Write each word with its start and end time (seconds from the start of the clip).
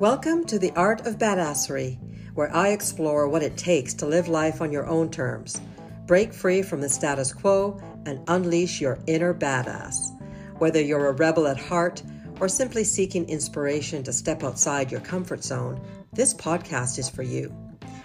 Welcome 0.00 0.44
to 0.46 0.58
the 0.58 0.72
Art 0.72 1.06
of 1.06 1.18
Badassery, 1.18 2.00
where 2.34 2.52
I 2.52 2.70
explore 2.70 3.28
what 3.28 3.44
it 3.44 3.56
takes 3.56 3.94
to 3.94 4.06
live 4.06 4.26
life 4.26 4.60
on 4.60 4.72
your 4.72 4.88
own 4.88 5.08
terms, 5.08 5.60
break 6.06 6.34
free 6.34 6.62
from 6.62 6.80
the 6.80 6.88
status 6.88 7.32
quo, 7.32 7.80
and 8.04 8.18
unleash 8.26 8.80
your 8.80 8.98
inner 9.06 9.32
badass. 9.32 10.10
Whether 10.58 10.80
you're 10.80 11.06
a 11.06 11.12
rebel 11.12 11.46
at 11.46 11.60
heart 11.60 12.02
or 12.40 12.48
simply 12.48 12.82
seeking 12.82 13.28
inspiration 13.28 14.02
to 14.02 14.12
step 14.12 14.42
outside 14.42 14.90
your 14.90 15.00
comfort 15.00 15.44
zone, 15.44 15.80
this 16.12 16.34
podcast 16.34 16.98
is 16.98 17.08
for 17.08 17.22
you. 17.22 17.54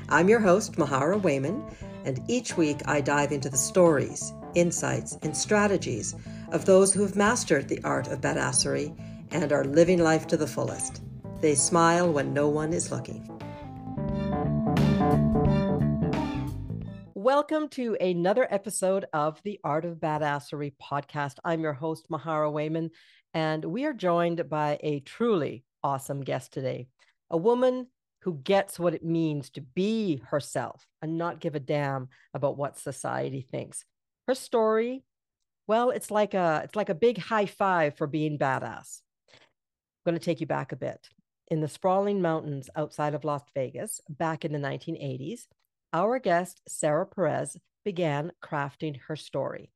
I'm 0.09 0.29
your 0.29 0.41
host, 0.41 0.73
Mahara 0.73 1.19
Wayman, 1.19 1.63
and 2.05 2.21
each 2.27 2.55
week 2.55 2.81
I 2.85 3.01
dive 3.01 3.31
into 3.31 3.49
the 3.49 3.57
stories, 3.57 4.31
insights, 4.53 5.17
and 5.23 5.35
strategies 5.35 6.13
of 6.51 6.65
those 6.65 6.93
who 6.93 7.01
have 7.01 7.15
mastered 7.15 7.67
the 7.67 7.81
art 7.83 8.09
of 8.09 8.21
badassery 8.21 8.95
and 9.31 9.51
are 9.51 9.65
living 9.65 9.97
life 9.97 10.27
to 10.27 10.37
the 10.37 10.45
fullest. 10.45 11.01
They 11.41 11.55
smile 11.55 12.11
when 12.11 12.33
no 12.33 12.49
one 12.49 12.73
is 12.73 12.91
looking. 12.91 13.25
Welcome 17.13 17.69
to 17.69 17.95
another 18.01 18.45
episode 18.51 19.05
of 19.13 19.41
the 19.43 19.57
Art 19.63 19.85
of 19.85 19.99
Badassery 19.99 20.73
podcast. 20.83 21.35
I'm 21.45 21.61
your 21.61 21.71
host, 21.71 22.09
Mahara 22.09 22.51
Wayman, 22.51 22.89
and 23.33 23.63
we 23.63 23.85
are 23.85 23.93
joined 23.93 24.49
by 24.49 24.79
a 24.83 24.99
truly 24.99 25.63
awesome 25.81 26.25
guest 26.25 26.51
today, 26.51 26.89
a 27.29 27.37
woman 27.37 27.87
who 28.23 28.33
gets 28.43 28.77
what 28.77 28.93
it 28.93 29.05
means 29.05 29.49
to 29.51 29.61
be 29.61 30.21
herself 30.27 30.85
and 31.01 31.17
not 31.17 31.39
give 31.39 31.55
a 31.55 31.61
damn 31.61 32.09
about 32.33 32.57
what 32.57 32.77
society 32.77 33.47
thinks. 33.49 33.85
Her 34.27 34.35
story, 34.35 35.05
well, 35.67 35.91
it's 35.91 36.11
like 36.11 36.33
a 36.33 36.63
it's 36.65 36.75
like 36.75 36.89
a 36.89 36.95
big 36.95 37.17
high 37.17 37.45
five 37.45 37.95
for 37.95 38.07
being 38.07 38.37
badass. 38.37 38.99
I'm 39.31 40.11
going 40.11 40.19
to 40.19 40.25
take 40.25 40.41
you 40.41 40.47
back 40.47 40.73
a 40.73 40.75
bit 40.75 41.07
in 41.49 41.61
the 41.61 41.67
sprawling 41.67 42.21
mountains 42.21 42.69
outside 42.75 43.13
of 43.13 43.23
Las 43.23 43.43
Vegas 43.53 44.01
back 44.09 44.45
in 44.45 44.51
the 44.51 44.59
1980s, 44.59 45.47
our 45.93 46.19
guest, 46.19 46.61
Sarah 46.67 47.05
Perez, 47.05 47.57
began 47.83 48.31
crafting 48.43 48.99
her 49.07 49.15
story. 49.15 49.71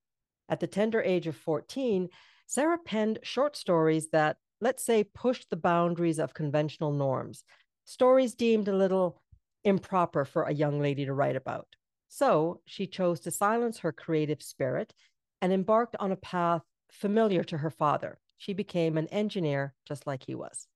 At 0.50 0.60
the 0.60 0.68
tender 0.68 1.02
age 1.02 1.26
of 1.28 1.36
14, 1.36 2.10
Sarah 2.46 2.78
penned 2.78 3.20
short 3.24 3.56
stories 3.56 4.10
that, 4.10 4.38
let's 4.62 4.86
say, 4.86 5.04
pushed 5.04 5.50
the 5.50 5.56
boundaries 5.56 6.20
of 6.20 6.34
conventional 6.34 6.92
norms, 6.92 7.44
stories 7.86 8.36
deemed 8.36 8.68
a 8.68 8.76
little 8.76 9.22
improper 9.64 10.26
for 10.26 10.44
a 10.44 10.54
young 10.54 10.80
lady 10.80 11.06
to 11.06 11.14
write 11.14 11.36
about. 11.36 11.68
So 12.10 12.62
she 12.66 12.86
chose 12.86 13.22
to 13.22 13.32
silence 13.32 13.80
her 13.80 13.92
creative 13.92 14.44
spirit 14.44 14.94
and 15.42 15.52
embarked 15.52 15.96
on 16.00 16.12
a 16.12 16.18
path 16.18 16.62
familiar 16.92 17.44
to 17.46 17.58
her 17.58 17.72
father. 17.72 18.20
She 18.38 18.54
became 18.54 18.98
an 18.98 19.08
engineer 19.08 19.74
just 19.88 20.06
like 20.06 20.24
he 20.24 20.36
was. 20.36 20.68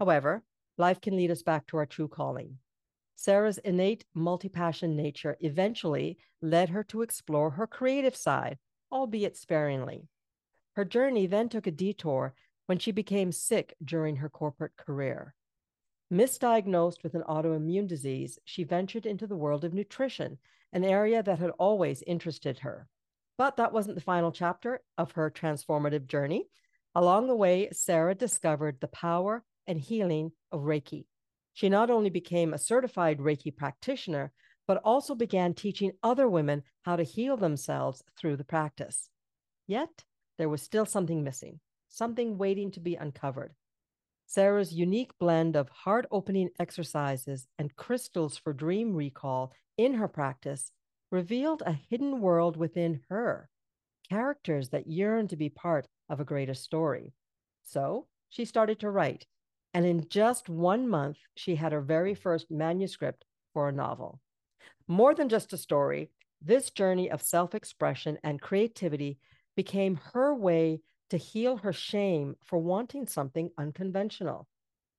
However, 0.00 0.42
life 0.78 1.00
can 1.02 1.14
lead 1.14 1.30
us 1.30 1.42
back 1.42 1.66
to 1.66 1.76
our 1.76 1.86
true 1.86 2.08
calling. 2.08 2.58
Sarah's 3.14 3.58
innate 3.58 4.06
multi 4.14 4.48
passion 4.48 4.96
nature 4.96 5.36
eventually 5.40 6.16
led 6.40 6.70
her 6.70 6.82
to 6.84 7.02
explore 7.02 7.50
her 7.50 7.66
creative 7.66 8.16
side, 8.16 8.58
albeit 8.90 9.36
sparingly. 9.36 10.08
Her 10.72 10.86
journey 10.86 11.26
then 11.26 11.50
took 11.50 11.66
a 11.66 11.70
detour 11.70 12.34
when 12.64 12.78
she 12.78 12.92
became 12.92 13.30
sick 13.30 13.76
during 13.84 14.16
her 14.16 14.30
corporate 14.30 14.74
career. 14.76 15.34
Misdiagnosed 16.10 17.02
with 17.02 17.14
an 17.14 17.24
autoimmune 17.28 17.86
disease, 17.86 18.38
she 18.46 18.64
ventured 18.64 19.04
into 19.04 19.26
the 19.26 19.36
world 19.36 19.64
of 19.64 19.74
nutrition, 19.74 20.38
an 20.72 20.82
area 20.82 21.22
that 21.22 21.40
had 21.40 21.50
always 21.58 22.02
interested 22.06 22.60
her. 22.60 22.88
But 23.36 23.58
that 23.58 23.74
wasn't 23.74 23.96
the 23.96 24.00
final 24.00 24.32
chapter 24.32 24.80
of 24.96 25.12
her 25.12 25.30
transformative 25.30 26.06
journey. 26.06 26.46
Along 26.94 27.26
the 27.26 27.36
way, 27.36 27.68
Sarah 27.72 28.14
discovered 28.14 28.78
the 28.80 28.88
power 28.88 29.44
and 29.70 29.80
healing 29.80 30.32
of 30.50 30.62
Reiki. 30.62 31.06
She 31.54 31.68
not 31.68 31.90
only 31.90 32.10
became 32.10 32.52
a 32.52 32.58
certified 32.58 33.18
Reiki 33.18 33.56
practitioner, 33.56 34.32
but 34.66 34.80
also 34.84 35.14
began 35.14 35.54
teaching 35.54 35.92
other 36.02 36.28
women 36.28 36.64
how 36.82 36.96
to 36.96 37.04
heal 37.04 37.36
themselves 37.36 38.02
through 38.18 38.36
the 38.36 38.44
practice. 38.44 39.08
Yet, 39.68 40.04
there 40.38 40.48
was 40.48 40.60
still 40.60 40.86
something 40.86 41.22
missing, 41.22 41.60
something 41.88 42.36
waiting 42.36 42.72
to 42.72 42.80
be 42.80 42.96
uncovered. 42.96 43.54
Sarah's 44.26 44.72
unique 44.72 45.12
blend 45.18 45.54
of 45.56 45.68
heart 45.68 46.06
opening 46.10 46.50
exercises 46.58 47.46
and 47.58 47.74
crystals 47.76 48.36
for 48.36 48.52
dream 48.52 48.94
recall 48.94 49.52
in 49.76 49.94
her 49.94 50.08
practice 50.08 50.72
revealed 51.10 51.62
a 51.64 51.78
hidden 51.88 52.20
world 52.20 52.56
within 52.56 53.00
her, 53.08 53.48
characters 54.08 54.70
that 54.70 54.88
yearned 54.88 55.30
to 55.30 55.36
be 55.36 55.48
part 55.48 55.86
of 56.08 56.18
a 56.18 56.24
greater 56.24 56.54
story. 56.54 57.12
So 57.62 58.06
she 58.28 58.44
started 58.44 58.80
to 58.80 58.90
write 58.90 59.26
and 59.72 59.86
in 59.86 60.08
just 60.08 60.48
one 60.48 60.88
month, 60.88 61.18
she 61.36 61.54
had 61.54 61.72
her 61.72 61.80
very 61.80 62.14
first 62.14 62.50
manuscript 62.50 63.24
for 63.52 63.68
a 63.68 63.72
novel. 63.72 64.20
More 64.88 65.14
than 65.14 65.28
just 65.28 65.52
a 65.52 65.56
story, 65.56 66.10
this 66.42 66.70
journey 66.70 67.10
of 67.10 67.22
self 67.22 67.54
expression 67.54 68.18
and 68.24 68.40
creativity 68.40 69.18
became 69.56 70.00
her 70.12 70.34
way 70.34 70.80
to 71.10 71.16
heal 71.16 71.58
her 71.58 71.72
shame 71.72 72.36
for 72.44 72.58
wanting 72.58 73.06
something 73.06 73.50
unconventional. 73.58 74.48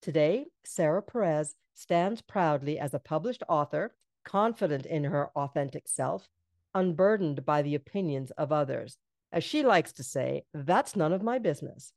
Today, 0.01 0.45
Sarah 0.65 1.01
Perez 1.01 1.55
stands 1.73 2.21
proudly 2.21 2.79
as 2.79 2.93
a 2.93 2.99
published 2.99 3.43
author, 3.47 3.95
confident 4.23 4.85
in 4.85 5.05
her 5.05 5.29
authentic 5.35 5.87
self, 5.87 6.27
unburdened 6.73 7.45
by 7.45 7.61
the 7.61 7.75
opinions 7.75 8.31
of 8.31 8.51
others. 8.51 8.97
As 9.31 9.43
she 9.43 9.63
likes 9.63 9.93
to 9.93 10.03
say, 10.03 10.43
that's 10.53 10.95
none 10.95 11.13
of 11.13 11.23
my 11.23 11.39
business. 11.39 11.93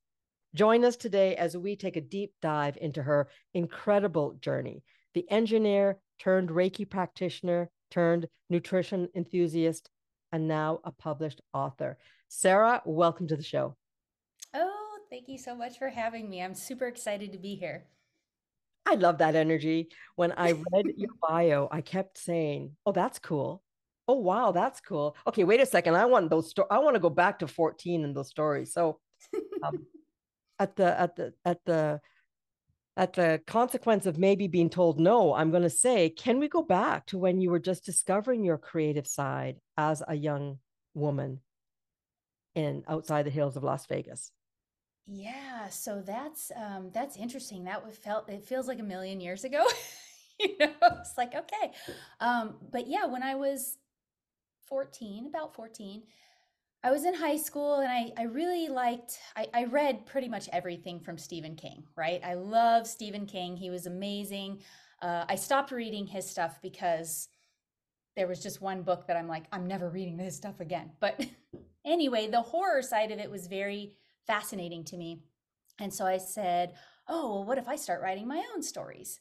Join 0.55 0.85
us 0.85 0.95
today 0.95 1.35
as 1.35 1.57
we 1.57 1.75
take 1.75 1.97
a 1.97 2.01
deep 2.01 2.33
dive 2.41 2.79
into 2.81 3.03
her 3.03 3.27
incredible 3.55 4.35
journey. 4.41 4.85
The 5.15 5.29
engineer 5.29 5.99
turned 6.21 6.49
Reiki 6.49 6.89
practitioner, 6.89 7.71
turned 7.91 8.29
nutrition 8.51 9.09
enthusiast, 9.17 9.91
and 10.31 10.47
now 10.47 10.79
a 10.85 10.93
published 10.93 11.41
author. 11.53 11.99
Sarah, 12.29 12.81
welcome 12.85 13.27
to 13.27 13.37
the 13.37 13.43
show. 13.43 13.75
Oh, 14.55 14.99
thank 15.11 15.29
you 15.29 15.39
so 15.39 15.57
much 15.57 15.77
for 15.77 15.89
having 15.89 16.31
me. 16.31 16.41
I'm 16.41 16.55
super 16.55 16.87
excited 16.87 17.33
to 17.33 17.39
be 17.39 17.57
here. 17.57 17.87
I 18.87 18.95
love 18.95 19.19
that 19.19 19.35
energy. 19.35 19.89
When 20.15 20.33
I 20.37 20.53
read 20.53 20.87
your 20.97 21.11
bio, 21.29 21.69
I 21.73 21.81
kept 21.81 22.17
saying, 22.17 22.77
"Oh, 22.87 22.93
that's 22.93 23.19
cool. 23.19 23.65
Oh, 24.07 24.21
wow, 24.21 24.53
that's 24.53 24.81
cool." 24.81 25.17
Okay, 25.27 25.43
wait 25.43 25.61
a 25.61 25.67
second. 25.67 25.97
I 25.97 26.05
want 26.05 26.31
those. 26.31 26.51
Sto- 26.51 26.69
I 26.71 26.79
want 26.79 26.95
to 26.95 27.01
go 27.01 27.11
back 27.11 27.41
to 27.41 27.49
14 27.49 28.05
and 28.05 28.15
those 28.15 28.29
stories. 28.29 28.73
So, 28.73 29.01
um, 29.65 29.85
at 30.59 30.77
the 30.77 31.01
at 31.01 31.17
the 31.17 31.35
at 31.45 31.65
the 31.65 32.01
at 32.97 33.13
the 33.15 33.41
consequence 33.47 34.07
of 34.07 34.19
maybe 34.19 34.47
being 34.47 34.71
told 34.71 35.01
no, 35.01 35.35
I'm 35.35 35.51
going 35.51 35.65
to 35.65 35.71
say, 35.71 36.11
can 36.11 36.39
we 36.39 36.49
go 36.49 36.63
back 36.63 37.07
to 37.07 37.19
when 37.19 37.41
you 37.41 37.51
were 37.51 37.59
just 37.59 37.85
discovering 37.85 38.45
your 38.45 38.59
creative 38.59 39.07
side 39.07 39.57
as 39.77 40.03
a 40.07 40.15
young 40.15 40.59
woman 40.95 41.41
in 42.55 42.85
outside 42.89 43.27
the 43.27 43.31
hills 43.31 43.57
of 43.57 43.65
Las 43.65 43.87
Vegas? 43.87 44.31
Yeah, 45.07 45.69
so 45.69 46.03
that's 46.05 46.51
um 46.57 46.91
that's 46.95 47.17
interesting. 47.17 47.65
That 47.65 47.95
felt 47.97 48.29
it 48.31 48.45
feels 48.45 48.69
like 48.69 48.79
a 48.79 48.85
million 48.85 49.21
years 49.21 49.45
ago. 49.45 49.65
you 50.41 50.57
know, 50.59 50.73
it's 51.01 51.19
like 51.19 51.35
okay. 51.35 51.73
Um 52.21 52.55
but 52.73 52.87
yeah, 52.87 53.07
when 53.07 53.23
I 53.23 53.35
was 53.35 53.77
14, 54.69 55.27
about 55.27 55.55
14, 55.55 56.05
I 56.85 56.91
was 56.91 57.07
in 57.07 57.15
high 57.15 57.39
school 57.39 57.77
and 57.77 57.91
I, 57.91 58.13
I 58.19 58.25
really 58.25 58.69
liked, 58.69 59.19
I, 59.35 59.47
I 59.55 59.65
read 59.65 60.05
pretty 60.05 60.29
much 60.29 60.51
everything 60.53 61.01
from 61.01 61.17
Stephen 61.17 61.57
King, 61.57 61.85
right? 61.97 62.21
I 62.23 62.35
love 62.35 62.87
Stephen 62.87 63.25
King. 63.25 63.57
He 63.57 63.71
was 63.71 63.87
amazing. 63.87 64.61
Uh, 65.01 65.25
I 65.27 65.37
stopped 65.37 65.71
reading 65.71 66.07
his 66.07 66.29
stuff 66.29 66.61
because 66.61 67.31
there 68.17 68.27
was 68.29 68.43
just 68.43 68.61
one 68.61 68.83
book 68.83 69.07
that 69.07 69.17
I'm 69.17 69.29
like, 69.29 69.45
I'm 69.51 69.67
never 69.67 69.89
reading 69.89 70.19
this 70.19 70.37
stuff 70.37 70.61
again. 70.61 70.93
But 71.01 71.27
anyway, 71.87 72.29
the 72.29 72.43
horror 72.43 72.83
side 72.83 73.11
of 73.13 73.19
it 73.19 73.31
was 73.31 73.47
very 73.47 73.97
fascinating 74.27 74.85
to 74.85 74.99
me. 74.99 75.23
And 75.81 75.93
so 75.93 76.05
I 76.05 76.19
said, 76.19 76.75
oh, 77.09 77.31
well, 77.31 77.45
what 77.45 77.57
if 77.57 77.67
I 77.67 77.77
start 77.77 78.03
writing 78.03 78.29
my 78.29 78.45
own 78.55 78.63
stories? 78.63 79.21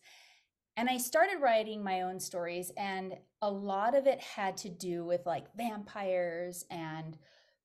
And 0.76 0.90
I 0.90 0.98
started 0.98 1.40
writing 1.40 1.82
my 1.84 2.02
own 2.02 2.20
stories, 2.20 2.72
and 2.76 3.16
a 3.44 3.50
lot 3.50 3.96
of 3.96 4.08
it 4.08 4.20
had 4.20 4.58
to 4.58 4.70
do 4.70 5.06
with 5.06 5.24
like 5.24 5.56
vampires 5.56 6.66
and 6.72 7.16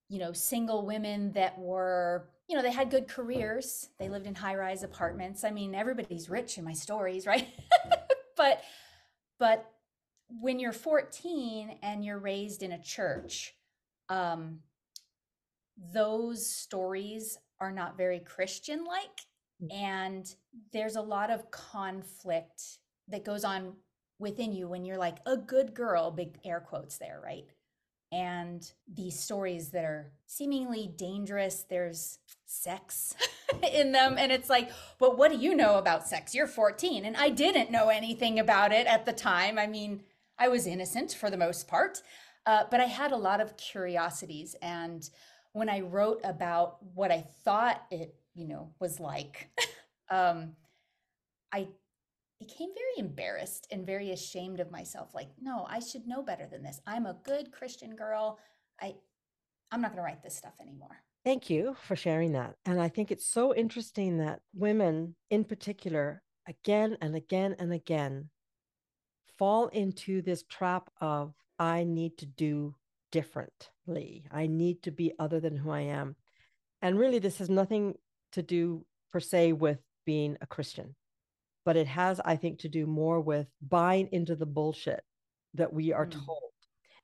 you 0.09 0.19
know, 0.19 0.33
single 0.33 0.87
women 0.87 1.33
that 1.33 1.59
were, 1.59 2.29
you 2.49 2.57
know, 2.57 2.63
they 2.63 2.73
had 2.73 2.91
good 2.91 3.09
careers. 3.09 3.91
They 3.99 4.09
lived 4.09 4.27
in 4.27 4.35
high 4.35 4.55
rise 4.55 4.83
apartments. 4.83 5.45
I 5.45 5.51
mean, 5.51 5.75
everybody's 5.75 6.31
rich 6.31 6.59
in 6.59 6.65
my 6.65 6.73
stories, 6.73 7.27
right? 7.27 7.49
but, 8.37 8.63
but 9.39 9.71
when 10.29 10.59
you're 10.59 10.73
14 10.73 11.79
and 11.83 12.05
you're 12.05 12.19
raised 12.19 12.63
in 12.63 12.73
a 12.73 12.83
church, 12.83 13.55
um, 14.09 14.61
those 15.93 16.47
stories 16.47 17.39
are 17.61 17.73
not 17.73 17.97
very 17.97 18.21
Christian 18.21 18.85
like. 18.85 19.27
Mm. 19.63 19.75
And 19.75 20.35
there's 20.73 20.97
a 20.97 21.03
lot 21.03 21.31
of 21.31 21.51
conflict 21.51 22.63
that 23.09 23.25
goes 23.25 23.45
on 23.45 23.75
within 24.19 24.53
you 24.53 24.69
when 24.69 24.85
you're 24.85 24.99
like 24.99 25.19
a 25.27 25.37
good 25.37 25.75
girl, 25.75 26.11
big 26.11 26.39
air 26.45 26.61
quotes 26.61 26.99
there, 26.99 27.21
right? 27.23 27.47
And 28.11 28.71
these 28.93 29.19
stories 29.19 29.71
that 29.71 29.85
are 29.85 30.13
seemingly 30.27 30.91
dangerous. 30.97 31.65
There's 31.69 32.19
sex 32.47 33.15
in 33.73 33.93
them. 33.93 34.17
And 34.19 34.33
it's 34.33 34.49
like, 34.49 34.71
but 34.99 35.19
what 35.19 35.31
do 35.31 35.39
you 35.39 35.55
know 35.55 35.77
about 35.77 36.07
sex? 36.07 36.35
You're 36.35 36.47
14. 36.47 37.05
And 37.05 37.17
I 37.17 37.29
didn't 37.29 37.71
know 37.71 37.89
anything 37.89 38.39
about 38.39 38.73
it 38.73 38.87
at 38.87 39.05
the 39.05 39.13
time. 39.13 39.59
I 39.59 39.67
mean, 39.67 40.03
I 40.39 40.49
was 40.49 40.67
innocent 40.67 41.13
for 41.13 41.31
the 41.31 41.37
most 41.37 41.69
part, 41.69 42.03
uh, 42.47 42.65
but 42.71 42.81
I 42.81 42.85
had 42.85 43.13
a 43.13 43.17
lot 43.17 43.41
of 43.41 43.57
curiosities. 43.57 44.57
And 44.63 45.09
when 45.53 45.69
I 45.69 45.81
wrote 45.81 46.21
about 46.25 46.77
what 46.95 47.11
I 47.11 47.27
thought 47.45 47.83
it, 47.91 48.15
you 48.35 48.47
know, 48.47 48.71
was 48.79 49.01
like, 49.01 49.51
um, 50.11 50.53
I 51.53 51.69
became 52.39 52.71
very 52.75 53.09
embarrassed 53.09 53.67
and 53.71 53.87
very 53.87 54.11
ashamed 54.13 54.61
of 54.61 54.71
myself 54.71 55.15
like 55.15 55.29
no 55.41 55.67
i 55.69 55.81
should 55.81 56.07
know 56.07 56.23
better 56.23 56.47
than 56.51 56.63
this. 56.63 56.81
I'm 56.87 57.07
a 57.07 57.17
good 57.25 57.53
christian 57.53 57.97
girl. 57.97 58.39
I 58.81 58.95
i'm 59.71 59.81
not 59.81 59.91
going 59.91 59.99
to 59.99 60.03
write 60.03 60.23
this 60.23 60.37
stuff 60.37 60.55
anymore. 60.61 61.03
Thank 61.25 61.51
you 61.51 61.77
for 61.83 61.97
sharing 61.97 62.33
that. 62.33 62.55
And 62.65 62.81
i 62.81 62.89
think 62.89 63.11
it's 63.11 63.27
so 63.27 63.55
interesting 63.55 64.19
that 64.19 64.41
women 64.55 65.17
in 65.31 65.45
particular 65.45 66.23
again 66.47 66.97
and 67.01 67.15
again 67.15 67.57
and 67.59 67.73
again 67.73 68.31
fall 69.39 69.69
into 69.69 70.23
this 70.23 70.45
trap 70.45 70.91
of 71.01 71.35
i 71.59 71.85
need 71.85 72.19
to 72.19 72.27
do 72.27 72.75
differently. 73.11 74.27
I 74.31 74.47
need 74.47 74.83
to 74.83 74.91
be 74.91 75.15
other 75.19 75.41
than 75.41 75.57
who 75.57 75.71
i 75.71 75.81
am. 75.81 76.17
And 76.83 76.99
really 76.99 77.19
this 77.19 77.39
has 77.39 77.51
nothing 77.51 77.95
to 78.33 78.43
do 78.43 78.85
per 79.11 79.21
se 79.21 79.55
with 79.55 79.79
being 80.05 80.37
a 80.41 80.47
christian 80.47 80.95
but 81.69 81.77
it 81.77 81.87
has, 81.87 82.19
I 82.25 82.37
think, 82.37 82.61
to 82.61 82.69
do 82.71 82.87
more 82.87 83.21
with 83.21 83.47
buying 83.61 84.09
into 84.11 84.35
the 84.35 84.47
bullshit 84.47 85.05
that 85.53 85.71
we 85.71 85.93
are 85.93 86.07
mm. 86.07 86.13
told. 86.13 86.53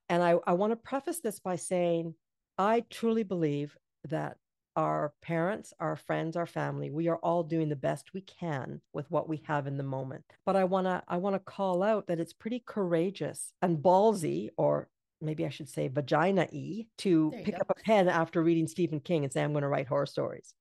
And 0.09 0.23
I, 0.23 0.37
I 0.47 0.55
want 0.55 0.73
to 0.73 0.77
preface 0.77 1.21
this 1.21 1.39
by 1.39 1.57
saying 1.57 2.15
I 2.57 2.83
truly 2.89 3.25
believe 3.25 3.77
that 4.09 4.39
our 4.75 5.13
parents, 5.21 5.75
our 5.81 5.97
friends, 5.97 6.35
our 6.35 6.47
family, 6.47 6.91
we 6.91 7.09
are 7.09 7.19
all 7.19 7.43
doing 7.43 7.69
the 7.69 7.77
best 7.77 8.15
we 8.15 8.23
can 8.23 8.81
with 8.95 9.05
what 9.11 9.29
we 9.29 9.43
have 9.47 9.67
in 9.67 9.77
the 9.77 9.83
moment. 9.83 10.25
But 10.47 10.57
I 10.57 10.65
want 10.65 10.87
to 10.87 11.03
I 11.09 11.19
want 11.19 11.35
to 11.35 11.41
call 11.41 11.83
out 11.83 12.07
that 12.07 12.19
it's 12.19 12.33
pretty 12.33 12.65
courageous 12.67 13.53
and 13.61 13.77
ballsy 13.77 14.49
or 14.57 14.89
maybe 15.21 15.45
I 15.45 15.51
should 15.51 15.69
say 15.69 15.89
vagina 15.89 16.49
to 16.49 17.33
pick 17.45 17.57
go. 17.57 17.61
up 17.61 17.69
a 17.69 17.83
pen 17.83 18.09
after 18.09 18.43
reading 18.43 18.67
Stephen 18.67 19.01
King 19.01 19.25
and 19.25 19.33
say 19.33 19.43
I'm 19.43 19.53
going 19.53 19.61
to 19.61 19.69
write 19.69 19.89
horror 19.89 20.07
stories 20.07 20.55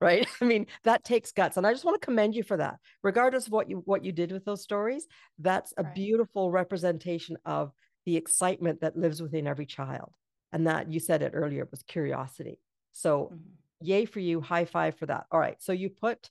right? 0.00 0.26
I 0.40 0.44
mean 0.44 0.66
that 0.84 1.04
takes 1.04 1.32
guts 1.32 1.56
and 1.56 1.66
i 1.66 1.72
just 1.72 1.84
want 1.84 2.00
to 2.00 2.04
commend 2.04 2.34
you 2.34 2.42
for 2.42 2.56
that. 2.56 2.76
Regardless 3.02 3.46
of 3.46 3.52
what 3.52 3.68
you 3.68 3.82
what 3.84 4.04
you 4.04 4.12
did 4.12 4.32
with 4.32 4.44
those 4.44 4.62
stories 4.62 5.06
that's 5.38 5.72
a 5.76 5.82
right. 5.82 5.94
beautiful 5.94 6.50
representation 6.50 7.36
of 7.44 7.72
the 8.06 8.16
excitement 8.16 8.80
that 8.80 8.96
lives 8.96 9.20
within 9.20 9.46
every 9.46 9.66
child 9.66 10.12
and 10.52 10.66
that 10.66 10.90
you 10.90 11.00
said 11.00 11.22
it 11.22 11.32
earlier 11.34 11.68
was 11.70 11.82
curiosity. 11.82 12.58
So 12.92 13.30
mm-hmm. 13.32 13.86
yay 13.86 14.04
for 14.04 14.20
you 14.20 14.40
high 14.40 14.64
five 14.64 14.96
for 14.96 15.06
that. 15.06 15.26
All 15.30 15.40
right 15.40 15.56
so 15.60 15.72
you 15.72 15.90
put 15.90 16.30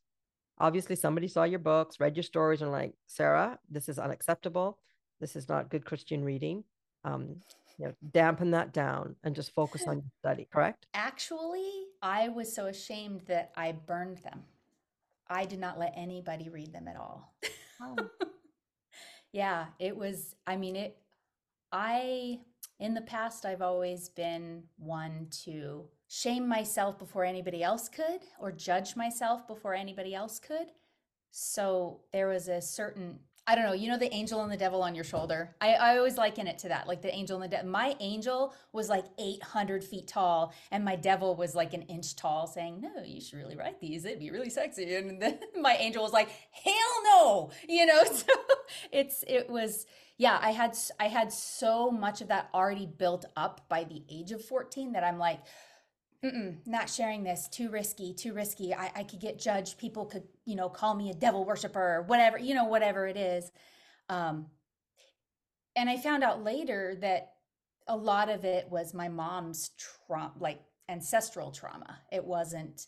obviously 0.57 0.95
somebody 0.95 1.27
saw 1.27 1.43
your 1.43 1.59
books 1.59 1.99
read 1.99 2.17
your 2.17 2.23
stories 2.23 2.61
and 2.61 2.71
like 2.71 2.93
sarah 3.07 3.57
this 3.69 3.89
is 3.89 3.99
unacceptable. 3.99 4.77
This 5.19 5.35
is 5.35 5.49
not 5.49 5.69
good 5.69 5.85
christian 5.85 6.23
reading. 6.23 6.63
Um, 7.03 7.37
you 7.79 7.85
know, 7.85 7.93
dampen 8.11 8.51
that 8.51 8.73
down 8.73 9.15
and 9.23 9.33
just 9.33 9.55
focus 9.55 9.83
on 9.87 9.95
your 9.97 10.11
study, 10.19 10.47
correct? 10.51 10.85
Actually, 10.93 11.71
I 12.01 12.29
was 12.29 12.53
so 12.53 12.67
ashamed 12.67 13.21
that 13.27 13.51
I 13.55 13.71
burned 13.71 14.17
them. 14.17 14.43
I 15.27 15.45
did 15.45 15.59
not 15.59 15.79
let 15.79 15.93
anybody 15.95 16.49
read 16.49 16.73
them 16.73 16.87
at 16.87 16.97
all. 16.97 17.33
Oh. 17.81 17.95
yeah, 19.31 19.67
it 19.79 19.95
was, 19.95 20.35
I 20.45 20.57
mean, 20.57 20.75
it, 20.75 20.97
I, 21.71 22.39
in 22.79 22.93
the 22.93 23.01
past, 23.01 23.45
I've 23.45 23.61
always 23.61 24.09
been 24.09 24.63
one 24.77 25.27
to 25.45 25.85
shame 26.07 26.47
myself 26.47 26.97
before 26.97 27.23
anybody 27.23 27.63
else 27.63 27.87
could 27.87 28.21
or 28.39 28.51
judge 28.51 28.95
myself 28.95 29.47
before 29.47 29.75
anybody 29.75 30.15
else 30.15 30.39
could. 30.39 30.71
So 31.31 32.01
there 32.11 32.27
was 32.27 32.47
a 32.47 32.59
certain 32.59 33.19
I 33.49 33.55
don't 33.55 33.65
know, 33.65 33.73
you 33.73 33.89
know, 33.89 33.97
the 33.97 34.13
angel 34.13 34.43
and 34.43 34.51
the 34.51 34.57
devil 34.57 34.83
on 34.83 34.93
your 34.93 35.03
shoulder. 35.03 35.55
I, 35.59 35.73
I 35.73 35.97
always 35.97 36.17
liken 36.17 36.45
it 36.45 36.59
to 36.59 36.67
that, 36.67 36.87
like 36.87 37.01
the 37.01 37.11
angel 37.11 37.41
and 37.41 37.43
the 37.43 37.55
devil. 37.55 37.67
My 37.67 37.95
angel 37.99 38.53
was 38.73 38.89
like 38.89 39.05
800 39.17 39.83
feet 39.83 40.07
tall, 40.07 40.53
and 40.69 40.85
my 40.85 40.95
devil 40.95 41.35
was 41.35 41.55
like 41.55 41.73
an 41.73 41.81
inch 41.83 42.15
tall, 42.15 42.45
saying, 42.45 42.79
No, 42.79 43.01
you 43.03 43.19
should 43.19 43.39
really 43.39 43.57
write 43.57 43.79
these. 43.79 44.05
It'd 44.05 44.19
be 44.19 44.29
really 44.29 44.51
sexy. 44.51 44.93
And 44.93 45.19
then 45.21 45.39
my 45.59 45.73
angel 45.77 46.03
was 46.03 46.13
like, 46.13 46.29
Hell 46.51 47.03
no, 47.05 47.51
you 47.67 47.87
know? 47.87 48.03
So 48.19 48.33
it's, 48.91 49.23
it 49.27 49.49
was, 49.49 49.85
yeah, 50.17 50.37
I 50.41 50.51
had, 50.51 50.77
I 50.99 51.07
had 51.07 51.31
so 51.31 51.89
much 51.89 52.21
of 52.21 52.27
that 52.27 52.49
already 52.53 52.85
built 52.85 53.25
up 53.35 53.61
by 53.67 53.83
the 53.83 54.03
age 54.09 54.31
of 54.31 54.43
14 54.43 54.91
that 54.91 55.03
I'm 55.03 55.17
like, 55.17 55.39
Mm-mm, 56.23 56.57
not 56.65 56.89
sharing 56.89 57.23
this. 57.23 57.47
Too 57.47 57.69
risky 57.69 58.13
too 58.13 58.33
risky. 58.33 58.73
I, 58.73 58.91
I 58.95 59.03
could 59.03 59.21
get 59.21 59.39
judged. 59.39 59.77
People 59.77 60.05
could 60.05 60.23
you 60.45 60.55
know 60.55 60.69
call 60.69 60.93
me 60.95 61.09
a 61.09 61.13
devil 61.13 61.45
worshiper 61.45 61.79
or 61.97 62.01
whatever 62.03 62.37
you 62.37 62.53
know 62.55 62.65
whatever 62.65 63.07
it 63.07 63.17
is. 63.17 63.51
Um, 64.09 64.47
and 65.75 65.89
i 65.89 65.97
found 65.97 66.23
out 66.23 66.43
later 66.43 66.95
that 67.01 67.33
a 67.87 67.95
lot 67.95 68.29
of 68.29 68.45
it 68.45 68.69
was 68.69 68.93
my 68.93 69.09
mom's 69.09 69.71
trauma 70.07 70.33
like 70.39 70.61
ancestral 70.89 71.51
trauma. 71.51 71.99
It 72.11 72.25
wasn't 72.25 72.87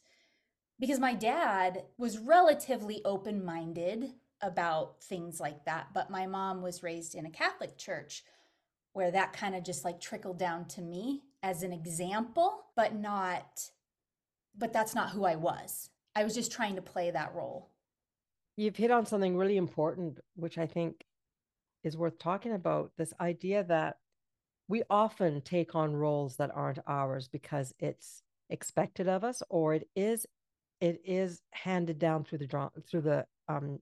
because 0.80 1.00
my 1.00 1.14
dad 1.14 1.84
was 1.98 2.18
relatively 2.18 3.02
open-minded 3.06 4.06
about 4.42 5.04
things 5.04 5.40
like 5.40 5.66
that 5.66 5.88
but 5.94 6.10
my 6.10 6.26
mom 6.28 6.62
was 6.64 6.84
raised 6.84 7.16
in 7.16 7.26
a 7.28 7.32
catholic 7.32 7.78
church 7.78 8.24
where 8.94 9.12
that 9.12 9.34
kind 9.34 9.56
of 9.56 9.64
just 9.64 9.86
like 9.86 10.02
trickled 10.02 10.40
down 10.40 10.66
to 10.68 10.82
me 10.82 11.22
as 11.44 11.64
an 11.64 11.74
example, 11.74 12.66
but 12.76 12.96
not, 12.96 13.70
but 14.58 14.74
that's 14.74 14.96
not 14.96 15.10
who 15.10 15.26
I 15.26 15.36
was. 15.36 15.90
I 16.16 16.24
was 16.24 16.36
just 16.36 16.52
trying 16.52 16.76
to 16.76 16.82
play 16.82 17.12
that 17.12 17.34
role. 17.34 17.70
You've 18.58 18.76
hit 18.76 18.92
on 18.92 19.06
something 19.06 19.38
really 19.38 19.58
important, 19.58 20.20
which 20.36 20.58
I 20.58 20.68
think 20.68 21.06
is 21.84 21.98
worth 21.98 22.20
talking 22.20 22.54
about 22.54 22.92
this 22.98 23.14
idea 23.20 23.64
that 23.64 23.98
we 24.68 24.84
often 24.90 25.42
take 25.42 25.76
on 25.76 25.96
roles 25.96 26.38
that 26.38 26.52
aren't 26.54 26.80
ours 26.86 27.28
because 27.28 27.74
it's 27.80 28.24
expected 28.50 29.08
of 29.08 29.24
us 29.24 29.42
or 29.50 29.74
it 29.74 29.88
is 29.96 30.26
it 30.82 31.02
is 31.06 31.42
handed 31.52 32.00
down 32.00 32.24
through 32.24 32.38
the 32.38 32.70
through 32.90 33.02
the 33.02 33.26
um 33.48 33.80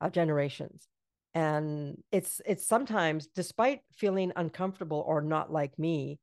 uh, 0.00 0.08
generations 0.08 0.88
and 1.34 2.02
it's 2.10 2.40
it's 2.46 2.66
sometimes 2.66 3.28
despite 3.34 3.80
feeling 3.92 4.32
uncomfortable 4.36 5.04
or 5.06 5.20
not 5.20 5.52
like 5.52 5.78
me 5.78 6.18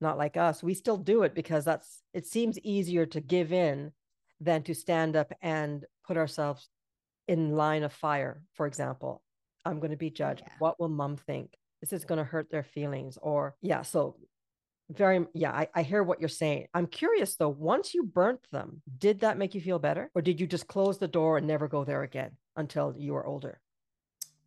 not 0.00 0.18
like 0.18 0.36
us 0.36 0.62
we 0.62 0.74
still 0.74 0.96
do 0.96 1.22
it 1.22 1.34
because 1.34 1.64
that's 1.64 2.02
it 2.14 2.26
seems 2.26 2.58
easier 2.60 3.06
to 3.06 3.20
give 3.20 3.52
in 3.52 3.92
than 4.40 4.62
to 4.62 4.74
stand 4.74 5.16
up 5.16 5.32
and 5.42 5.84
put 6.06 6.16
ourselves 6.16 6.68
in 7.28 7.56
line 7.56 7.82
of 7.82 7.92
fire 7.92 8.42
for 8.54 8.66
example. 8.66 9.22
I'm 9.66 9.78
going 9.78 9.90
to 9.90 9.96
be 9.96 10.10
judged. 10.10 10.42
Yeah. 10.46 10.54
what 10.58 10.80
will 10.80 10.88
mom 10.88 11.18
think? 11.18 11.54
This 11.82 11.92
is 11.92 12.06
going 12.06 12.16
to 12.18 12.24
hurt 12.24 12.50
their 12.50 12.62
feelings 12.62 13.18
or 13.20 13.54
yeah 13.60 13.82
so 13.82 14.16
very 14.90 15.24
yeah 15.34 15.52
I, 15.52 15.68
I 15.74 15.82
hear 15.82 16.02
what 16.02 16.20
you're 16.20 16.28
saying. 16.28 16.66
I'm 16.74 16.86
curious 16.86 17.36
though 17.36 17.50
once 17.50 17.94
you 17.94 18.02
burnt 18.04 18.40
them 18.50 18.82
did 18.98 19.20
that 19.20 19.38
make 19.38 19.54
you 19.54 19.60
feel 19.60 19.78
better? 19.78 20.10
Or 20.14 20.22
did 20.22 20.40
you 20.40 20.46
just 20.46 20.66
close 20.66 20.98
the 20.98 21.08
door 21.08 21.36
and 21.36 21.46
never 21.46 21.68
go 21.68 21.84
there 21.84 22.02
again 22.02 22.32
until 22.56 22.94
you 22.96 23.12
were 23.12 23.26
older? 23.26 23.60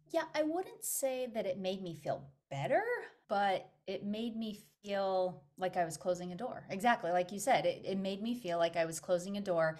Yeah 0.09 0.23
i 0.35 0.43
wouldn't 0.43 0.83
say 0.83 1.27
that 1.33 1.45
it 1.45 1.59
made 1.59 1.81
me 1.81 1.95
feel 2.03 2.27
better 2.51 2.83
but 3.29 3.69
it 3.87 4.05
made 4.05 4.35
me 4.35 4.59
feel 4.83 5.41
like 5.57 5.77
I 5.77 5.85
was 5.85 5.97
closing 5.97 6.31
a 6.31 6.35
door. 6.35 6.65
Exactly. 6.69 7.11
Like 7.11 7.31
you 7.31 7.39
said, 7.39 7.65
it, 7.65 7.83
it 7.85 7.97
made 7.97 8.21
me 8.21 8.35
feel 8.35 8.57
like 8.57 8.75
I 8.75 8.85
was 8.85 8.99
closing 8.99 9.37
a 9.37 9.41
door. 9.41 9.79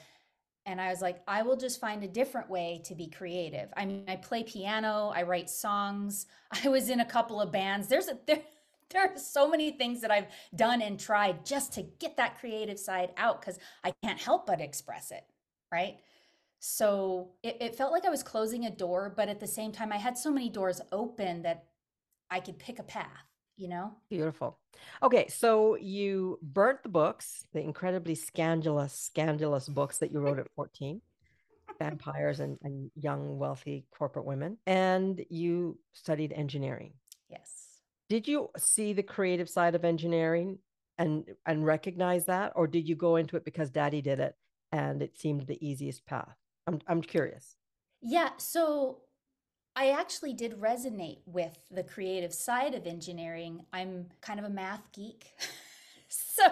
And 0.66 0.80
I 0.80 0.90
was 0.90 1.02
like, 1.02 1.22
I 1.28 1.42
will 1.42 1.58
just 1.58 1.82
find 1.82 2.04
a 2.04 2.08
different 2.08 2.50
way 2.50 2.82
to 2.86 2.96
be 2.96 3.08
creative. 3.08 3.74
I 3.76 3.86
mean, 3.86 4.06
I 4.08 4.16
play 4.16 4.44
piano, 4.44 5.12
I 5.14 5.24
write 5.24 5.50
songs, 5.50 6.26
I 6.64 6.70
was 6.70 6.90
in 6.90 7.02
a 7.02 7.06
couple 7.06 7.42
of 7.42 7.52
bands. 7.52 7.88
There's 7.88 8.08
a, 8.08 8.18
there, 8.28 8.42
there 8.90 9.02
are 9.02 9.18
so 9.18 9.50
many 9.50 9.72
things 9.72 10.02
that 10.02 10.12
I've 10.12 10.28
done 10.56 10.82
and 10.82 11.00
tried 11.00 11.46
just 11.46 11.74
to 11.74 11.84
get 12.00 12.16
that 12.18 12.40
creative 12.40 12.80
side 12.80 13.12
out 13.18 13.42
because 13.42 13.60
I 13.84 13.92
can't 14.04 14.20
help 14.20 14.46
but 14.46 14.62
express 14.62 15.12
it. 15.12 15.26
Right. 15.72 15.98
So 16.60 17.32
it, 17.42 17.58
it 17.60 17.76
felt 17.76 17.92
like 17.92 18.06
I 18.06 18.10
was 18.10 18.24
closing 18.24 18.66
a 18.66 18.70
door, 18.70 19.12
but 19.18 19.28
at 19.28 19.42
the 19.42 19.48
same 19.48 19.74
time, 19.74 19.92
I 19.92 19.98
had 19.98 20.18
so 20.18 20.32
many 20.32 20.50
doors 20.50 20.80
open 20.94 21.42
that 21.42 21.66
I 22.30 22.40
could 22.40 22.58
pick 22.58 22.80
a 22.80 22.84
path 22.84 23.33
you 23.58 23.68
know? 23.68 23.92
Beautiful. 24.10 24.60
Okay, 25.02 25.28
so 25.28 25.76
you 25.76 26.40
burnt 26.42 26.84
the 26.84 26.90
books, 26.90 27.46
the 27.54 27.62
incredibly 27.62 28.16
scandalous, 28.16 28.94
scandalous 28.94 29.68
books 29.70 30.00
that 30.00 30.12
you 30.12 30.20
wrote 30.20 30.40
at 30.40 30.48
14, 30.56 31.02
vampires 31.80 32.40
and, 32.40 32.58
and 32.64 32.92
young, 32.96 33.38
wealthy 33.38 33.86
corporate 33.98 34.26
women, 34.26 34.58
and 34.66 35.24
you 35.30 35.78
studied 35.94 36.34
engineering. 36.34 36.94
Yes. 37.30 37.80
Did 38.10 38.28
you 38.28 38.50
see 38.58 38.94
the 38.94 39.04
creative 39.04 39.50
side 39.50 39.76
of 39.76 39.86
engineering 39.86 40.60
and 40.98 41.26
and 41.46 41.66
recognize 41.66 42.26
that, 42.26 42.54
or 42.56 42.68
did 42.68 42.88
you 42.88 42.96
go 42.96 43.16
into 43.16 43.36
it 43.36 43.46
because 43.46 43.70
daddy 43.70 44.02
did 44.02 44.20
it 44.20 44.36
and 44.72 45.02
it 45.02 45.18
seemed 45.18 45.48
the 45.48 45.66
easiest 45.66 46.06
path? 46.06 46.36
I'm 46.68 46.80
I'm 46.88 47.02
curious. 47.02 47.56
Yeah, 48.02 48.32
so 48.38 49.03
I 49.76 49.90
actually 49.92 50.34
did 50.34 50.60
resonate 50.60 51.20
with 51.26 51.58
the 51.72 51.84
creative 51.84 52.34
side 52.34 52.76
of 52.76 52.86
engineering. 52.86 53.66
I'm 53.74 54.08
kind 54.22 54.40
of 54.40 54.46
a 54.46 54.50
math 54.50 54.92
geek. 54.92 55.34
so 56.08 56.44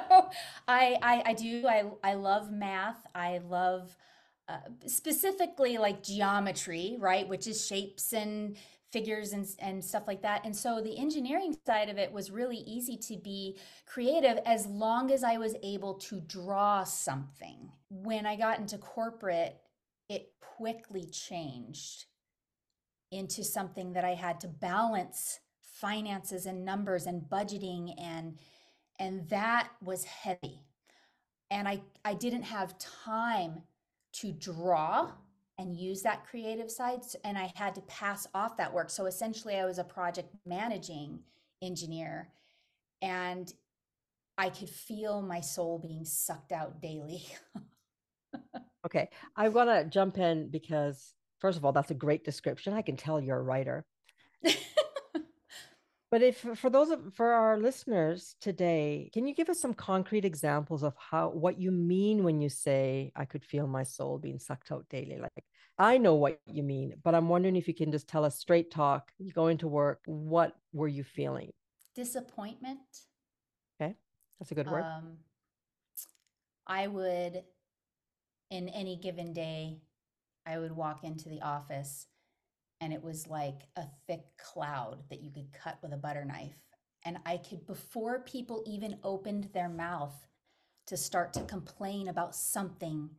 I, 0.68 0.98
I, 1.01 1.24
I 1.28 1.34
do 1.34 1.68
I 1.68 1.84
I 2.04 2.13
love 2.16 2.51
math. 2.51 3.06
I 3.13 3.40
love 3.48 3.96
uh, 4.50 4.58
specifically 4.88 5.78
like 5.78 6.04
geometry, 6.04 6.98
right, 7.00 7.28
which 7.28 7.48
is 7.48 7.66
shapes 7.66 8.12
and 8.12 8.58
figures 8.92 9.32
and, 9.34 9.48
and 9.60 9.84
stuff 9.84 10.04
like 10.08 10.24
that. 10.24 10.44
And 10.44 10.56
so 10.56 10.82
the 10.82 10.98
engineering 10.98 11.56
side 11.66 11.90
of 11.90 11.98
it 11.98 12.12
was 12.12 12.30
really 12.32 12.58
easy 12.58 12.98
to 12.98 13.18
be 13.18 13.58
creative 13.86 14.40
as 14.46 14.66
long 14.66 15.12
as 15.12 15.24
I 15.24 15.38
was 15.38 15.56
able 15.63 15.94
to 15.96 16.20
draw 16.20 16.84
something. 16.84 17.72
When 17.90 18.25
I 18.25 18.36
got 18.36 18.60
into 18.60 18.78
corporate, 18.78 19.58
it 20.10 20.34
quickly 20.42 21.06
changed 21.06 22.06
into 23.12 23.44
something 23.44 23.94
that 23.94 24.06
I 24.06 24.13
had 24.13 24.39
to 24.41 24.48
balance 24.48 25.39
finances 25.62 26.46
and 26.46 26.65
numbers 26.65 27.06
and 27.06 27.22
budgeting 27.24 27.94
and 28.00 28.38
and 29.00 29.27
that 29.30 29.70
was 29.82 30.03
heavy. 30.03 30.62
And 31.50 31.68
I 31.68 31.82
I 32.06 32.13
didn't 32.13 32.44
have 32.44 32.77
time 32.77 33.63
to 34.13 34.32
draw 34.32 35.12
and 35.58 35.75
use 35.75 36.01
that 36.01 36.25
creative 36.25 36.72
side 36.72 37.01
and 37.24 37.38
I 37.38 37.51
had 37.56 37.75
to 37.75 37.82
pass 37.82 38.27
off 38.34 38.58
that 38.58 38.74
work. 38.74 38.89
So 38.89 39.06
essentially 39.06 39.56
I 39.56 39.65
was 39.65 39.77
a 39.77 39.84
project 39.84 40.34
managing 40.46 41.20
engineer 41.62 42.30
and 43.01 43.53
I 44.38 44.50
could 44.50 44.70
feel 44.70 45.22
my 45.22 45.39
soul 45.39 45.77
being 45.77 46.06
sucked 46.06 46.51
out 46.51 46.82
daily. 46.82 47.24
okay, 48.86 49.10
I 49.36 49.50
want 49.50 49.70
to 49.70 49.86
jump 49.86 50.18
in 50.18 50.50
because 50.50 51.13
first 51.42 51.58
of 51.58 51.66
all, 51.66 51.74
that's 51.74 51.92
a 51.92 51.96
great 51.96 52.24
description. 52.24 52.74
I 52.74 52.84
can 52.84 52.96
tell 52.96 53.20
you're 53.20 53.40
a 53.40 53.44
writer. 53.44 53.84
but 54.44 56.22
if 56.22 56.38
for 56.56 56.70
those 56.70 56.92
of, 56.92 57.14
for 57.16 57.34
our 57.34 57.58
listeners 57.58 58.36
today, 58.40 59.10
can 59.14 59.28
you 59.28 59.34
give 59.34 59.50
us 59.50 59.60
some 59.60 59.74
concrete 59.74 60.24
examples 60.24 60.84
of 60.84 60.94
how 60.98 61.30
what 61.30 61.60
you 61.60 61.72
mean 61.72 62.24
when 62.24 62.40
you 62.40 62.50
say 62.50 63.12
I 63.16 63.26
could 63.26 63.44
feel 63.44 63.68
my 63.68 63.84
soul 63.84 64.20
being 64.20 64.40
sucked 64.40 64.72
out 64.72 64.86
daily? 64.90 65.18
Like 65.20 65.44
I 65.78 65.98
know 65.98 66.16
what 66.16 66.40
you 66.46 66.64
mean, 66.64 66.94
but 67.04 67.16
I'm 67.16 67.28
wondering 67.28 67.56
if 67.56 67.68
you 67.68 67.74
can 67.74 67.92
just 67.92 68.08
tell 68.08 68.24
us 68.24 68.38
straight 68.38 68.72
talk, 68.72 69.12
you 69.18 69.34
go 69.34 69.48
into 69.48 69.68
work, 69.68 70.02
what 70.06 70.56
were 70.74 70.88
you 70.88 71.04
feeling? 71.04 71.52
Disappointment. 71.96 72.80
Okay. 73.82 73.96
That's 74.40 74.52
a 74.52 74.56
good 74.56 74.70
word. 74.70 74.84
Um, 74.84 75.18
I 76.68 76.88
would 76.88 77.44
in 78.52 78.70
any 78.70 78.98
given 78.98 79.34
day 79.34 79.78
I 80.46 80.60
would 80.60 80.72
walk 80.72 81.04
into 81.04 81.30
the 81.30 81.42
office 81.42 82.08
and 82.80 82.92
it 82.92 83.04
was 83.04 83.28
like 83.28 83.62
a 83.76 83.84
thick 84.08 84.26
cloud 84.38 85.04
that 85.10 85.22
you 85.22 85.32
could 85.32 85.54
cut 85.54 85.78
with 85.84 85.94
a 85.94 85.98
butter 85.98 86.26
knife. 86.26 86.58
And 87.06 87.18
I 87.26 87.38
could, 87.38 87.66
before 87.68 88.20
people 88.20 88.64
even 88.66 88.98
opened 89.04 89.50
their 89.54 89.70
mouth 89.70 90.16
to 90.88 90.98
start 90.98 91.34
to 91.34 91.44
complain 91.44 92.08
about 92.08 92.36
something 92.36 93.12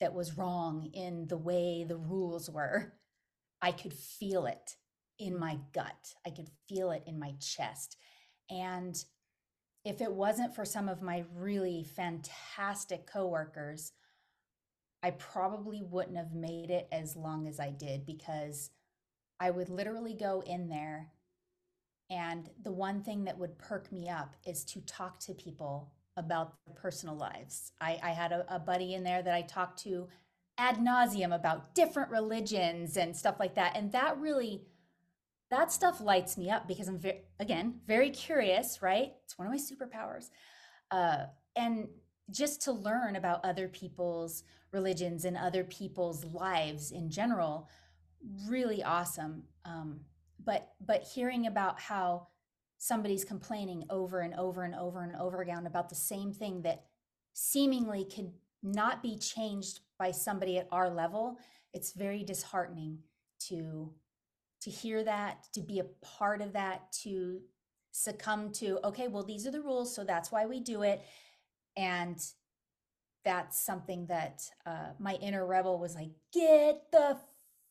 that 0.00 0.14
was 0.14 0.36
wrong 0.36 0.90
in 0.92 1.26
the 1.28 1.36
way 1.36 1.84
the 1.84 1.96
rules 1.96 2.50
were, 2.50 2.92
I 3.62 3.72
could 3.72 3.92
feel 3.92 4.46
it 4.46 4.76
in 5.18 5.38
my 5.38 5.58
gut. 5.72 6.14
I 6.26 6.30
could 6.30 6.50
feel 6.68 6.90
it 6.90 7.04
in 7.06 7.18
my 7.18 7.34
chest. 7.40 7.96
And 8.50 9.02
if 9.84 10.00
it 10.00 10.12
wasn't 10.12 10.54
for 10.54 10.64
some 10.64 10.88
of 10.88 11.02
my 11.02 11.24
really 11.34 11.84
fantastic 11.84 13.06
coworkers 13.06 13.92
I 15.02 15.12
probably 15.12 15.82
wouldn't 15.82 16.16
have 16.16 16.34
made 16.34 16.70
it 16.70 16.88
as 16.90 17.14
long 17.16 17.46
as 17.46 17.60
I 17.60 17.70
did 17.70 18.04
because 18.04 18.70
I 19.40 19.50
would 19.50 19.68
literally 19.68 20.14
go 20.14 20.42
in 20.46 20.68
there. 20.68 21.12
And 22.10 22.48
the 22.62 22.72
one 22.72 23.02
thing 23.02 23.24
that 23.24 23.38
would 23.38 23.58
perk 23.58 23.92
me 23.92 24.08
up 24.08 24.34
is 24.46 24.64
to 24.66 24.80
talk 24.80 25.20
to 25.20 25.34
people 25.34 25.92
about 26.16 26.54
their 26.66 26.74
personal 26.74 27.16
lives. 27.16 27.72
I, 27.80 27.98
I 28.02 28.10
had 28.10 28.32
a, 28.32 28.44
a 28.52 28.58
buddy 28.58 28.94
in 28.94 29.04
there 29.04 29.22
that 29.22 29.34
I 29.34 29.42
talked 29.42 29.78
to 29.84 30.08
ad 30.56 30.78
nauseum 30.78 31.34
about 31.34 31.74
different 31.74 32.10
religions 32.10 32.96
and 32.96 33.16
stuff 33.16 33.36
like 33.38 33.54
that. 33.54 33.76
And 33.76 33.92
that 33.92 34.18
really, 34.18 34.62
that 35.50 35.70
stuff 35.70 36.00
lights 36.00 36.36
me 36.36 36.50
up 36.50 36.66
because 36.66 36.88
I'm 36.88 36.98
very, 36.98 37.20
again, 37.38 37.74
very 37.86 38.10
curious, 38.10 38.82
right? 38.82 39.12
It's 39.24 39.38
one 39.38 39.46
of 39.46 39.52
my 39.52 39.58
superpowers. 39.58 40.30
Uh, 40.90 41.26
and 41.54 41.88
just 42.30 42.62
to 42.62 42.72
learn 42.72 43.16
about 43.16 43.44
other 43.44 43.68
people's 43.68 44.44
religions 44.72 45.24
and 45.24 45.36
other 45.36 45.64
people's 45.64 46.24
lives 46.24 46.90
in 46.90 47.10
general 47.10 47.68
really 48.48 48.82
awesome. 48.82 49.44
Um, 49.64 50.00
but 50.44 50.72
but 50.84 51.02
hearing 51.02 51.46
about 51.46 51.80
how 51.80 52.28
somebody's 52.78 53.24
complaining 53.24 53.84
over 53.90 54.20
and 54.20 54.34
over 54.34 54.62
and 54.62 54.74
over 54.74 55.02
and 55.02 55.16
over 55.16 55.40
again 55.42 55.66
about 55.66 55.88
the 55.88 55.94
same 55.94 56.32
thing 56.32 56.62
that 56.62 56.84
seemingly 57.32 58.04
could 58.04 58.32
not 58.62 59.02
be 59.02 59.16
changed 59.18 59.80
by 59.98 60.10
somebody 60.10 60.58
at 60.58 60.68
our 60.72 60.88
level 60.88 61.36
it's 61.74 61.92
very 61.92 62.22
disheartening 62.22 62.98
to 63.38 63.92
to 64.60 64.70
hear 64.70 65.04
that 65.04 65.46
to 65.52 65.60
be 65.60 65.80
a 65.80 65.84
part 66.04 66.40
of 66.40 66.52
that 66.52 66.90
to 66.92 67.40
succumb 67.90 68.50
to 68.50 68.78
okay 68.84 69.08
well 69.08 69.24
these 69.24 69.46
are 69.46 69.50
the 69.50 69.60
rules 69.60 69.94
so 69.94 70.04
that's 70.04 70.30
why 70.30 70.46
we 70.46 70.60
do 70.60 70.82
it 70.82 71.02
and 71.78 72.20
that's 73.24 73.64
something 73.64 74.06
that 74.06 74.42
uh, 74.66 74.88
my 74.98 75.14
inner 75.14 75.46
rebel 75.46 75.78
was 75.78 75.94
like, 75.94 76.10
get 76.32 76.90
the 76.90 77.16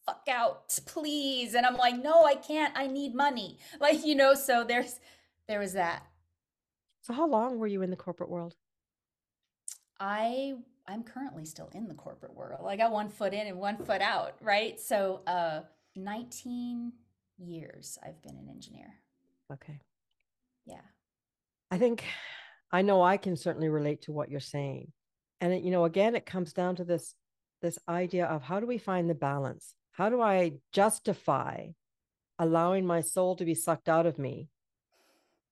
fuck 0.06 0.26
out, 0.30 0.80
please. 0.86 1.56
And 1.56 1.66
I'm 1.66 1.76
like, 1.76 2.02
no, 2.02 2.24
I 2.24 2.36
can't. 2.36 2.74
I 2.76 2.88
need 2.88 3.14
money. 3.14 3.60
Like, 3.82 4.06
you 4.06 4.16
know, 4.16 4.34
so 4.34 4.64
there's, 4.64 5.00
there 5.48 5.60
was 5.60 5.74
that. 5.74 6.04
So 7.02 7.14
how 7.14 7.28
long 7.28 7.60
were 7.60 7.68
you 7.68 7.82
in 7.82 7.90
the 7.90 7.98
corporate 7.98 8.30
world? 8.30 8.56
I, 10.00 10.54
I'm 10.88 11.04
currently 11.04 11.44
still 11.44 11.70
in 11.74 11.88
the 11.88 11.94
corporate 11.94 12.34
world. 12.34 12.66
I 12.68 12.78
got 12.78 12.92
one 12.92 13.10
foot 13.10 13.34
in 13.34 13.48
and 13.48 13.58
one 13.58 13.78
foot 13.78 14.02
out, 14.02 14.36
right? 14.42 14.80
So, 14.80 15.22
uh, 15.28 15.62
19 15.96 16.94
years 17.40 17.98
I've 18.06 18.22
been 18.22 18.38
an 18.38 18.48
engineer. 18.50 18.94
Okay. 19.52 19.80
Yeah. 20.66 20.82
I 21.72 21.78
think 21.78 22.06
I 22.72 22.82
know 22.82 23.02
I 23.02 23.18
can 23.18 23.36
certainly 23.36 23.70
relate 23.70 24.04
to 24.04 24.12
what 24.12 24.30
you're 24.30 24.40
saying. 24.40 24.92
And 25.40 25.54
it, 25.54 25.64
you 25.64 25.72
know, 25.72 25.86
again, 25.86 26.16
it 26.16 26.26
comes 26.26 26.54
down 26.54 26.76
to 26.78 26.84
this 26.84 27.14
this 27.62 27.80
idea 27.88 28.26
of 28.26 28.44
how 28.44 28.60
do 28.60 28.68
we 28.68 28.78
find 28.78 29.10
the 29.10 29.16
balance? 29.16 29.74
How 29.92 30.10
do 30.10 30.22
I 30.22 30.54
justify 30.74 31.68
allowing 32.38 32.86
my 32.86 33.02
soul 33.02 33.36
to 33.36 33.46
be 33.46 33.56
sucked 33.56 33.90
out 33.90 34.06
of 34.06 34.20
me 34.20 34.48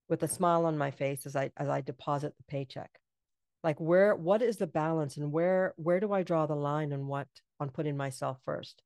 with 0.08 0.22
a 0.22 0.28
smile 0.28 0.66
on 0.66 0.78
my 0.78 0.92
face 0.92 1.26
as 1.26 1.36
I 1.36 1.52
as 1.58 1.70
I 1.70 1.82
deposit 1.82 2.34
the 2.38 2.44
paycheck? 2.44 2.92
Like 3.64 3.80
where 3.80 4.16
what 4.16 4.42
is 4.42 4.58
the 4.58 4.68
balance 4.68 5.18
and 5.18 5.32
where 5.32 5.74
where 5.78 6.00
do 6.00 6.12
I 6.14 6.24
draw 6.24 6.46
the 6.46 6.56
line 6.56 6.94
on 6.94 7.08
what 7.08 7.28
on 7.60 7.70
putting 7.70 7.98
myself 7.98 8.38
first? 8.46 8.84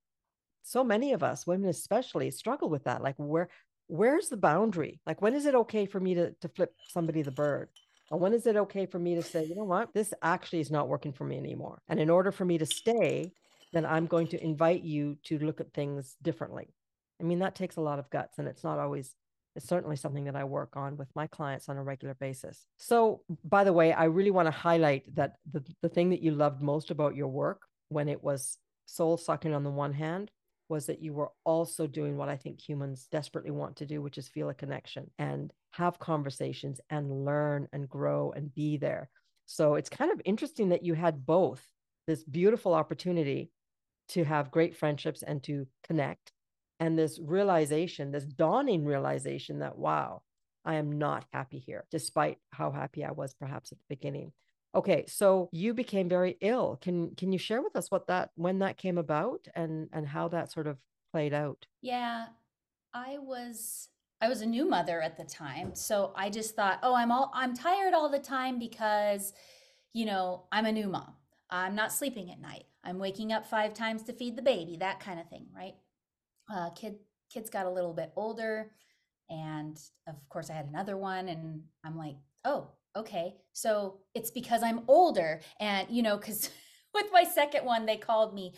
So 0.63 0.83
many 0.83 1.13
of 1.13 1.23
us, 1.23 1.47
women 1.47 1.69
especially, 1.69 2.31
struggle 2.31 2.69
with 2.69 2.85
that. 2.85 3.01
Like 3.01 3.15
where 3.17 3.49
where's 3.87 4.29
the 4.29 4.37
boundary? 4.37 5.01
Like 5.05 5.21
when 5.21 5.33
is 5.33 5.45
it 5.45 5.55
okay 5.55 5.85
for 5.85 5.99
me 5.99 6.13
to 6.15 6.31
to 6.41 6.47
flip 6.49 6.73
somebody 6.87 7.21
the 7.21 7.31
bird? 7.31 7.69
And 8.11 8.19
when 8.19 8.33
is 8.33 8.47
it 8.47 8.55
okay 8.55 8.85
for 8.85 8.99
me 8.99 9.15
to 9.15 9.21
say, 9.21 9.45
you 9.45 9.55
know 9.55 9.63
what, 9.63 9.93
this 9.93 10.13
actually 10.21 10.61
is 10.61 10.71
not 10.71 10.87
working 10.87 11.13
for 11.13 11.23
me 11.23 11.37
anymore? 11.37 11.81
And 11.87 11.99
in 11.99 12.09
order 12.09 12.31
for 12.31 12.45
me 12.45 12.57
to 12.57 12.65
stay, 12.65 13.31
then 13.73 13.85
I'm 13.85 14.07
going 14.07 14.27
to 14.27 14.43
invite 14.43 14.83
you 14.83 15.17
to 15.25 15.37
look 15.39 15.61
at 15.61 15.73
things 15.73 16.15
differently. 16.21 16.73
I 17.21 17.23
mean, 17.23 17.39
that 17.39 17.55
takes 17.55 17.75
a 17.75 17.81
lot 17.81 17.99
of 17.99 18.09
guts, 18.09 18.39
and 18.39 18.47
it's 18.47 18.63
not 18.63 18.79
always, 18.79 19.13
it's 19.55 19.67
certainly 19.67 19.95
something 19.95 20.23
that 20.25 20.35
I 20.35 20.43
work 20.43 20.75
on 20.75 20.97
with 20.97 21.09
my 21.15 21.27
clients 21.27 21.69
on 21.69 21.77
a 21.77 21.83
regular 21.83 22.15
basis. 22.15 22.65
So, 22.77 23.21
by 23.43 23.63
the 23.63 23.73
way, 23.73 23.93
I 23.93 24.05
really 24.05 24.31
want 24.31 24.47
to 24.47 24.51
highlight 24.51 25.03
that 25.15 25.35
the, 25.51 25.63
the 25.81 25.89
thing 25.89 26.09
that 26.11 26.21
you 26.21 26.31
loved 26.31 26.61
most 26.61 26.91
about 26.91 27.15
your 27.15 27.27
work 27.27 27.61
when 27.89 28.07
it 28.07 28.23
was 28.23 28.57
soul 28.85 29.17
sucking 29.17 29.53
on 29.53 29.63
the 29.63 29.69
one 29.69 29.93
hand 29.93 30.31
was 30.69 30.85
that 30.85 31.01
you 31.01 31.13
were 31.13 31.31
also 31.43 31.87
doing 31.87 32.15
what 32.15 32.29
I 32.29 32.37
think 32.37 32.61
humans 32.61 33.07
desperately 33.11 33.51
want 33.51 33.75
to 33.77 33.85
do, 33.85 34.01
which 34.01 34.17
is 34.17 34.27
feel 34.27 34.49
a 34.49 34.53
connection 34.53 35.09
and 35.17 35.51
have 35.71 35.99
conversations 35.99 36.79
and 36.89 37.25
learn 37.25 37.67
and 37.73 37.89
grow 37.89 38.31
and 38.35 38.53
be 38.53 38.77
there. 38.77 39.09
So 39.45 39.75
it's 39.75 39.89
kind 39.89 40.11
of 40.11 40.21
interesting 40.25 40.69
that 40.69 40.83
you 40.83 40.93
had 40.93 41.25
both 41.25 41.65
this 42.07 42.23
beautiful 42.23 42.73
opportunity 42.73 43.51
to 44.09 44.23
have 44.23 44.51
great 44.51 44.75
friendships 44.75 45.23
and 45.23 45.43
to 45.43 45.67
connect, 45.83 46.31
and 46.79 46.97
this 46.97 47.19
realization, 47.19 48.11
this 48.11 48.25
dawning 48.25 48.85
realization 48.85 49.59
that, 49.59 49.77
wow, 49.77 50.21
I 50.65 50.75
am 50.75 50.97
not 50.97 51.25
happy 51.33 51.59
here, 51.59 51.85
despite 51.91 52.37
how 52.51 52.71
happy 52.71 53.03
I 53.03 53.11
was 53.11 53.33
perhaps 53.33 53.71
at 53.71 53.77
the 53.77 53.95
beginning. 53.95 54.31
Okay, 54.75 55.05
so 55.07 55.49
you 55.51 55.73
became 55.73 56.07
very 56.09 56.37
ill. 56.41 56.77
Can 56.77 57.15
can 57.15 57.31
you 57.31 57.39
share 57.39 57.61
with 57.61 57.75
us 57.75 57.89
what 57.89 58.07
that 58.07 58.31
when 58.35 58.59
that 58.59 58.77
came 58.77 58.97
about 58.97 59.47
and 59.55 59.89
and 59.91 60.07
how 60.07 60.27
that 60.29 60.51
sort 60.51 60.67
of 60.67 60.77
played 61.11 61.33
out? 61.33 61.65
Yeah, 61.81 62.27
I 62.93 63.17
was 63.19 63.89
I 64.21 64.29
was 64.29 64.41
a 64.41 64.45
new 64.45 64.65
mother 64.65 65.01
at 65.01 65.17
the 65.17 65.25
time, 65.25 65.75
so 65.75 66.13
I 66.15 66.29
just 66.29 66.55
thought, 66.55 66.79
"Oh, 66.83 66.95
I'm 66.95 67.11
all 67.11 67.31
I'm 67.33 67.55
tired 67.55 67.93
all 67.93 68.09
the 68.09 68.19
time 68.19 68.59
because 68.59 69.33
you 69.93 70.05
know, 70.05 70.45
I'm 70.51 70.65
a 70.67 70.71
new 70.73 70.87
mom. 70.89 71.15
I'm 71.49 71.75
not 71.75 71.93
sleeping 71.93 72.31
at 72.31 72.39
night. 72.41 72.65
I'm 72.83 72.99
waking 72.99 73.33
up 73.33 73.45
5 73.45 73.73
times 73.73 74.03
to 74.03 74.13
feed 74.13 74.35
the 74.37 74.41
baby, 74.43 74.77
that 74.77 74.99
kind 75.01 75.19
of 75.19 75.29
thing, 75.29 75.47
right? 75.55 75.75
Uh 76.49 76.71
kid 76.71 76.99
kids 77.31 77.49
got 77.49 77.65
a 77.67 77.71
little 77.71 77.93
bit 77.93 78.13
older. 78.15 78.71
And 79.29 79.79
of 80.07 80.15
course, 80.29 80.49
I 80.49 80.53
had 80.55 80.67
another 80.67 80.97
one. 80.97 81.29
And 81.29 81.65
I'm 81.83 81.97
like, 81.97 82.17
oh, 82.45 82.71
okay. 82.99 83.35
So 83.53 83.99
it's 84.13 84.31
because 84.31 84.63
I'm 84.63 84.81
older. 84.87 85.41
And, 85.59 85.89
you 85.89 86.01
know, 86.01 86.17
because 86.17 86.49
with 86.93 87.07
my 87.11 87.23
second 87.23 87.65
one, 87.65 87.85
they 87.85 87.97
called 87.97 88.33
me 88.33 88.53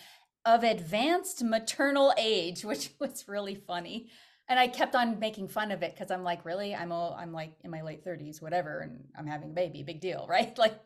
of 0.45 0.63
advanced 0.63 1.43
maternal 1.43 2.13
age, 2.17 2.63
which 2.65 2.91
was 2.99 3.27
really 3.27 3.55
funny. 3.55 4.09
And 4.47 4.59
I 4.59 4.67
kept 4.67 4.95
on 4.95 5.19
making 5.19 5.47
fun 5.47 5.71
of 5.71 5.81
it 5.81 5.93
because 5.93 6.11
I'm 6.11 6.23
like, 6.23 6.43
really? 6.43 6.75
I'm 6.75 6.91
all, 6.91 7.15
I'm 7.17 7.31
like 7.31 7.53
in 7.63 7.71
my 7.71 7.83
late 7.83 8.03
30s, 8.05 8.41
whatever, 8.41 8.79
and 8.79 9.05
I'm 9.17 9.27
having 9.27 9.51
a 9.51 9.53
baby, 9.53 9.83
big 9.83 10.01
deal, 10.01 10.25
right? 10.29 10.57
Like 10.57 10.77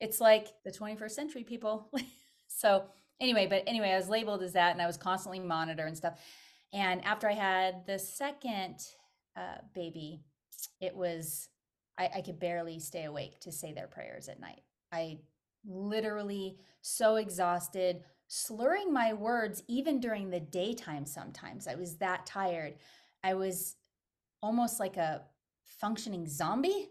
it's 0.00 0.20
like 0.20 0.48
the 0.64 0.70
21st 0.70 1.10
century 1.10 1.44
people. 1.44 1.90
so 2.48 2.84
anyway, 3.20 3.46
but 3.46 3.64
anyway, 3.66 3.90
I 3.90 3.96
was 3.96 4.08
labeled 4.08 4.42
as 4.42 4.54
that 4.54 4.72
and 4.72 4.80
I 4.80 4.86
was 4.86 4.96
constantly 4.96 5.40
monitored 5.40 5.88
and 5.88 5.96
stuff. 5.96 6.18
And 6.72 7.04
after 7.04 7.28
I 7.28 7.34
had 7.34 7.86
the 7.86 7.98
second 7.98 8.80
uh, 9.36 9.58
baby, 9.74 10.22
it 10.80 10.96
was, 10.96 11.48
I, 11.98 12.10
I 12.16 12.20
could 12.22 12.40
barely 12.40 12.78
stay 12.78 13.04
awake 13.04 13.40
to 13.40 13.52
say 13.52 13.72
their 13.72 13.86
prayers 13.86 14.28
at 14.28 14.40
night. 14.40 14.62
I 14.92 15.18
literally 15.66 16.58
so 16.80 17.16
exhausted, 17.16 18.02
slurring 18.28 18.92
my 18.92 19.12
words 19.12 19.62
even 19.68 20.00
during 20.00 20.30
the 20.30 20.40
daytime 20.40 21.06
sometimes. 21.06 21.66
I 21.66 21.74
was 21.74 21.96
that 21.96 22.26
tired. 22.26 22.74
I 23.22 23.34
was 23.34 23.76
almost 24.42 24.80
like 24.80 24.96
a 24.96 25.22
functioning 25.80 26.28
zombie. 26.28 26.90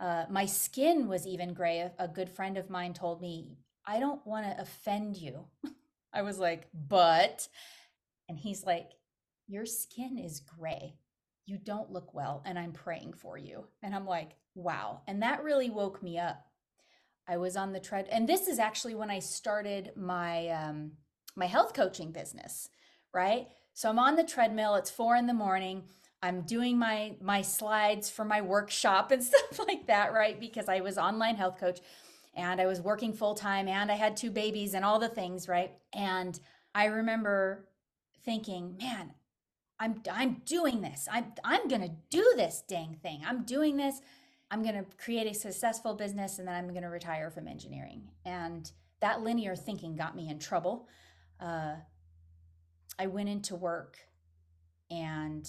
Uh, 0.00 0.24
my 0.30 0.46
skin 0.46 1.08
was 1.08 1.26
even 1.26 1.54
gray. 1.54 1.80
A, 1.80 1.92
a 1.98 2.08
good 2.08 2.30
friend 2.30 2.56
of 2.56 2.70
mine 2.70 2.94
told 2.94 3.20
me, 3.20 3.58
I 3.86 4.00
don't 4.00 4.24
want 4.26 4.46
to 4.46 4.60
offend 4.60 5.16
you. 5.16 5.44
I 6.12 6.22
was 6.22 6.38
like, 6.38 6.68
but, 6.72 7.48
and 8.28 8.38
he's 8.38 8.64
like, 8.64 8.90
your 9.46 9.66
skin 9.66 10.18
is 10.18 10.40
gray. 10.40 10.94
You 11.48 11.56
don't 11.56 11.90
look 11.90 12.12
well, 12.12 12.42
and 12.44 12.58
I'm 12.58 12.72
praying 12.72 13.14
for 13.14 13.38
you. 13.38 13.64
And 13.82 13.94
I'm 13.94 14.04
like, 14.04 14.32
wow. 14.54 15.00
And 15.06 15.22
that 15.22 15.42
really 15.42 15.70
woke 15.70 16.02
me 16.02 16.18
up. 16.18 16.44
I 17.26 17.38
was 17.38 17.56
on 17.56 17.72
the 17.72 17.80
tread, 17.80 18.06
and 18.10 18.28
this 18.28 18.48
is 18.48 18.58
actually 18.58 18.94
when 18.94 19.10
I 19.10 19.20
started 19.20 19.92
my 19.96 20.48
um, 20.48 20.92
my 21.34 21.46
health 21.46 21.72
coaching 21.72 22.12
business, 22.12 22.68
right? 23.14 23.46
So 23.72 23.88
I'm 23.88 23.98
on 23.98 24.16
the 24.16 24.24
treadmill. 24.24 24.74
It's 24.74 24.90
four 24.90 25.16
in 25.16 25.26
the 25.26 25.32
morning. 25.32 25.84
I'm 26.22 26.42
doing 26.42 26.78
my 26.78 27.14
my 27.22 27.40
slides 27.40 28.10
for 28.10 28.26
my 28.26 28.42
workshop 28.42 29.10
and 29.10 29.24
stuff 29.24 29.58
like 29.66 29.86
that, 29.86 30.12
right? 30.12 30.38
Because 30.38 30.68
I 30.68 30.80
was 30.80 30.98
online 30.98 31.36
health 31.36 31.58
coach 31.58 31.80
and 32.34 32.60
I 32.60 32.66
was 32.66 32.82
working 32.82 33.14
full 33.14 33.34
time 33.34 33.68
and 33.68 33.90
I 33.90 33.94
had 33.94 34.18
two 34.18 34.30
babies 34.30 34.74
and 34.74 34.84
all 34.84 34.98
the 34.98 35.08
things, 35.08 35.48
right? 35.48 35.72
And 35.94 36.38
I 36.74 36.86
remember 36.86 37.68
thinking, 38.22 38.76
man, 38.78 39.14
I'm 39.80 40.02
I'm 40.10 40.42
doing 40.44 40.80
this. 40.80 41.08
I'm 41.10 41.32
I'm 41.44 41.68
to 41.82 41.90
do 42.10 42.32
this 42.36 42.62
dang 42.68 42.96
thing. 43.02 43.22
I'm 43.26 43.44
doing 43.44 43.76
this. 43.76 44.00
I'm 44.50 44.62
to 44.74 44.86
create 44.96 45.30
a 45.30 45.34
successful 45.34 45.94
business 45.94 46.38
and 46.38 46.48
then 46.48 46.54
I'm 46.54 46.70
to 46.82 46.88
retire 46.88 47.30
from 47.30 47.46
engineering. 47.46 48.08
And 48.24 48.70
that 49.00 49.22
linear 49.22 49.54
thinking 49.54 49.94
got 49.94 50.16
me 50.16 50.28
in 50.30 50.38
trouble. 50.38 50.88
Uh, 51.38 51.74
I 52.98 53.06
went 53.06 53.28
into 53.28 53.54
work 53.54 53.98
and 54.90 55.48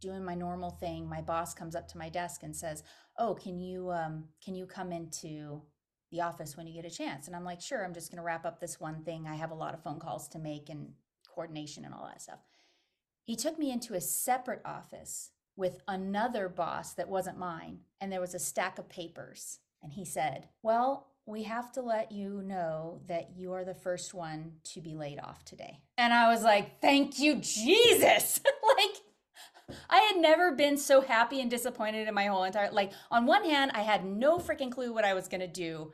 doing 0.00 0.24
my 0.24 0.34
normal 0.34 0.70
thing. 0.70 1.08
My 1.08 1.22
boss 1.22 1.54
comes 1.54 1.74
up 1.74 1.88
to 1.88 1.98
my 1.98 2.10
desk 2.10 2.42
and 2.42 2.54
says, 2.54 2.82
"Oh, 3.18 3.34
can 3.34 3.58
you 3.58 3.90
um, 3.90 4.24
can 4.44 4.54
you 4.54 4.66
come 4.66 4.92
into 4.92 5.62
the 6.10 6.20
office 6.20 6.56
when 6.56 6.66
you 6.66 6.74
get 6.74 6.90
a 6.90 6.94
chance?" 6.94 7.26
And 7.26 7.34
I'm 7.34 7.44
like, 7.44 7.62
"Sure. 7.62 7.84
I'm 7.84 7.94
just 7.94 8.10
to 8.18 8.24
wrap 8.24 8.44
up 8.44 8.60
this 8.60 8.78
one 8.78 9.02
thing. 9.04 9.26
I 9.26 9.36
have 9.36 9.50
a 9.50 9.54
lot 9.54 9.72
of 9.72 9.82
phone 9.82 9.98
calls 9.98 10.28
to 10.28 10.38
make 10.38 10.68
and 10.68 10.92
coordination 11.26 11.86
and 11.86 11.94
all 11.94 12.06
that 12.06 12.20
stuff." 12.20 12.40
He 13.24 13.36
took 13.36 13.58
me 13.58 13.72
into 13.72 13.94
a 13.94 14.00
separate 14.00 14.60
office 14.64 15.30
with 15.56 15.78
another 15.88 16.48
boss 16.48 16.92
that 16.94 17.08
wasn't 17.08 17.38
mine, 17.38 17.78
and 18.00 18.12
there 18.12 18.20
was 18.20 18.34
a 18.34 18.38
stack 18.38 18.78
of 18.78 18.88
papers. 18.88 19.60
And 19.82 19.92
he 19.92 20.04
said, 20.04 20.48
Well, 20.62 21.08
we 21.26 21.44
have 21.44 21.72
to 21.72 21.82
let 21.82 22.12
you 22.12 22.42
know 22.42 23.00
that 23.06 23.30
you 23.34 23.52
are 23.52 23.64
the 23.64 23.74
first 23.74 24.12
one 24.12 24.52
to 24.64 24.80
be 24.80 24.94
laid 24.94 25.18
off 25.20 25.44
today. 25.44 25.80
And 25.96 26.12
I 26.12 26.28
was 26.28 26.42
like, 26.42 26.80
Thank 26.80 27.18
you, 27.18 27.36
Jesus. 27.36 28.40
like, 28.78 29.76
I 29.88 29.98
had 30.00 30.20
never 30.20 30.52
been 30.52 30.76
so 30.76 31.00
happy 31.00 31.40
and 31.40 31.50
disappointed 31.50 32.06
in 32.06 32.14
my 32.14 32.26
whole 32.26 32.44
entire 32.44 32.70
like 32.70 32.92
on 33.10 33.24
one 33.24 33.44
hand 33.44 33.70
I 33.72 33.80
had 33.80 34.04
no 34.04 34.36
freaking 34.36 34.70
clue 34.70 34.92
what 34.92 35.06
I 35.06 35.14
was 35.14 35.28
going 35.28 35.40
to 35.40 35.46
do 35.46 35.92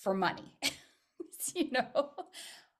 for 0.00 0.14
money. 0.14 0.54
you 1.54 1.70
know. 1.72 2.10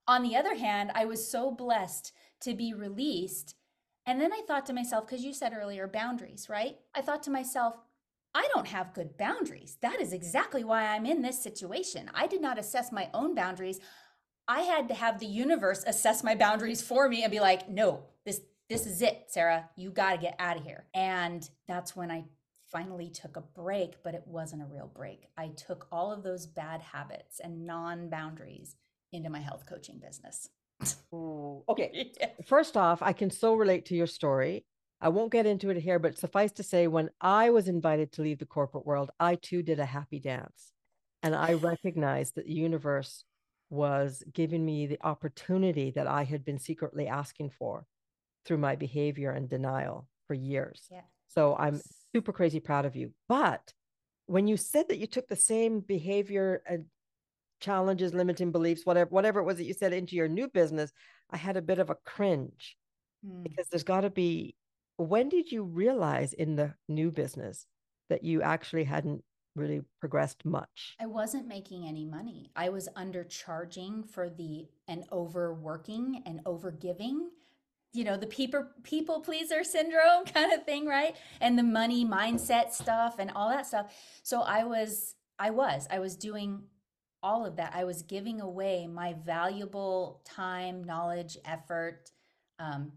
On 0.07 0.23
the 0.23 0.35
other 0.35 0.55
hand, 0.55 0.91
I 0.95 1.05
was 1.05 1.27
so 1.27 1.51
blessed 1.51 2.11
to 2.41 2.53
be 2.53 2.73
released 2.73 3.55
and 4.05 4.19
then 4.19 4.33
I 4.33 4.41
thought 4.47 4.65
to 4.67 4.73
myself, 4.73 5.07
because 5.07 5.23
you 5.23 5.33
said 5.33 5.53
earlier, 5.55 5.87
boundaries, 5.87 6.47
right? 6.49 6.77
I 6.95 7.01
thought 7.01 7.23
to 7.23 7.31
myself, 7.31 7.75
I 8.33 8.47
don't 8.53 8.67
have 8.67 8.93
good 8.93 9.17
boundaries. 9.17 9.77
That 9.81 9.99
is 9.99 10.13
exactly 10.13 10.63
why 10.63 10.87
I'm 10.87 11.05
in 11.05 11.21
this 11.21 11.41
situation. 11.41 12.09
I 12.13 12.27
did 12.27 12.41
not 12.41 12.57
assess 12.57 12.91
my 12.91 13.09
own 13.13 13.35
boundaries. 13.35 13.79
I 14.47 14.61
had 14.61 14.87
to 14.87 14.93
have 14.93 15.19
the 15.19 15.25
universe 15.25 15.83
assess 15.85 16.23
my 16.23 16.35
boundaries 16.35 16.81
for 16.81 17.09
me 17.09 17.23
and 17.23 17.31
be 17.31 17.39
like, 17.39 17.69
no, 17.69 18.03
this 18.25 18.41
this 18.69 18.85
is 18.85 19.01
it, 19.01 19.25
Sarah. 19.27 19.69
You 19.75 19.91
got 19.91 20.13
to 20.13 20.17
get 20.17 20.35
out 20.39 20.55
of 20.55 20.63
here. 20.63 20.85
And 20.93 21.47
that's 21.67 21.93
when 21.93 22.09
I 22.09 22.23
finally 22.71 23.09
took 23.09 23.35
a 23.35 23.41
break, 23.41 23.95
but 24.01 24.15
it 24.15 24.23
wasn't 24.25 24.61
a 24.61 24.65
real 24.65 24.89
break. 24.95 25.27
I 25.37 25.49
took 25.49 25.87
all 25.91 26.13
of 26.13 26.23
those 26.23 26.47
bad 26.47 26.81
habits 26.81 27.41
and 27.41 27.65
non-boundaries 27.65 28.77
into 29.11 29.29
my 29.29 29.39
health 29.39 29.65
coaching 29.67 29.99
business. 29.99 30.47
Ooh, 31.13 31.63
okay. 31.69 32.11
First 32.45 32.77
off, 32.77 33.01
I 33.01 33.13
can 33.13 33.29
so 33.29 33.55
relate 33.55 33.85
to 33.85 33.95
your 33.95 34.07
story. 34.07 34.65
I 34.99 35.09
won't 35.09 35.31
get 35.31 35.45
into 35.45 35.69
it 35.69 35.77
here, 35.77 35.97
but 35.97 36.17
suffice 36.17 36.51
to 36.53 36.63
say, 36.63 36.87
when 36.87 37.09
I 37.19 37.49
was 37.49 37.67
invited 37.67 38.11
to 38.13 38.21
leave 38.21 38.37
the 38.37 38.45
corporate 38.45 38.85
world, 38.85 39.09
I 39.19 39.35
too 39.35 39.63
did 39.63 39.79
a 39.79 39.85
happy 39.85 40.19
dance. 40.19 40.73
And 41.23 41.35
I 41.35 41.53
recognized 41.71 42.35
that 42.35 42.45
the 42.45 42.53
universe 42.53 43.23
was 43.69 44.21
giving 44.33 44.63
me 44.63 44.85
the 44.85 44.99
opportunity 45.01 45.91
that 45.91 46.05
I 46.05 46.23
had 46.23 46.45
been 46.45 46.59
secretly 46.59 47.07
asking 47.07 47.51
for 47.57 47.85
through 48.45 48.57
my 48.57 48.75
behavior 48.75 49.31
and 49.31 49.49
denial 49.49 50.07
for 50.27 50.33
years. 50.33 50.87
Yeah. 50.91 51.01
So 51.29 51.55
I'm 51.57 51.79
super 52.13 52.33
crazy 52.33 52.59
proud 52.59 52.85
of 52.85 52.95
you. 52.95 53.11
But 53.29 53.73
when 54.25 54.47
you 54.47 54.57
said 54.57 54.89
that 54.89 54.97
you 54.97 55.07
took 55.07 55.27
the 55.27 55.35
same 55.35 55.79
behavior 55.79 56.61
and 56.67 56.85
challenges, 57.61 58.13
limiting 58.13 58.51
beliefs, 58.51 58.85
whatever, 58.85 59.09
whatever 59.09 59.39
it 59.39 59.45
was 59.45 59.57
that 59.57 59.63
you 59.65 59.73
said 59.73 59.93
into 59.93 60.15
your 60.15 60.27
new 60.27 60.47
business, 60.47 60.91
I 61.29 61.37
had 61.37 61.57
a 61.57 61.61
bit 61.61 61.79
of 61.79 61.89
a 61.89 61.97
cringe 62.05 62.75
mm. 63.25 63.43
because 63.43 63.67
there's 63.69 63.83
got 63.83 64.01
to 64.01 64.09
be. 64.09 64.55
When 64.97 65.29
did 65.29 65.51
you 65.51 65.63
realize 65.63 66.33
in 66.33 66.55
the 66.55 66.73
new 66.87 67.11
business 67.11 67.65
that 68.09 68.23
you 68.23 68.41
actually 68.41 68.83
hadn't 68.83 69.23
really 69.55 69.81
progressed 69.99 70.45
much? 70.45 70.95
I 70.99 71.05
wasn't 71.05 71.47
making 71.47 71.87
any 71.87 72.05
money. 72.05 72.51
I 72.55 72.69
was 72.69 72.89
undercharging 72.95 74.07
for 74.07 74.29
the 74.29 74.67
and 74.87 75.05
overworking 75.11 76.23
and 76.25 76.43
overgiving 76.43 77.29
you 77.93 78.03
know 78.03 78.15
the 78.17 78.27
people 78.27 78.65
people 78.83 79.19
pleaser 79.19 79.63
syndrome 79.63 80.25
kind 80.33 80.53
of 80.53 80.63
thing 80.65 80.85
right 80.85 81.15
and 81.39 81.57
the 81.57 81.63
money 81.63 82.05
mindset 82.05 82.71
stuff 82.71 83.15
and 83.19 83.31
all 83.31 83.49
that 83.49 83.65
stuff 83.65 83.93
so 84.23 84.41
i 84.41 84.63
was 84.63 85.15
i 85.39 85.49
was 85.49 85.87
i 85.91 85.99
was 85.99 86.15
doing 86.15 86.61
all 87.23 87.45
of 87.45 87.55
that. 87.57 87.73
I 87.75 87.83
was 87.83 88.01
giving 88.01 88.41
away 88.41 88.87
my 88.87 89.13
valuable 89.13 90.21
time, 90.25 90.83
knowledge, 90.83 91.37
effort, 91.45 92.11
um, 92.59 92.93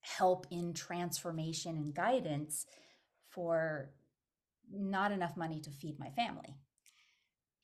help 0.00 0.46
in 0.50 0.72
transformation 0.72 1.76
and 1.76 1.94
guidance 1.94 2.66
for 3.30 3.90
not 4.72 5.12
enough 5.12 5.36
money 5.36 5.60
to 5.60 5.70
feed 5.70 5.98
my 5.98 6.10
family. 6.10 6.56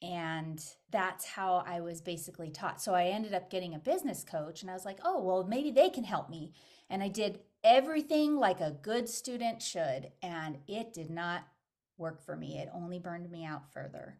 And 0.02 0.60
that's 0.90 1.24
how 1.24 1.62
I 1.64 1.80
was 1.80 2.00
basically 2.00 2.50
taught. 2.50 2.82
So 2.82 2.92
I 2.92 3.06
ended 3.06 3.34
up 3.34 3.50
getting 3.50 3.74
a 3.74 3.78
business 3.78 4.24
coach, 4.24 4.62
and 4.62 4.70
I 4.70 4.74
was 4.74 4.84
like, 4.84 4.98
oh, 5.04 5.22
well, 5.22 5.44
maybe 5.44 5.70
they 5.70 5.90
can 5.90 6.02
help 6.02 6.28
me. 6.28 6.52
And 6.90 7.02
I 7.02 7.08
did 7.08 7.38
everything 7.62 8.36
like 8.36 8.60
a 8.60 8.76
good 8.82 9.08
student 9.08 9.62
should, 9.62 10.10
and 10.20 10.58
it 10.66 10.92
did 10.92 11.08
not 11.08 11.44
work 11.98 12.24
for 12.24 12.36
me. 12.36 12.58
It 12.58 12.68
only 12.74 12.98
burned 12.98 13.30
me 13.30 13.44
out 13.44 13.72
further. 13.72 14.18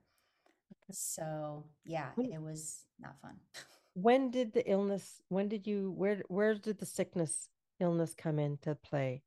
So 0.90 1.64
yeah, 1.85 2.09
it 2.18 2.40
was 2.40 2.85
not 3.01 3.21
fun. 3.21 3.37
When 3.95 4.31
did 4.31 4.55
the 4.55 4.68
illness, 4.71 5.21
when 5.29 5.49
did 5.49 5.66
you, 5.66 5.90
where, 5.90 6.23
where 6.29 6.55
did 6.55 6.79
the 6.79 6.87
sickness, 6.87 7.51
illness 7.79 8.14
come 8.16 8.38
into 8.38 8.75
play? 8.75 9.23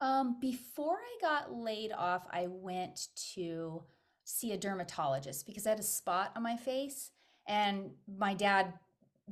Um, 0.00 0.38
before 0.40 0.96
I 0.96 1.18
got 1.20 1.52
laid 1.52 1.92
off, 1.92 2.26
I 2.30 2.46
went 2.48 3.08
to 3.34 3.82
see 4.24 4.52
a 4.52 4.56
dermatologist 4.56 5.46
because 5.46 5.66
I 5.66 5.70
had 5.70 5.80
a 5.80 5.82
spot 5.82 6.32
on 6.34 6.42
my 6.42 6.56
face. 6.56 7.10
And 7.46 7.90
my 8.18 8.32
dad, 8.32 8.72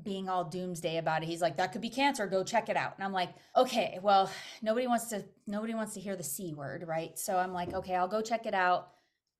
being 0.02 0.28
all 0.28 0.44
doomsday 0.44 0.98
about 0.98 1.22
it, 1.22 1.26
he's 1.26 1.40
like, 1.40 1.56
that 1.56 1.72
could 1.72 1.80
be 1.80 1.88
cancer, 1.88 2.26
go 2.26 2.44
check 2.44 2.68
it 2.68 2.76
out. 2.76 2.94
And 2.96 3.04
I'm 3.04 3.12
like, 3.12 3.30
okay, 3.56 3.98
well, 4.02 4.30
nobody 4.60 4.86
wants 4.86 5.06
to, 5.06 5.24
nobody 5.46 5.74
wants 5.74 5.94
to 5.94 6.00
hear 6.00 6.14
the 6.14 6.22
C 6.22 6.52
word, 6.52 6.84
right? 6.86 7.18
So 7.18 7.38
I'm 7.38 7.52
like, 7.54 7.72
okay, 7.72 7.94
I'll 7.94 8.08
go 8.08 8.20
check 8.20 8.44
it 8.44 8.54
out. 8.54 8.90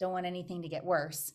Don't 0.01 0.13
want 0.13 0.27
anything 0.27 0.63
to 0.63 0.69
get 0.69 0.85
worse. 0.85 1.33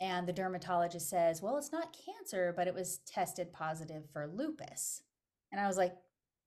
And 0.00 0.26
the 0.26 0.32
dermatologist 0.32 1.08
says, 1.08 1.40
Well, 1.40 1.56
it's 1.56 1.72
not 1.72 1.96
cancer, 2.04 2.52
but 2.56 2.68
it 2.68 2.74
was 2.74 2.98
tested 3.06 3.52
positive 3.52 4.04
for 4.12 4.26
lupus. 4.26 5.02
And 5.52 5.60
I 5.60 5.66
was 5.66 5.76
like, 5.76 5.94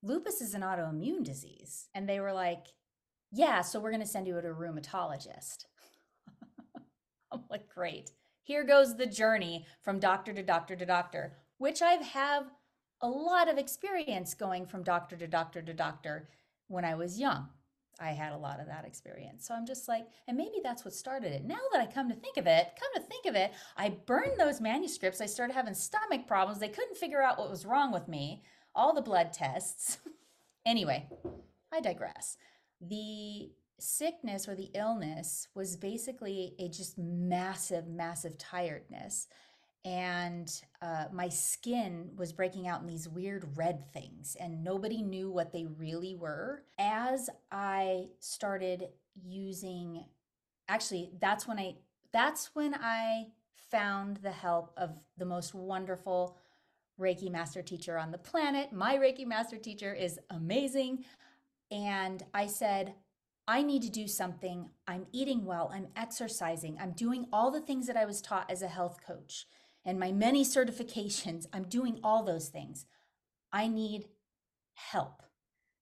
lupus 0.02 0.42
is 0.42 0.54
an 0.54 0.62
autoimmune 0.62 1.24
disease. 1.24 1.90
And 1.94 2.08
they 2.08 2.20
were 2.20 2.34
like, 2.34 2.68
yeah, 3.32 3.62
so 3.62 3.80
we're 3.80 3.92
going 3.92 4.02
to 4.02 4.08
send 4.08 4.28
you 4.28 4.34
to 4.34 4.48
a 4.48 4.54
rheumatologist. 4.54 5.66
I'm 7.32 7.44
like, 7.50 7.70
great. 7.70 8.12
Here 8.44 8.64
goes 8.64 8.96
the 8.96 9.06
journey 9.06 9.66
from 9.82 10.00
doctor 10.00 10.34
to 10.34 10.42
doctor 10.42 10.76
to 10.76 10.86
doctor, 10.86 11.38
which 11.58 11.82
I've 11.82 12.04
have 12.04 12.46
a 13.02 13.08
lot 13.08 13.48
of 13.48 13.58
experience 13.58 14.34
going 14.34 14.66
from 14.66 14.84
doctor 14.84 15.16
to 15.16 15.28
doctor 15.28 15.62
to 15.62 15.74
doctor 15.74 16.30
when 16.68 16.86
I 16.86 16.96
was 16.96 17.20
young. 17.20 17.50
I 18.00 18.12
had 18.12 18.34
a 18.34 18.38
lot 18.38 18.60
of 18.60 18.68
that 18.68 18.86
experience. 18.86 19.48
So 19.48 19.54
I'm 19.54 19.66
just 19.66 19.88
like, 19.88 20.06
and 20.28 20.38
maybe 20.38 20.62
that's 20.64 20.86
what 20.86 20.94
started 20.94 21.34
it. 21.34 21.44
Now 21.44 21.60
that 21.72 21.82
I 21.82 21.92
come 21.92 22.10
to 22.10 22.16
think 22.16 22.38
of 22.38 22.48
it, 22.48 22.68
come 22.80 22.90
to 22.96 23.08
think 23.08 23.26
of 23.26 23.36
it, 23.36 23.52
I 23.78 23.90
burned 23.90 24.40
those 24.40 24.62
manuscripts. 24.62 25.22
I 25.22 25.26
started 25.26 25.54
having 25.54 25.74
stomach 25.74 26.28
problems. 26.28 26.60
They 26.60 26.70
couldn't 26.70 26.98
figure 26.98 27.22
out 27.22 27.38
what 27.38 27.50
was 27.50 27.66
wrong 27.66 27.92
with 27.92 28.08
me, 28.08 28.44
all 28.74 28.94
the 28.94 29.02
blood 29.02 29.34
tests. 29.34 29.98
anyway, 30.66 31.08
I 31.72 31.82
digress. 31.82 32.38
The 32.82 33.52
sickness 33.80 34.48
or 34.48 34.56
the 34.56 34.72
illness 34.74 35.48
was 35.56 35.76
basically 35.76 36.56
a 36.60 36.70
just 36.70 36.98
massive, 36.98 37.88
massive 37.88 38.38
tiredness 38.38 39.28
and 39.86 40.52
uh, 40.82 41.06
my 41.12 41.30
skin 41.30 42.10
was 42.16 42.34
breaking 42.34 42.68
out 42.68 42.82
in 42.82 42.88
these 42.88 43.08
weird 43.08 43.58
red 43.58 43.92
things, 43.94 44.36
and 44.40 44.64
nobody 44.64 45.02
knew 45.02 45.32
what 45.32 45.52
they 45.52 45.66
really 45.78 46.16
were. 46.16 46.64
As 46.78 47.30
I 47.52 48.08
started 48.20 48.90
using, 49.24 50.04
actually, 50.68 51.12
that's 51.20 51.48
when 51.48 51.60
I 51.60 51.76
that's 52.12 52.54
when 52.54 52.74
I 52.76 53.28
found 53.72 54.18
the 54.18 54.32
help 54.32 54.74
of 54.78 55.00
the 55.18 55.26
most 55.26 55.54
wonderful 55.54 56.38
Reiki 57.00 57.32
master 57.32 57.62
teacher 57.62 57.98
on 57.98 58.12
the 58.12 58.18
planet. 58.18 58.74
My 58.74 58.98
Reiki 58.98 59.26
master 59.26 59.58
teacher 59.58 59.94
is 59.94 60.20
amazing. 60.30 61.06
And 61.72 62.24
I 62.34 62.48
said, 62.48 62.96
I 63.48 63.62
need 63.64 63.82
to 63.84 63.90
do 63.90 64.08
something. 64.08 64.70
I'm 64.88 65.06
eating 65.12 65.46
well. 65.46 65.72
I'm 65.74 65.88
exercising. 65.96 66.78
I'm 66.80 66.92
doing 66.92 67.28
all 67.32 67.52
the 67.52 67.62
things 67.62 67.88
that 67.88 67.98
I 67.98 68.06
was 68.06 68.22
taught 68.22 68.50
as 68.52 68.62
a 68.62 68.68
health 68.68 69.00
coach 69.06 69.48
and 69.90 70.00
my 70.00 70.12
many 70.12 70.46
certifications. 70.46 71.48
I'm 71.52 71.64
doing 71.64 72.00
all 72.04 72.24
those 72.24 72.50
things. 72.50 72.86
I 73.52 73.68
need 73.68 74.06
help. 74.76 75.24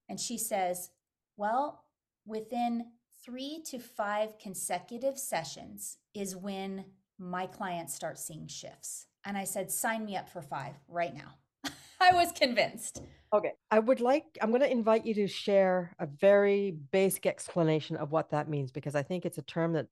And 0.08 0.18
she 0.18 0.38
says, 0.38 0.92
Well, 1.36 1.84
within 2.26 2.86
three 3.26 3.62
to 3.66 3.80
five 3.80 4.40
consecutive 4.40 5.20
sessions 5.20 5.98
is 6.14 6.38
when 6.38 6.86
my 7.20 7.48
clients 7.48 7.94
start 7.94 8.18
seeing 8.18 8.48
shifts. 8.48 9.08
And 9.26 9.38
I 9.38 9.44
said, 9.44 9.70
Sign 9.70 10.06
me 10.06 10.16
up 10.16 10.30
for 10.30 10.42
five 10.42 10.76
right 10.88 11.14
now. 11.14 11.72
I 12.00 12.14
was 12.14 12.32
convinced. 12.32 13.02
Okay. 13.34 13.52
I 13.72 13.80
would 13.80 14.00
like, 14.00 14.24
I'm 14.42 14.52
going 14.52 14.62
to 14.62 14.72
invite 14.72 15.06
you 15.06 15.16
to 15.16 15.28
share 15.28 15.94
a 16.00 16.06
very 16.06 16.78
basic 16.94 17.26
explanation 17.26 17.98
of 17.98 18.14
what 18.14 18.30
that 18.30 18.48
means 18.48 18.72
because 18.72 18.96
I 18.96 19.04
think 19.04 19.26
it's 19.26 19.38
a 19.38 19.42
term 19.42 19.74
that 19.74 19.88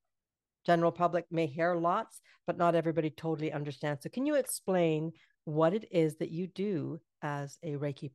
general 0.66 0.92
public 0.92 1.26
may 1.32 1.46
hear 1.46 1.76
lots, 1.76 2.22
but 2.48 2.58
not 2.58 2.76
everybody 2.76 3.10
totally 3.10 3.52
understands. 3.52 4.04
So, 4.04 4.10
can 4.10 4.26
you 4.26 4.36
explain 4.36 5.12
what 5.46 5.74
it 5.74 5.88
is 5.92 6.16
that 6.18 6.32
you 6.32 6.48
do 6.48 7.00
as 7.22 7.58
a 7.64 7.74
Reiki 7.74 8.12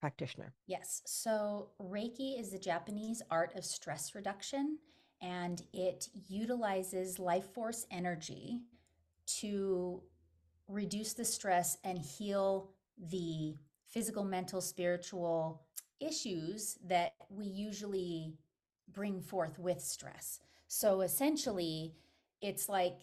practitioner? 0.00 0.54
Yes. 0.66 1.02
So, 1.06 1.70
Reiki 1.80 2.38
is 2.40 2.50
the 2.50 2.58
Japanese 2.58 3.22
art 3.30 3.54
of 3.56 3.64
stress 3.64 4.14
reduction, 4.14 4.78
and 5.20 5.62
it 5.72 6.08
utilizes 6.28 7.18
life 7.18 7.52
force 7.52 7.86
energy 7.90 8.60
to 9.40 10.02
reduce 10.68 11.14
the 11.14 11.24
stress 11.24 11.78
and 11.84 11.98
heal 11.98 12.70
the 13.10 13.56
physical, 13.86 14.24
mental, 14.24 14.60
spiritual 14.60 15.62
issues 16.00 16.78
that 16.86 17.14
we 17.30 17.46
usually 17.46 18.34
bring 18.92 19.20
forth 19.20 19.58
with 19.58 19.80
stress. 19.80 20.40
So 20.68 21.00
essentially, 21.00 21.94
it's 22.40 22.68
like 22.68 23.00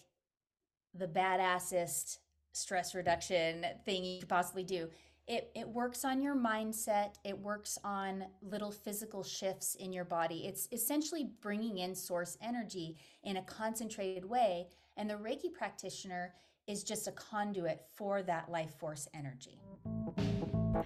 the 0.94 1.08
badassest 1.08 2.18
stress 2.52 2.94
reduction 2.94 3.66
thing 3.84 4.04
you 4.04 4.20
could 4.20 4.28
possibly 4.28 4.64
do. 4.64 4.88
It, 5.26 5.50
it 5.56 5.68
works 5.68 6.04
on 6.04 6.22
your 6.22 6.36
mindset. 6.36 7.16
It 7.24 7.36
works 7.36 7.78
on 7.82 8.24
little 8.40 8.70
physical 8.70 9.24
shifts 9.24 9.74
in 9.74 9.92
your 9.92 10.04
body. 10.04 10.46
It's 10.46 10.68
essentially 10.70 11.30
bringing 11.42 11.78
in 11.78 11.96
source 11.96 12.38
energy 12.40 12.96
in 13.24 13.36
a 13.36 13.42
concentrated 13.42 14.24
way. 14.24 14.68
And 14.96 15.10
the 15.10 15.14
Reiki 15.14 15.52
practitioner 15.52 16.32
is 16.68 16.84
just 16.84 17.08
a 17.08 17.12
conduit 17.12 17.82
for 17.96 18.22
that 18.22 18.48
life 18.50 18.74
force 18.78 19.08
energy. 19.12 19.58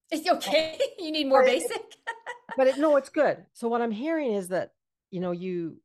It's 0.10 0.25
okay. 0.25 0.80
You 0.99 1.12
need 1.12 1.27
more 1.27 1.43
basic. 1.43 1.82
but 2.56 2.67
it, 2.67 2.77
no, 2.77 2.95
it's 2.95 3.10
good. 3.10 3.45
So 3.51 3.67
what 3.67 3.82
I'm 3.82 3.91
hearing 3.91 4.32
is 4.32 4.47
that 4.47 4.71
you 5.12 5.19
know 5.19 5.32
you 5.32 5.82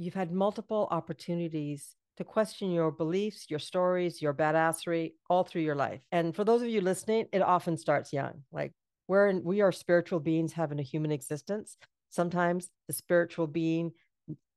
you've 0.00 0.14
had 0.14 0.32
multiple 0.32 0.88
opportunities 0.90 1.94
to 2.16 2.24
question 2.24 2.70
your 2.70 2.90
beliefs, 2.90 3.46
your 3.50 3.58
stories, 3.58 4.22
your 4.22 4.32
badassery 4.32 5.12
all 5.28 5.44
through 5.44 5.62
your 5.62 5.74
life. 5.74 6.00
And 6.10 6.34
for 6.34 6.42
those 6.42 6.62
of 6.62 6.68
you 6.68 6.80
listening, 6.80 7.26
it 7.32 7.42
often 7.42 7.76
starts 7.76 8.12
young. 8.12 8.42
Like 8.50 8.72
we're 9.08 9.28
in, 9.28 9.44
we 9.44 9.60
are 9.60 9.72
spiritual 9.72 10.18
beings 10.20 10.52
having 10.52 10.78
a 10.78 10.82
human 10.82 11.12
existence. 11.12 11.76
Sometimes 12.08 12.70
the 12.88 12.94
spiritual 12.94 13.46
being 13.46 13.92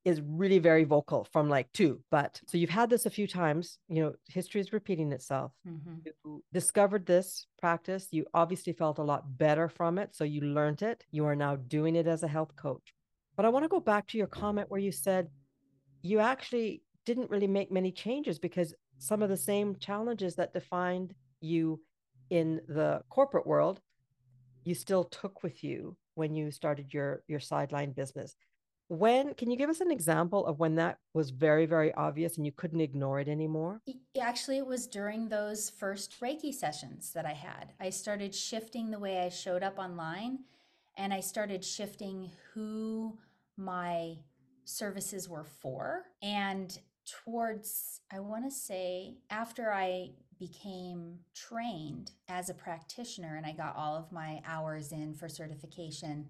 is 0.06 0.21
really 0.25 0.60
very 0.60 0.84
vocal 0.86 1.27
from 1.32 1.49
like 1.49 1.71
two. 1.73 2.01
But 2.10 2.41
so 2.47 2.58
you've 2.58 2.69
had 2.69 2.89
this 2.89 3.06
a 3.06 3.10
few 3.10 3.27
times, 3.27 3.77
you 3.88 4.01
know, 4.01 4.13
history 4.27 4.62
is 4.62 4.73
repeating 4.73 5.12
itself. 5.12 5.51
Mm-hmm. 5.67 6.08
You 6.25 6.43
discovered 6.53 7.06
this 7.06 7.47
practice. 7.60 8.08
You 8.12 8.25
obviously 8.34 8.73
felt 8.73 8.97
a 8.97 9.03
lot 9.03 9.38
better 9.38 9.67
from 9.69 9.97
it. 9.97 10.15
So 10.15 10.23
you 10.23 10.41
learned 10.41 10.82
it. 10.82 11.06
You 11.12 11.25
are 11.25 11.36
now 11.36 11.56
doing 11.56 11.95
it 11.95 12.08
as 12.08 12.23
a 12.23 12.27
health 12.27 12.56
coach. 12.56 12.93
But 13.35 13.45
I 13.45 13.49
want 13.49 13.63
to 13.63 13.69
go 13.69 13.79
back 13.79 14.07
to 14.07 14.17
your 14.17 14.27
comment 14.27 14.69
where 14.69 14.79
you 14.79 14.91
said 14.91 15.29
you 16.01 16.19
actually 16.19 16.81
didn't 17.05 17.29
really 17.29 17.47
make 17.47 17.71
many 17.71 17.91
changes 17.91 18.39
because 18.39 18.73
some 18.97 19.21
of 19.21 19.29
the 19.29 19.37
same 19.37 19.75
challenges 19.77 20.35
that 20.35 20.53
defined 20.53 21.13
you 21.41 21.81
in 22.29 22.61
the 22.67 23.01
corporate 23.09 23.45
world 23.45 23.81
you 24.63 24.73
still 24.73 25.03
took 25.03 25.43
with 25.43 25.63
you 25.63 25.95
when 26.15 26.33
you 26.33 26.51
started 26.51 26.93
your 26.93 27.23
your 27.27 27.39
sideline 27.39 27.91
business. 27.91 28.35
When 28.87 29.33
can 29.33 29.49
you 29.49 29.57
give 29.57 29.69
us 29.69 29.81
an 29.81 29.91
example 29.91 30.45
of 30.45 30.59
when 30.59 30.75
that 30.75 30.99
was 31.13 31.31
very 31.31 31.65
very 31.65 31.93
obvious 31.95 32.37
and 32.37 32.45
you 32.45 32.51
couldn't 32.51 32.81
ignore 32.81 33.19
it 33.19 33.27
anymore? 33.27 33.81
Actually 34.19 34.57
it 34.57 34.65
was 34.65 34.87
during 34.87 35.27
those 35.27 35.69
first 35.69 36.19
reiki 36.21 36.53
sessions 36.53 37.11
that 37.13 37.25
i 37.25 37.33
had. 37.33 37.73
I 37.79 37.89
started 37.89 38.33
shifting 38.33 38.91
the 38.91 38.99
way 38.99 39.19
i 39.19 39.29
showed 39.29 39.63
up 39.63 39.79
online 39.79 40.39
and 40.97 41.13
I 41.13 41.19
started 41.19 41.63
shifting 41.63 42.32
who 42.53 43.17
my 43.58 44.17
services 44.65 45.27
were 45.27 45.43
for. 45.43 46.03
And 46.21 46.77
towards, 47.06 48.01
I 48.12 48.19
want 48.19 48.45
to 48.45 48.51
say, 48.51 49.17
after 49.29 49.71
I 49.71 50.12
became 50.39 51.19
trained 51.36 52.12
as 52.27 52.49
a 52.49 52.53
practitioner 52.53 53.36
and 53.36 53.45
I 53.45 53.51
got 53.53 53.75
all 53.75 53.95
of 53.95 54.12
my 54.12 54.41
hours 54.45 54.91
in 54.91 55.13
for 55.13 55.29
certification, 55.29 56.29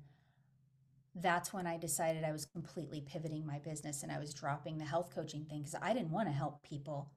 that's 1.16 1.54
when 1.54 1.68
I 1.68 1.78
decided 1.78 2.24
I 2.24 2.32
was 2.32 2.46
completely 2.46 3.02
pivoting 3.02 3.46
my 3.46 3.60
business 3.60 4.04
and 4.04 4.12
I 4.12 4.20
was 4.20 4.34
dropping 4.34 4.78
the 4.78 4.86
health 4.86 5.12
coaching 5.14 5.46
thing 5.46 5.60
because 5.60 5.76
I 5.82 5.94
didn't 5.94 6.12
want 6.12 6.28
to 6.28 6.34
help 6.34 6.64
people. 6.64 7.12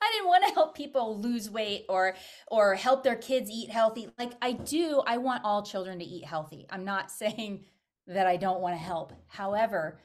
I 0.00 0.10
didn't 0.12 0.28
want 0.28 0.44
to 0.46 0.54
help 0.54 0.76
people 0.76 1.20
lose 1.20 1.50
weight 1.50 1.84
or 1.88 2.16
or 2.48 2.74
help 2.74 3.02
their 3.02 3.16
kids 3.16 3.50
eat 3.50 3.70
healthy. 3.70 4.08
Like 4.18 4.32
I 4.40 4.52
do, 4.52 5.02
I 5.06 5.18
want 5.18 5.44
all 5.44 5.62
children 5.62 5.98
to 5.98 6.04
eat 6.04 6.24
healthy. 6.24 6.66
I'm 6.70 6.84
not 6.84 7.10
saying 7.10 7.64
that 8.06 8.26
I 8.26 8.36
don't 8.36 8.60
want 8.60 8.74
to 8.74 8.82
help. 8.82 9.12
However, 9.26 9.98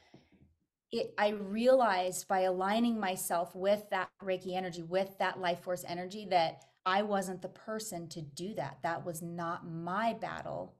it 0.90 1.14
I 1.18 1.30
realized 1.30 2.26
by 2.28 2.40
aligning 2.40 2.98
myself 2.98 3.54
with 3.54 3.88
that 3.90 4.10
Reiki 4.22 4.56
energy, 4.56 4.82
with 4.82 5.16
that 5.18 5.40
life 5.40 5.60
force 5.60 5.84
energy, 5.86 6.26
that 6.30 6.64
I 6.86 7.02
wasn't 7.02 7.42
the 7.42 7.48
person 7.48 8.08
to 8.08 8.22
do 8.22 8.54
that. 8.54 8.78
That 8.82 9.04
was 9.04 9.22
not 9.22 9.68
my 9.68 10.14
battle. 10.14 10.74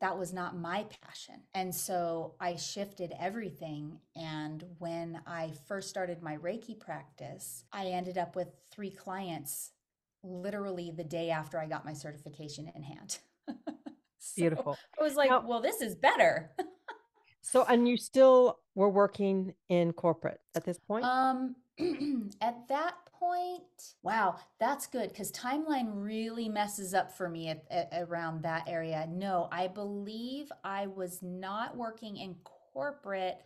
That 0.00 0.18
was 0.18 0.32
not 0.32 0.56
my 0.56 0.86
passion. 1.02 1.42
And 1.54 1.74
so 1.74 2.34
I 2.40 2.56
shifted 2.56 3.12
everything. 3.20 3.98
And 4.16 4.64
when 4.78 5.20
I 5.26 5.52
first 5.68 5.90
started 5.90 6.22
my 6.22 6.38
Reiki 6.38 6.78
practice, 6.78 7.64
I 7.72 7.86
ended 7.86 8.16
up 8.16 8.34
with 8.34 8.48
three 8.70 8.90
clients 8.90 9.72
literally 10.22 10.90
the 10.90 11.04
day 11.04 11.30
after 11.30 11.58
I 11.58 11.66
got 11.66 11.84
my 11.84 11.92
certification 11.92 12.70
in 12.74 12.82
hand. 12.82 13.18
so 14.18 14.32
Beautiful. 14.36 14.78
I 14.98 15.02
was 15.02 15.16
like, 15.16 15.30
now, 15.30 15.44
well, 15.46 15.60
this 15.60 15.82
is 15.82 15.94
better. 15.94 16.50
so, 17.42 17.64
and 17.68 17.86
you 17.86 17.98
still 17.98 18.58
were 18.74 18.90
working 18.90 19.54
in 19.68 19.92
corporate 19.92 20.40
at 20.54 20.64
this 20.64 20.78
point? 20.78 21.04
Um, 21.04 21.56
at 22.40 22.68
that 22.68 22.94
point, 23.18 23.94
wow, 24.02 24.36
that's 24.58 24.86
good 24.86 25.10
because 25.10 25.30
timeline 25.32 25.90
really 25.92 26.48
messes 26.48 26.94
up 26.94 27.12
for 27.12 27.28
me 27.28 27.48
at, 27.48 27.64
at, 27.70 27.88
around 27.92 28.42
that 28.42 28.68
area. 28.68 29.06
No, 29.10 29.48
I 29.52 29.68
believe 29.68 30.50
I 30.64 30.86
was 30.86 31.20
not 31.22 31.76
working 31.76 32.16
in 32.16 32.36
corporate. 32.72 33.40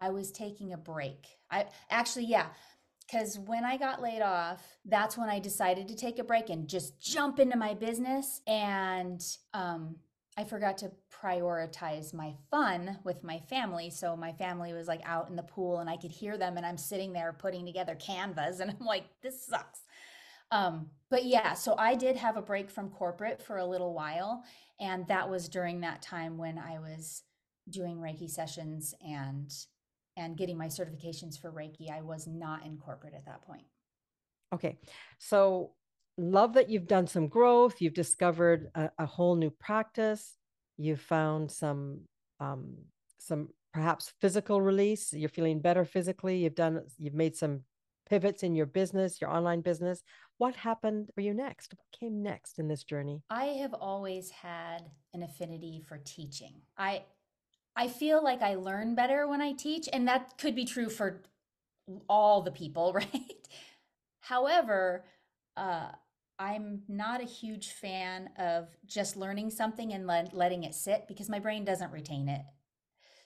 I 0.00 0.10
was 0.10 0.30
taking 0.30 0.72
a 0.72 0.78
break. 0.78 1.26
I 1.50 1.66
actually, 1.90 2.26
yeah, 2.26 2.46
because 3.06 3.38
when 3.38 3.64
I 3.64 3.76
got 3.76 4.00
laid 4.00 4.22
off, 4.22 4.62
that's 4.84 5.16
when 5.18 5.28
I 5.28 5.38
decided 5.40 5.88
to 5.88 5.96
take 5.96 6.18
a 6.18 6.24
break 6.24 6.48
and 6.48 6.68
just 6.68 7.00
jump 7.00 7.40
into 7.40 7.56
my 7.56 7.74
business. 7.74 8.40
And 8.46 9.20
um, 9.52 9.96
I 10.36 10.44
forgot 10.44 10.78
to 10.78 10.92
prioritize 11.22 12.14
my 12.14 12.34
fun 12.50 12.98
with 13.04 13.22
my 13.22 13.38
family. 13.40 13.90
So 13.90 14.16
my 14.16 14.32
family 14.32 14.72
was 14.72 14.88
like 14.88 15.02
out 15.04 15.28
in 15.28 15.36
the 15.36 15.42
pool 15.42 15.78
and 15.78 15.90
I 15.90 15.96
could 15.96 16.10
hear 16.10 16.38
them 16.38 16.56
and 16.56 16.64
I'm 16.64 16.78
sitting 16.78 17.12
there 17.12 17.32
putting 17.32 17.66
together 17.66 17.94
canvas 17.96 18.60
and 18.60 18.70
I'm 18.70 18.86
like, 18.86 19.04
this 19.22 19.46
sucks. 19.46 19.80
Um, 20.50 20.88
but 21.10 21.24
yeah, 21.24 21.54
so 21.54 21.74
I 21.78 21.94
did 21.94 22.16
have 22.16 22.36
a 22.36 22.42
break 22.42 22.70
from 22.70 22.90
corporate 22.90 23.42
for 23.42 23.58
a 23.58 23.66
little 23.66 23.94
while. 23.94 24.42
And 24.80 25.06
that 25.08 25.28
was 25.28 25.48
during 25.48 25.80
that 25.80 26.02
time 26.02 26.38
when 26.38 26.58
I 26.58 26.78
was 26.78 27.22
doing 27.68 27.98
Reiki 27.98 28.28
sessions 28.28 28.94
and 29.06 29.52
and 30.16 30.36
getting 30.36 30.58
my 30.58 30.66
certifications 30.66 31.40
for 31.40 31.52
Reiki. 31.52 31.90
I 31.90 32.02
was 32.02 32.26
not 32.26 32.64
in 32.66 32.76
corporate 32.78 33.14
at 33.14 33.26
that 33.26 33.42
point. 33.42 33.64
Okay. 34.52 34.78
So, 35.18 35.72
love 36.18 36.54
that 36.54 36.68
you've 36.68 36.88
done 36.88 37.06
some 37.06 37.28
growth. 37.28 37.80
You've 37.80 37.94
discovered 37.94 38.70
a, 38.74 38.90
a 38.98 39.06
whole 39.06 39.36
new 39.36 39.50
practice. 39.50 40.36
You've 40.80 41.00
found 41.00 41.50
some, 41.50 42.00
um, 42.40 42.76
some 43.18 43.48
perhaps 43.72 44.12
physical 44.20 44.62
release. 44.62 45.12
You're 45.12 45.28
feeling 45.28 45.60
better 45.60 45.84
physically. 45.84 46.38
You've 46.38 46.54
done, 46.54 46.82
you've 46.98 47.14
made 47.14 47.36
some 47.36 47.60
pivots 48.08 48.42
in 48.42 48.54
your 48.54 48.66
business, 48.66 49.20
your 49.20 49.30
online 49.30 49.60
business. 49.60 50.02
What 50.38 50.56
happened 50.56 51.10
for 51.14 51.20
you 51.20 51.34
next? 51.34 51.74
What 51.76 51.98
came 51.98 52.22
next 52.22 52.58
in 52.58 52.66
this 52.66 52.82
journey? 52.82 53.22
I 53.30 53.44
have 53.62 53.74
always 53.74 54.30
had 54.30 54.90
an 55.14 55.22
affinity 55.22 55.80
for 55.86 55.98
teaching. 55.98 56.54
I 56.76 57.04
I 57.76 57.88
feel 57.88 58.22
like 58.22 58.42
I 58.42 58.56
learn 58.56 58.94
better 58.94 59.28
when 59.28 59.40
I 59.40 59.52
teach, 59.52 59.88
and 59.92 60.08
that 60.08 60.36
could 60.38 60.56
be 60.56 60.64
true 60.64 60.88
for 60.88 61.22
all 62.08 62.42
the 62.42 62.50
people, 62.50 62.92
right? 62.94 63.48
However, 64.20 65.04
uh, 65.56 65.92
I'm 66.40 66.82
not 66.88 67.20
a 67.20 67.26
huge 67.26 67.68
fan 67.68 68.30
of 68.38 68.74
just 68.86 69.14
learning 69.16 69.50
something 69.50 69.92
and 69.92 70.06
let, 70.06 70.34
letting 70.34 70.64
it 70.64 70.74
sit 70.74 71.04
because 71.06 71.28
my 71.28 71.38
brain 71.38 71.66
doesn't 71.66 71.92
retain 71.92 72.30
it. 72.30 72.40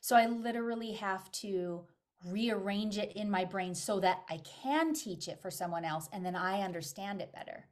So 0.01 0.17
I 0.17 0.27
literally 0.27 0.93
have 0.93 1.31
to 1.33 1.85
rearrange 2.27 2.99
it 2.99 3.13
in 3.13 3.31
my 3.31 3.45
brain 3.45 3.75
so 3.77 4.01
that 4.01 4.25
I 4.29 4.39
can 4.39 4.95
teach 4.95 5.29
it 5.29 5.41
for 5.41 5.51
someone 5.51 5.85
else 5.85 6.09
and 6.13 6.27
then 6.27 6.35
I 6.35 6.63
understand 6.63 7.23
it 7.23 7.33
better. 7.33 7.67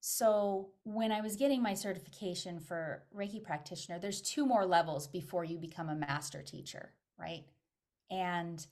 So, 0.00 0.70
when 0.84 1.10
I 1.10 1.20
was 1.20 1.34
getting 1.34 1.60
my 1.60 1.74
certification 1.74 2.60
for 2.60 3.02
Reiki 3.14 3.42
practitioner, 3.42 3.98
there's 3.98 4.22
two 4.22 4.46
more 4.46 4.64
levels 4.64 5.08
before 5.08 5.44
you 5.44 5.58
become 5.58 5.88
a 5.88 5.96
master 5.96 6.40
teacher, 6.40 6.94
right? 7.18 7.44
And 8.08 8.64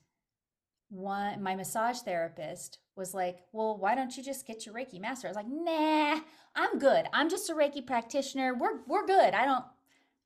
one 0.89 1.41
my 1.43 1.55
massage 1.55 1.99
therapist 1.99 2.79
was 2.95 3.13
like, 3.13 3.43
"Well, 3.51 3.77
why 3.77 3.95
don't 3.95 4.15
you 4.15 4.23
just 4.23 4.47
get 4.47 4.65
your 4.65 4.75
Reiki 4.75 4.99
master?" 4.99 5.27
I 5.27 5.31
was 5.31 5.35
like, 5.35 5.47
"Nah, 5.47 6.19
I'm 6.55 6.79
good. 6.79 7.07
I'm 7.13 7.29
just 7.29 7.49
a 7.49 7.53
Reiki 7.53 7.85
practitioner. 7.85 8.55
We're 8.55 8.83
we're 8.87 9.05
good. 9.05 9.33
I 9.33 9.45
don't 9.45 9.65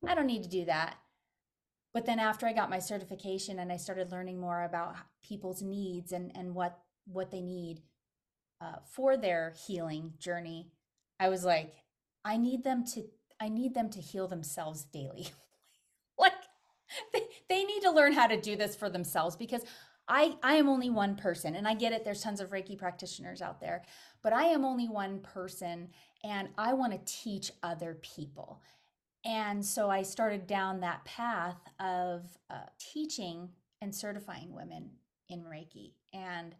I 0.07 0.15
don't 0.15 0.27
need 0.27 0.43
to 0.43 0.49
do 0.49 0.65
that." 0.65 0.97
But 1.93 2.05
then 2.05 2.19
after 2.19 2.45
I 2.47 2.53
got 2.53 2.69
my 2.69 2.79
certification 2.79 3.59
and 3.59 3.71
I 3.71 3.77
started 3.77 4.11
learning 4.11 4.39
more 4.39 4.63
about 4.63 4.95
people's 5.23 5.61
needs 5.61 6.11
and 6.11 6.31
and 6.35 6.55
what 6.55 6.79
what 7.05 7.31
they 7.31 7.41
need 7.41 7.81
uh, 8.61 8.77
for 8.85 9.17
their 9.17 9.53
healing 9.67 10.13
journey, 10.19 10.71
I 11.19 11.29
was 11.29 11.43
like, 11.43 11.73
I 12.23 12.37
need 12.37 12.63
them 12.63 12.85
to 12.93 13.03
I 13.39 13.49
need 13.49 13.73
them 13.73 13.89
to 13.89 13.99
heal 13.99 14.27
themselves 14.27 14.83
daily. 14.85 15.27
like 16.19 16.33
they, 17.13 17.21
they 17.49 17.63
need 17.63 17.81
to 17.81 17.91
learn 17.91 18.13
how 18.13 18.27
to 18.27 18.39
do 18.39 18.55
this 18.55 18.75
for 18.75 18.89
themselves 18.89 19.35
because 19.35 19.63
I 20.07 20.35
I 20.43 20.55
am 20.55 20.67
only 20.67 20.89
one 20.89 21.15
person 21.15 21.55
and 21.55 21.67
I 21.67 21.73
get 21.73 21.93
it 21.93 22.03
there's 22.03 22.21
tons 22.21 22.41
of 22.41 22.49
Reiki 22.49 22.77
practitioners 22.77 23.41
out 23.41 23.59
there, 23.59 23.83
but 24.21 24.33
I 24.33 24.45
am 24.45 24.65
only 24.65 24.87
one 24.89 25.19
person 25.19 25.89
and 26.23 26.49
I 26.57 26.73
want 26.73 26.93
to 26.93 27.13
teach 27.13 27.51
other 27.63 27.97
people. 28.01 28.61
And 29.23 29.63
so 29.63 29.89
I 29.89 30.01
started 30.01 30.47
down 30.47 30.79
that 30.79 31.05
path 31.05 31.59
of 31.79 32.23
uh, 32.49 32.65
teaching 32.79 33.49
and 33.81 33.93
certifying 33.93 34.53
women 34.53 34.91
in 35.29 35.43
Reiki. 35.43 35.93
And 36.13 36.55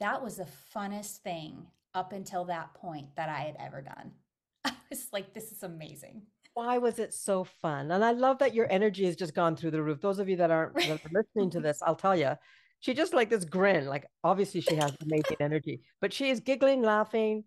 that 0.00 0.22
was 0.22 0.36
the 0.36 0.48
funnest 0.74 1.18
thing 1.18 1.66
up 1.94 2.12
until 2.12 2.44
that 2.46 2.74
point 2.74 3.14
that 3.16 3.28
I 3.28 3.40
had 3.40 3.56
ever 3.58 3.80
done. 3.80 4.12
I 4.64 4.72
was 4.90 5.08
like, 5.12 5.32
this 5.32 5.52
is 5.52 5.62
amazing. 5.62 6.22
Why 6.54 6.78
was 6.78 6.98
it 6.98 7.14
so 7.14 7.44
fun? 7.44 7.90
And 7.90 8.04
I 8.04 8.12
love 8.12 8.38
that 8.38 8.54
your 8.54 8.70
energy 8.70 9.06
has 9.06 9.16
just 9.16 9.34
gone 9.34 9.56
through 9.56 9.70
the 9.70 9.82
roof. 9.82 10.00
Those 10.00 10.18
of 10.18 10.28
you 10.28 10.36
that 10.36 10.50
aren't 10.50 10.74
listening 10.76 11.50
to 11.50 11.60
this, 11.60 11.80
I'll 11.82 11.96
tell 11.96 12.16
you, 12.16 12.32
she 12.80 12.94
just 12.94 13.14
like 13.14 13.30
this 13.30 13.44
grin. 13.44 13.86
Like 13.86 14.06
obviously 14.22 14.60
she 14.60 14.74
has 14.74 14.92
amazing 15.00 15.36
energy, 15.40 15.80
but 16.00 16.12
she 16.12 16.30
is 16.30 16.40
giggling, 16.40 16.82
laughing. 16.82 17.44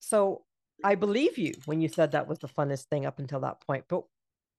So 0.00 0.44
I 0.82 0.94
believe 0.94 1.38
you 1.38 1.54
when 1.66 1.80
you 1.80 1.88
said 1.88 2.12
that 2.12 2.26
was 2.26 2.38
the 2.38 2.48
funnest 2.48 2.84
thing 2.84 3.06
up 3.06 3.18
until 3.18 3.40
that 3.40 3.60
point. 3.60 3.84
But 3.88 4.04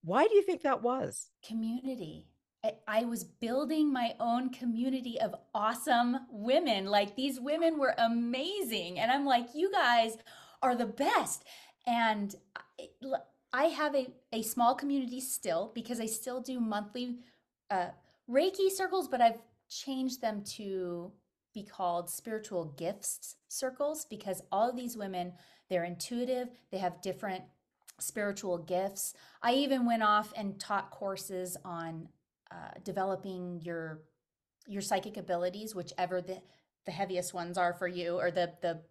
why 0.04 0.28
do 0.28 0.36
you 0.36 0.44
think 0.44 0.62
that 0.62 0.82
was? 0.82 1.30
Community. 1.46 2.28
I, 2.88 3.06
was 3.06 3.24
building 3.24 3.92
my 3.92 4.14
own 4.20 4.52
community 4.52 5.20
of 5.20 5.34
awesome 5.56 6.18
women. 6.30 6.86
Like 6.86 7.16
these 7.16 7.40
women 7.40 7.80
were 7.80 7.96
amazing. 7.98 9.00
And 9.00 9.10
I'm 9.10 9.26
like, 9.26 9.48
you 9.56 9.72
guys 9.72 10.16
are 10.62 10.76
the 10.76 10.86
best. 10.86 11.44
And 11.88 12.36
I, 12.56 12.86
I 13.54 13.66
have 13.66 13.96
a, 13.96 14.08
a 14.32 14.42
small 14.42 14.76
community 14.76 15.20
still 15.20 15.72
because 15.76 16.00
I 16.00 16.06
still 16.06 16.42
do 16.42 16.60
monthly 16.60 17.18
uh, 17.70 17.88
Reiki 18.30 18.70
circles, 18.70 19.08
but 19.08 19.22
I've 19.22 19.42
changed 19.70 20.22
them 20.22 20.44
to 20.56 21.12
be 21.54 21.64
called 21.64 22.10
spiritual 22.10 22.74
gifts 22.78 23.36
circles 23.50 24.06
because 24.10 24.42
all 24.52 24.70
of 24.70 24.76
these 24.76 24.96
women, 24.96 25.34
they're 25.70 25.84
intuitive, 25.84 26.50
they 26.72 26.78
have 26.78 27.02
different 27.02 27.44
spiritual 28.00 28.58
gifts. 28.58 29.14
I 29.44 29.54
even 29.54 29.86
went 29.86 30.04
off 30.04 30.34
and 30.36 30.60
taught 30.60 30.92
courses 30.92 31.58
on 31.66 32.08
uh, 32.52 32.80
developing 32.84 33.60
your 33.62 34.02
your 34.68 34.82
psychic 34.82 35.18
abilities, 35.18 35.76
whichever 35.76 36.22
the 36.22 36.42
the 36.86 36.92
heaviest 36.92 37.34
ones 37.34 37.58
are 37.58 37.74
for 37.74 37.88
you, 37.88 38.18
or 38.18 38.32
the 38.32 38.54
the 38.62 38.82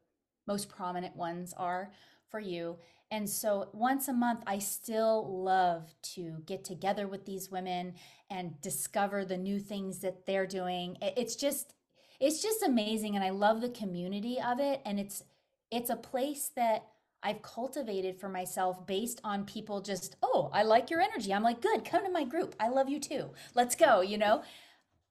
most 0.46 0.68
prominent 0.68 1.16
ones 1.16 1.54
are 1.56 1.90
for 2.28 2.40
you. 2.40 2.76
And 3.10 3.28
so 3.28 3.70
once 3.72 4.08
a 4.08 4.12
month, 4.12 4.42
I 4.46 4.58
still 4.58 5.42
love 5.42 5.92
to 6.14 6.42
get 6.46 6.64
together 6.64 7.08
with 7.08 7.26
these 7.26 7.50
women 7.50 7.94
and 8.30 8.60
discover 8.60 9.24
the 9.24 9.36
new 9.36 9.58
things 9.58 9.98
that 10.00 10.26
they're 10.26 10.46
doing. 10.46 10.96
It's 11.02 11.36
just 11.36 11.74
it's 12.20 12.42
just 12.42 12.62
amazing 12.62 13.16
and 13.16 13.24
I 13.24 13.30
love 13.30 13.62
the 13.62 13.70
community 13.70 14.38
of 14.44 14.60
it 14.60 14.82
and 14.84 15.00
it's 15.00 15.22
it's 15.70 15.90
a 15.90 15.96
place 15.96 16.50
that 16.54 16.84
I've 17.22 17.42
cultivated 17.42 18.18
for 18.18 18.28
myself 18.28 18.86
based 18.86 19.20
on 19.24 19.44
people 19.44 19.80
just, 19.80 20.16
oh, 20.22 20.50
I 20.52 20.62
like 20.62 20.90
your 20.90 21.00
energy. 21.00 21.34
I'm 21.34 21.42
like, 21.42 21.60
good, 21.60 21.84
come 21.84 22.04
to 22.04 22.10
my 22.10 22.24
group. 22.24 22.54
I 22.58 22.68
love 22.68 22.88
you 22.88 22.98
too. 22.98 23.30
Let's 23.54 23.74
go, 23.74 24.00
you 24.00 24.16
know? 24.16 24.42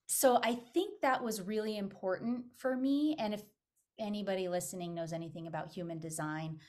So 0.08 0.40
I 0.44 0.56
think 0.56 1.02
that 1.02 1.24
was 1.24 1.42
really 1.42 1.78
important 1.78 2.46
for 2.58 2.76
me. 2.76 3.16
And 3.20 3.34
if 3.34 3.44
anybody 4.00 4.48
listening 4.48 4.96
knows 4.96 5.14
anything 5.14 5.46
about 5.46 5.72
human 5.72 6.00
design, 6.00 6.60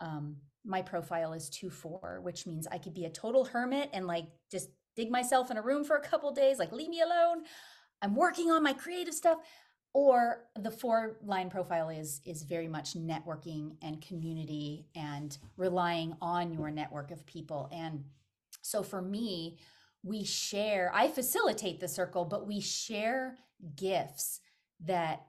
um, 0.00 0.36
my 0.68 0.82
profile 0.82 1.32
is 1.32 1.48
2 1.50 1.70
4, 1.70 2.20
which 2.22 2.46
means 2.46 2.66
I 2.66 2.78
could 2.78 2.94
be 2.94 3.06
a 3.06 3.10
total 3.10 3.44
hermit 3.44 3.90
and 3.92 4.06
like 4.06 4.26
just 4.50 4.68
dig 4.94 5.10
myself 5.10 5.50
in 5.50 5.56
a 5.56 5.62
room 5.62 5.84
for 5.84 5.96
a 5.96 6.00
couple 6.00 6.30
days, 6.32 6.58
like 6.58 6.72
leave 6.72 6.88
me 6.88 7.00
alone. 7.00 7.44
I'm 8.02 8.14
working 8.14 8.50
on 8.50 8.62
my 8.62 8.72
creative 8.72 9.14
stuff 9.14 9.38
or 9.94 10.44
the 10.60 10.70
four 10.70 11.16
line 11.24 11.50
profile 11.50 11.88
is 11.88 12.20
is 12.24 12.42
very 12.42 12.68
much 12.68 12.94
networking 12.94 13.76
and 13.82 14.00
community 14.06 14.86
and 14.94 15.36
relying 15.56 16.14
on 16.20 16.52
your 16.52 16.70
network 16.70 17.10
of 17.10 17.24
people 17.26 17.68
and 17.72 18.04
so 18.60 18.82
for 18.82 19.00
me 19.00 19.58
we 20.02 20.24
share, 20.24 20.90
I 20.94 21.08
facilitate 21.08 21.80
the 21.80 21.88
circle, 21.88 22.24
but 22.24 22.46
we 22.46 22.60
share 22.60 23.36
gifts 23.76 24.40
that 24.84 25.26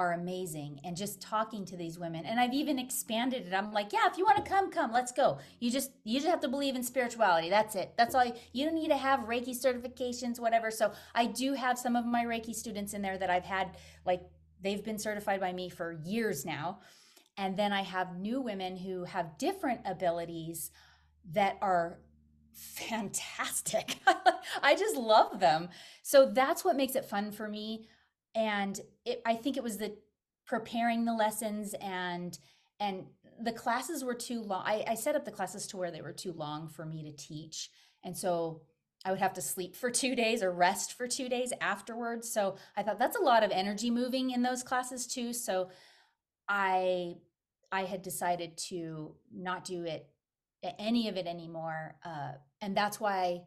are 0.00 0.14
amazing 0.14 0.80
and 0.82 0.96
just 0.96 1.20
talking 1.20 1.62
to 1.66 1.76
these 1.76 1.98
women 1.98 2.24
and 2.24 2.40
i've 2.40 2.54
even 2.54 2.78
expanded 2.78 3.46
it. 3.46 3.52
I'm 3.52 3.70
like 3.70 3.92
yeah 3.92 4.06
if 4.10 4.16
you 4.16 4.24
want 4.24 4.42
to 4.42 4.50
come 4.50 4.70
come 4.70 4.92
let's 4.92 5.12
go. 5.12 5.38
You 5.58 5.70
just 5.70 5.90
you 6.04 6.18
just 6.18 6.30
have 6.30 6.40
to 6.40 6.48
believe 6.48 6.74
in 6.74 6.82
spirituality. 6.82 7.50
That's 7.50 7.74
it. 7.74 7.92
That's 7.98 8.14
all 8.14 8.24
you, 8.24 8.32
you 8.54 8.64
don't 8.64 8.74
need 8.74 8.88
to 8.88 8.96
have 8.96 9.20
reiki 9.20 9.50
certifications 9.50 10.40
whatever. 10.40 10.70
So 10.70 10.92
i 11.14 11.26
do 11.26 11.52
have 11.52 11.78
some 11.78 11.96
of 11.96 12.06
my 12.06 12.24
reiki 12.24 12.54
students 12.54 12.94
in 12.94 13.02
there 13.02 13.18
that 13.18 13.28
i've 13.28 13.44
had 13.44 13.76
like 14.06 14.22
they've 14.62 14.82
been 14.82 14.98
certified 14.98 15.40
by 15.40 15.52
me 15.52 15.68
for 15.68 16.00
years 16.04 16.46
now. 16.46 16.80
And 17.36 17.54
then 17.58 17.70
i 17.70 17.82
have 17.82 18.16
new 18.16 18.40
women 18.40 18.78
who 18.78 19.04
have 19.04 19.36
different 19.36 19.82
abilities 19.84 20.70
that 21.32 21.58
are 21.60 21.98
fantastic. 22.54 23.98
I 24.62 24.74
just 24.74 24.96
love 24.96 25.40
them. 25.40 25.68
So 26.02 26.26
that's 26.26 26.64
what 26.64 26.76
makes 26.76 26.94
it 26.94 27.04
fun 27.04 27.32
for 27.32 27.48
me 27.48 27.86
and 28.34 28.80
it, 29.04 29.20
i 29.26 29.34
think 29.34 29.56
it 29.56 29.62
was 29.62 29.78
the 29.78 29.96
preparing 30.46 31.04
the 31.04 31.14
lessons 31.14 31.74
and 31.80 32.38
and 32.80 33.04
the 33.40 33.52
classes 33.52 34.04
were 34.04 34.14
too 34.14 34.42
long 34.42 34.62
I, 34.66 34.84
I 34.88 34.94
set 34.94 35.16
up 35.16 35.24
the 35.24 35.30
classes 35.30 35.66
to 35.68 35.76
where 35.76 35.90
they 35.90 36.02
were 36.02 36.12
too 36.12 36.32
long 36.32 36.68
for 36.68 36.84
me 36.84 37.02
to 37.04 37.12
teach. 37.12 37.70
And 38.04 38.16
so 38.16 38.62
i 39.04 39.10
would 39.10 39.20
have 39.20 39.32
to 39.34 39.40
sleep 39.40 39.74
for 39.74 39.90
two 39.90 40.14
days 40.14 40.42
or 40.42 40.50
rest 40.52 40.92
for 40.92 41.06
two 41.06 41.28
days 41.28 41.52
afterwards. 41.60 42.30
So 42.30 42.56
i 42.76 42.82
thought 42.82 42.98
that's 42.98 43.16
a 43.16 43.22
lot 43.22 43.42
of 43.42 43.50
energy 43.50 43.90
moving 43.90 44.30
in 44.30 44.42
those 44.42 44.62
classes 44.62 45.06
too. 45.06 45.32
So 45.32 45.70
i 46.48 47.14
i 47.72 47.84
had 47.84 48.02
decided 48.02 48.56
to 48.56 49.14
not 49.32 49.64
do 49.64 49.84
it 49.84 50.08
any 50.78 51.08
of 51.08 51.16
it 51.16 51.26
anymore 51.26 51.94
uh, 52.04 52.32
and 52.60 52.76
that's 52.76 53.00
why 53.00 53.40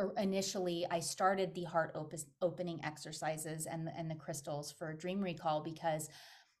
Er, 0.00 0.12
initially 0.18 0.86
I 0.90 1.00
started 1.00 1.54
the 1.54 1.64
heart 1.64 1.92
op- 1.94 2.12
opening 2.42 2.80
exercises 2.84 3.66
and 3.66 3.88
and 3.96 4.10
the 4.10 4.16
crystals 4.16 4.72
for 4.72 4.92
dream 4.92 5.20
recall 5.20 5.62
because 5.62 6.08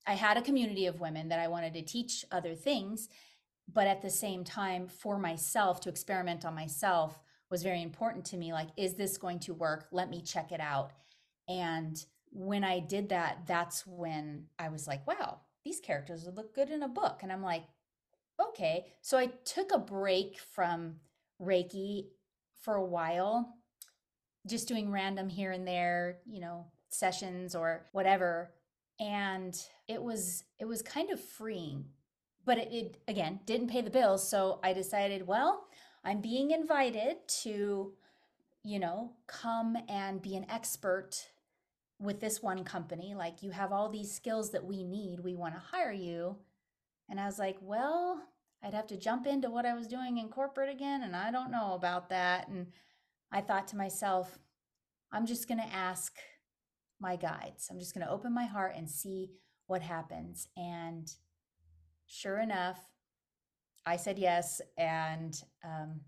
I 0.06 0.14
had 0.14 0.36
a 0.36 0.42
community 0.42 0.86
of 0.86 1.00
women 1.00 1.28
that 1.28 1.40
I 1.40 1.48
wanted 1.48 1.72
to 1.74 1.82
teach 1.82 2.24
other 2.30 2.54
things, 2.54 3.08
but 3.72 3.86
at 3.86 4.02
the 4.02 4.10
same 4.10 4.44
time 4.44 4.86
for 4.86 5.18
myself 5.18 5.80
to 5.80 5.88
experiment 5.88 6.44
on 6.44 6.54
myself 6.54 7.18
was 7.50 7.62
very 7.62 7.82
important 7.82 8.24
to 8.26 8.36
me 8.36 8.52
like 8.52 8.68
is 8.76 8.94
this 8.94 9.16
going 9.18 9.40
to 9.40 9.54
work? 9.54 9.88
Let 9.90 10.10
me 10.10 10.22
check 10.22 10.52
it 10.52 10.60
out. 10.60 10.92
And 11.48 11.96
when 12.30 12.64
I 12.64 12.80
did 12.80 13.10
that, 13.10 13.46
that's 13.46 13.86
when 13.86 14.46
I 14.58 14.68
was 14.68 14.86
like, 14.86 15.06
wow, 15.06 15.40
these 15.64 15.80
characters 15.80 16.24
would 16.24 16.36
look 16.36 16.54
good 16.54 16.70
in 16.70 16.82
a 16.82 16.88
book. 16.88 17.20
And 17.22 17.32
I'm 17.32 17.42
like, 17.42 17.64
okay. 18.40 18.86
So 19.02 19.18
I 19.18 19.26
took 19.44 19.72
a 19.72 19.78
break 19.78 20.38
from 20.38 20.96
Reiki 21.40 22.08
for 22.64 22.74
a 22.74 22.84
while, 22.84 23.54
just 24.46 24.66
doing 24.68 24.90
random 24.90 25.28
here 25.28 25.52
and 25.52 25.66
there, 25.66 26.18
you 26.26 26.40
know, 26.40 26.66
sessions 26.88 27.54
or 27.54 27.86
whatever. 27.92 28.52
And 28.98 29.54
it 29.86 30.02
was 30.02 30.44
it 30.58 30.64
was 30.64 30.82
kind 30.82 31.10
of 31.10 31.20
freeing. 31.20 31.84
But 32.46 32.58
it, 32.58 32.72
it 32.72 32.96
again 33.08 33.40
didn't 33.46 33.68
pay 33.68 33.80
the 33.80 33.90
bills. 33.90 34.28
So 34.28 34.60
I 34.62 34.72
decided, 34.72 35.26
well, 35.26 35.66
I'm 36.04 36.20
being 36.20 36.50
invited 36.50 37.16
to, 37.42 37.92
you 38.62 38.78
know, 38.78 39.12
come 39.26 39.76
and 39.88 40.20
be 40.20 40.36
an 40.36 40.46
expert 40.50 41.28
with 41.98 42.20
this 42.20 42.42
one 42.42 42.64
company. 42.64 43.14
Like, 43.14 43.42
you 43.42 43.50
have 43.50 43.72
all 43.72 43.88
these 43.88 44.12
skills 44.12 44.50
that 44.50 44.64
we 44.64 44.84
need. 44.84 45.20
We 45.20 45.34
want 45.34 45.54
to 45.54 45.60
hire 45.60 45.92
you. 45.92 46.36
And 47.08 47.18
I 47.18 47.26
was 47.26 47.38
like, 47.38 47.56
well, 47.60 48.22
I'd 48.64 48.74
have 48.74 48.86
to 48.88 48.96
jump 48.96 49.26
into 49.26 49.50
what 49.50 49.66
I 49.66 49.74
was 49.74 49.86
doing 49.86 50.18
in 50.18 50.28
corporate 50.28 50.70
again, 50.70 51.02
and 51.02 51.14
I 51.14 51.30
don't 51.30 51.50
know 51.50 51.74
about 51.74 52.08
that. 52.08 52.48
And 52.48 52.68
I 53.30 53.40
thought 53.40 53.68
to 53.68 53.76
myself, 53.76 54.38
I'm 55.12 55.26
just 55.26 55.46
going 55.48 55.60
to 55.60 55.74
ask 55.74 56.16
my 56.98 57.16
guides. 57.16 57.68
I'm 57.70 57.78
just 57.78 57.94
going 57.94 58.06
to 58.06 58.12
open 58.12 58.32
my 58.32 58.46
heart 58.46 58.74
and 58.76 58.88
see 58.88 59.32
what 59.66 59.82
happens. 59.82 60.48
And 60.56 61.12
sure 62.06 62.38
enough, 62.38 62.80
I 63.84 63.96
said 63.96 64.18
yes. 64.18 64.62
And 64.78 65.38
um, 65.62 66.00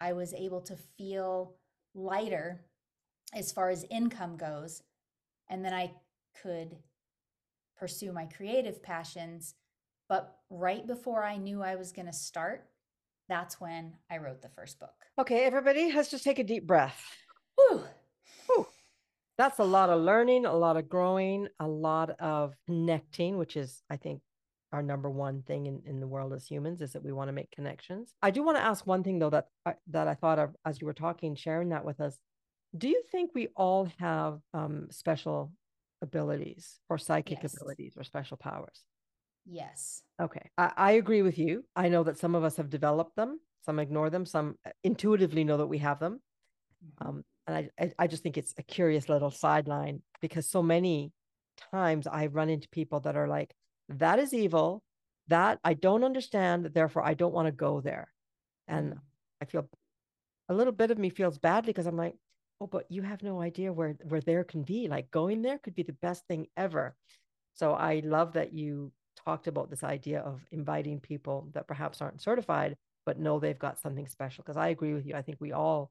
I 0.00 0.14
was 0.14 0.32
able 0.32 0.62
to 0.62 0.76
feel 0.96 1.56
lighter 1.94 2.64
as 3.34 3.52
far 3.52 3.68
as 3.68 3.84
income 3.90 4.36
goes. 4.36 4.82
And 5.50 5.62
then 5.64 5.74
I 5.74 5.92
could 6.42 6.76
pursue 7.76 8.12
my 8.12 8.24
creative 8.24 8.82
passions 8.82 9.54
but 10.08 10.37
right 10.50 10.86
before 10.86 11.24
I 11.24 11.36
knew 11.36 11.62
I 11.62 11.76
was 11.76 11.92
going 11.92 12.06
to 12.06 12.12
start, 12.12 12.66
that's 13.28 13.60
when 13.60 13.92
I 14.10 14.18
wrote 14.18 14.42
the 14.42 14.48
first 14.48 14.78
book. 14.80 14.94
Okay, 15.18 15.44
everybody, 15.44 15.92
let's 15.92 16.10
just 16.10 16.24
take 16.24 16.38
a 16.38 16.44
deep 16.44 16.66
breath. 16.66 17.04
Whew. 17.56 17.82
Whew. 18.46 18.66
That's 19.36 19.58
a 19.58 19.64
lot 19.64 19.90
of 19.90 20.00
learning, 20.00 20.46
a 20.46 20.56
lot 20.56 20.76
of 20.76 20.88
growing, 20.88 21.48
a 21.60 21.68
lot 21.68 22.10
of 22.18 22.54
connecting, 22.66 23.36
which 23.36 23.56
is, 23.56 23.82
I 23.90 23.96
think, 23.96 24.20
our 24.72 24.82
number 24.82 25.08
one 25.08 25.42
thing 25.42 25.66
in, 25.66 25.82
in 25.86 26.00
the 26.00 26.06
world 26.06 26.32
as 26.32 26.46
humans 26.46 26.82
is 26.82 26.92
that 26.92 27.02
we 27.02 27.12
want 27.12 27.28
to 27.28 27.32
make 27.32 27.50
connections. 27.50 28.14
I 28.22 28.30
do 28.30 28.42
want 28.42 28.58
to 28.58 28.64
ask 28.64 28.86
one 28.86 29.02
thing 29.02 29.18
though 29.18 29.30
that 29.30 29.46
I, 29.64 29.74
that 29.88 30.08
I 30.08 30.14
thought 30.14 30.38
of 30.38 30.54
as 30.66 30.80
you 30.80 30.86
were 30.86 30.92
talking, 30.92 31.34
sharing 31.34 31.70
that 31.70 31.84
with 31.84 32.00
us. 32.00 32.18
Do 32.76 32.88
you 32.88 33.02
think 33.10 33.30
we 33.34 33.48
all 33.56 33.88
have 33.98 34.40
um, 34.52 34.88
special 34.90 35.52
abilities 36.02 36.80
or 36.90 36.98
psychic 36.98 37.38
yes. 37.42 37.54
abilities 37.54 37.94
or 37.96 38.04
special 38.04 38.36
powers? 38.36 38.84
Yes. 39.50 40.02
Okay. 40.20 40.50
I, 40.58 40.72
I 40.76 40.90
agree 40.92 41.22
with 41.22 41.38
you. 41.38 41.64
I 41.74 41.88
know 41.88 42.02
that 42.04 42.18
some 42.18 42.34
of 42.34 42.44
us 42.44 42.56
have 42.56 42.68
developed 42.68 43.16
them, 43.16 43.40
some 43.64 43.78
ignore 43.78 44.10
them, 44.10 44.26
some 44.26 44.56
uh, 44.66 44.70
intuitively 44.84 45.44
know 45.44 45.56
that 45.56 45.66
we 45.66 45.78
have 45.78 45.98
them. 45.98 46.20
Mm-hmm. 46.84 47.08
Um, 47.08 47.24
and 47.46 47.70
I, 47.80 47.92
I 47.98 48.06
just 48.06 48.22
think 48.22 48.36
it's 48.36 48.54
a 48.58 48.62
curious 48.62 49.08
little 49.08 49.30
sideline 49.30 50.02
because 50.20 50.50
so 50.50 50.62
many 50.62 51.12
times 51.72 52.06
I 52.06 52.26
run 52.26 52.50
into 52.50 52.68
people 52.68 53.00
that 53.00 53.16
are 53.16 53.26
like, 53.26 53.54
that 53.88 54.18
is 54.18 54.34
evil. 54.34 54.82
That 55.28 55.58
I 55.64 55.74
don't 55.74 56.04
understand. 56.04 56.70
Therefore, 56.74 57.04
I 57.04 57.14
don't 57.14 57.34
want 57.34 57.46
to 57.46 57.52
go 57.52 57.80
there. 57.80 58.12
And 58.66 58.90
mm-hmm. 58.90 58.98
I 59.40 59.44
feel 59.46 59.68
a 60.48 60.54
little 60.54 60.72
bit 60.72 60.90
of 60.90 60.98
me 60.98 61.10
feels 61.10 61.38
badly 61.38 61.72
because 61.72 61.86
I'm 61.86 61.96
like, 61.96 62.14
oh, 62.60 62.66
but 62.66 62.84
you 62.90 63.02
have 63.02 63.22
no 63.22 63.40
idea 63.40 63.72
where 63.72 63.96
where 64.04 64.20
there 64.20 64.44
can 64.44 64.62
be. 64.62 64.88
Like 64.88 65.10
going 65.10 65.42
there 65.42 65.58
could 65.58 65.74
be 65.74 65.82
the 65.82 65.92
best 65.92 66.26
thing 66.26 66.46
ever. 66.56 66.96
So 67.54 67.72
I 67.72 68.02
love 68.04 68.34
that 68.34 68.52
you 68.52 68.92
talked 69.28 69.46
about 69.46 69.68
this 69.68 69.84
idea 69.84 70.20
of 70.20 70.40
inviting 70.50 71.00
people 71.00 71.50
that 71.52 71.68
perhaps 71.68 72.00
aren't 72.00 72.22
certified, 72.22 72.74
but 73.04 73.18
know 73.18 73.38
they've 73.38 73.58
got 73.58 73.78
something 73.78 74.06
special. 74.06 74.42
Because 74.42 74.56
I 74.56 74.68
agree 74.68 74.94
with 74.94 75.04
you. 75.04 75.14
I 75.14 75.20
think 75.20 75.36
we 75.38 75.52
all, 75.52 75.90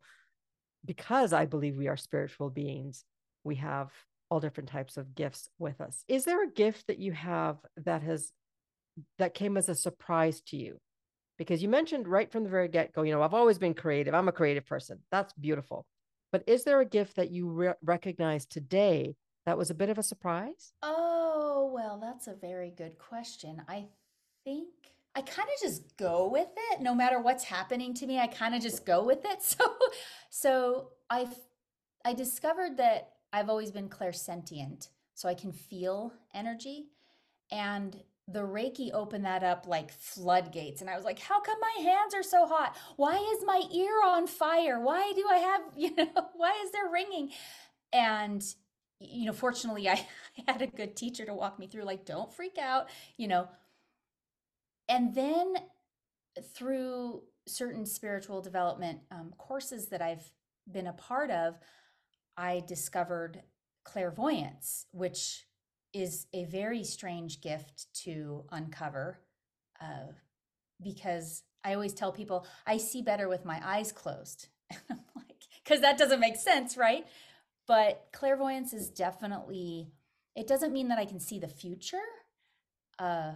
because 0.84 1.34
I 1.34 1.46
believe 1.46 1.78
we 1.78 1.88
are 1.88 1.98
spiritual 1.98 2.50
beings, 2.50 3.06
we 3.44 3.56
have 3.56 3.92
all 4.32 4.40
different 4.40 4.70
types 4.70 4.98
of 4.98 5.14
gifts 5.14 5.50
with 5.60 5.80
us. 5.82 6.04
Is 6.08 6.26
there 6.26 6.44
a 6.44 6.52
gift 6.52 6.88
that 6.88 6.98
you 6.98 7.12
have 7.12 7.58
that 7.86 8.02
has 8.02 8.32
that 9.20 9.36
came 9.36 9.56
as 9.56 9.70
a 9.70 9.76
surprise 9.76 10.42
to 10.48 10.58
you? 10.58 10.80
Because 11.38 11.62
you 11.62 11.70
mentioned 11.70 12.08
right 12.08 12.32
from 12.32 12.44
the 12.44 12.50
very 12.50 12.68
get 12.68 12.92
go, 12.92 13.04
you 13.04 13.14
know, 13.14 13.22
I've 13.22 13.36
always 13.36 13.60
been 13.60 13.76
creative. 13.76 14.16
I'm 14.16 14.28
a 14.28 14.32
creative 14.32 14.66
person. 14.66 14.98
That's 15.12 15.34
beautiful. 15.34 15.86
But 16.32 16.44
is 16.48 16.64
there 16.64 16.82
a 16.82 16.86
gift 16.86 17.18
that 17.18 17.30
you 17.30 17.50
re- 17.50 17.74
recognize 17.84 18.48
today 18.48 19.16
that 19.46 19.60
was 19.60 19.70
a 19.70 19.76
bit 19.76 19.90
of 19.90 20.00
a 20.00 20.04
surprise? 20.04 20.74
Oh, 20.82 21.07
well, 21.78 22.00
that's 22.02 22.26
a 22.26 22.34
very 22.34 22.72
good 22.72 22.98
question. 22.98 23.62
I 23.68 23.86
think 24.44 24.68
I 25.16 25.22
kind 25.22 25.48
of 25.48 25.62
just 25.62 25.96
go 25.96 26.28
with 26.28 26.48
it 26.72 26.82
no 26.82 26.96
matter 26.96 27.22
what's 27.22 27.44
happening 27.44 27.94
to 27.96 28.08
me. 28.08 28.18
I 28.18 28.26
kind 28.26 28.56
of 28.56 28.64
just 28.64 28.84
go 28.84 29.04
with 29.04 29.24
it. 29.24 29.44
So 29.44 29.78
so 30.32 30.90
I've 31.08 31.36
I 32.04 32.16
discovered 32.16 32.78
that 32.78 33.12
I've 33.32 33.48
always 33.48 33.70
been 33.70 33.90
clairsentient, 33.90 34.90
so 35.14 35.30
I 35.30 35.36
can 35.36 35.52
feel 35.52 36.14
energy 36.34 36.88
and 37.52 37.96
the 38.28 38.40
Reiki 38.40 38.92
opened 38.92 39.26
that 39.26 39.44
up 39.44 39.68
like 39.68 39.92
floodgates. 39.92 40.82
And 40.82 40.90
I 40.90 40.96
was 40.96 41.06
like, 41.06 41.20
how 41.20 41.40
come 41.42 41.60
my 41.62 41.84
hands 41.84 42.16
are 42.16 42.24
so 42.24 42.48
hot? 42.48 42.76
Why 42.96 43.18
is 43.36 43.46
my 43.46 43.62
ear 43.72 44.02
on 44.04 44.26
fire? 44.26 44.82
Why 44.82 45.14
do 45.16 45.26
I 45.30 45.38
have, 45.38 45.62
you 45.78 45.96
know, 45.96 46.28
why 46.34 46.60
is 46.66 46.72
there 46.72 46.90
ringing? 46.92 47.30
And 47.94 48.44
you 49.00 49.26
know, 49.26 49.34
fortunately, 49.34 49.88
I, 49.90 49.94
I 50.48 50.52
had 50.52 50.62
a 50.62 50.68
good 50.68 50.96
teacher 50.96 51.26
to 51.26 51.34
walk 51.34 51.60
me 51.60 51.68
through, 51.68 51.84
like, 51.84 52.06
don't 52.06 52.34
freak 52.34 52.58
out, 52.58 52.90
you 53.18 53.28
know. 53.28 53.48
And 54.90 55.14
then 55.14 55.56
through 56.56 57.24
certain 57.48 57.86
spiritual 57.86 58.42
development 58.42 59.00
um, 59.12 59.34
courses 59.38 59.88
that 59.88 60.02
I've 60.02 60.32
been 60.72 60.88
a 60.88 60.94
part 60.94 61.32
of, 61.32 61.56
I 62.38 62.64
discovered 62.68 63.42
clairvoyance, 63.84 64.86
which 64.92 65.46
is 65.94 66.28
a 66.34 66.46
very 66.46 66.84
strange 66.84 67.42
gift 67.42 67.88
to 68.04 68.44
uncover 68.52 69.20
uh, 69.82 70.12
because 70.82 71.44
I 71.64 71.74
always 71.74 71.94
tell 71.94 72.12
people 72.12 72.46
I 72.66 72.78
see 72.78 73.02
better 73.02 73.28
with 73.28 73.46
my 73.46 73.60
eyes 73.64 73.92
closed. 73.92 74.50
like, 74.90 75.44
because 75.64 75.82
that 75.82 75.98
doesn't 75.98 76.20
make 76.20 76.36
sense, 76.36 76.78
right? 76.78 77.06
But 77.68 78.08
clairvoyance 78.14 78.74
is 78.74 78.90
definitely, 78.90 79.92
it 80.36 80.48
doesn't 80.48 80.74
mean 80.74 80.88
that 80.88 81.00
I 81.00 81.06
can 81.06 81.20
see 81.20 81.40
the 81.40 81.48
future. 81.48 81.98
Uh, 82.98 83.34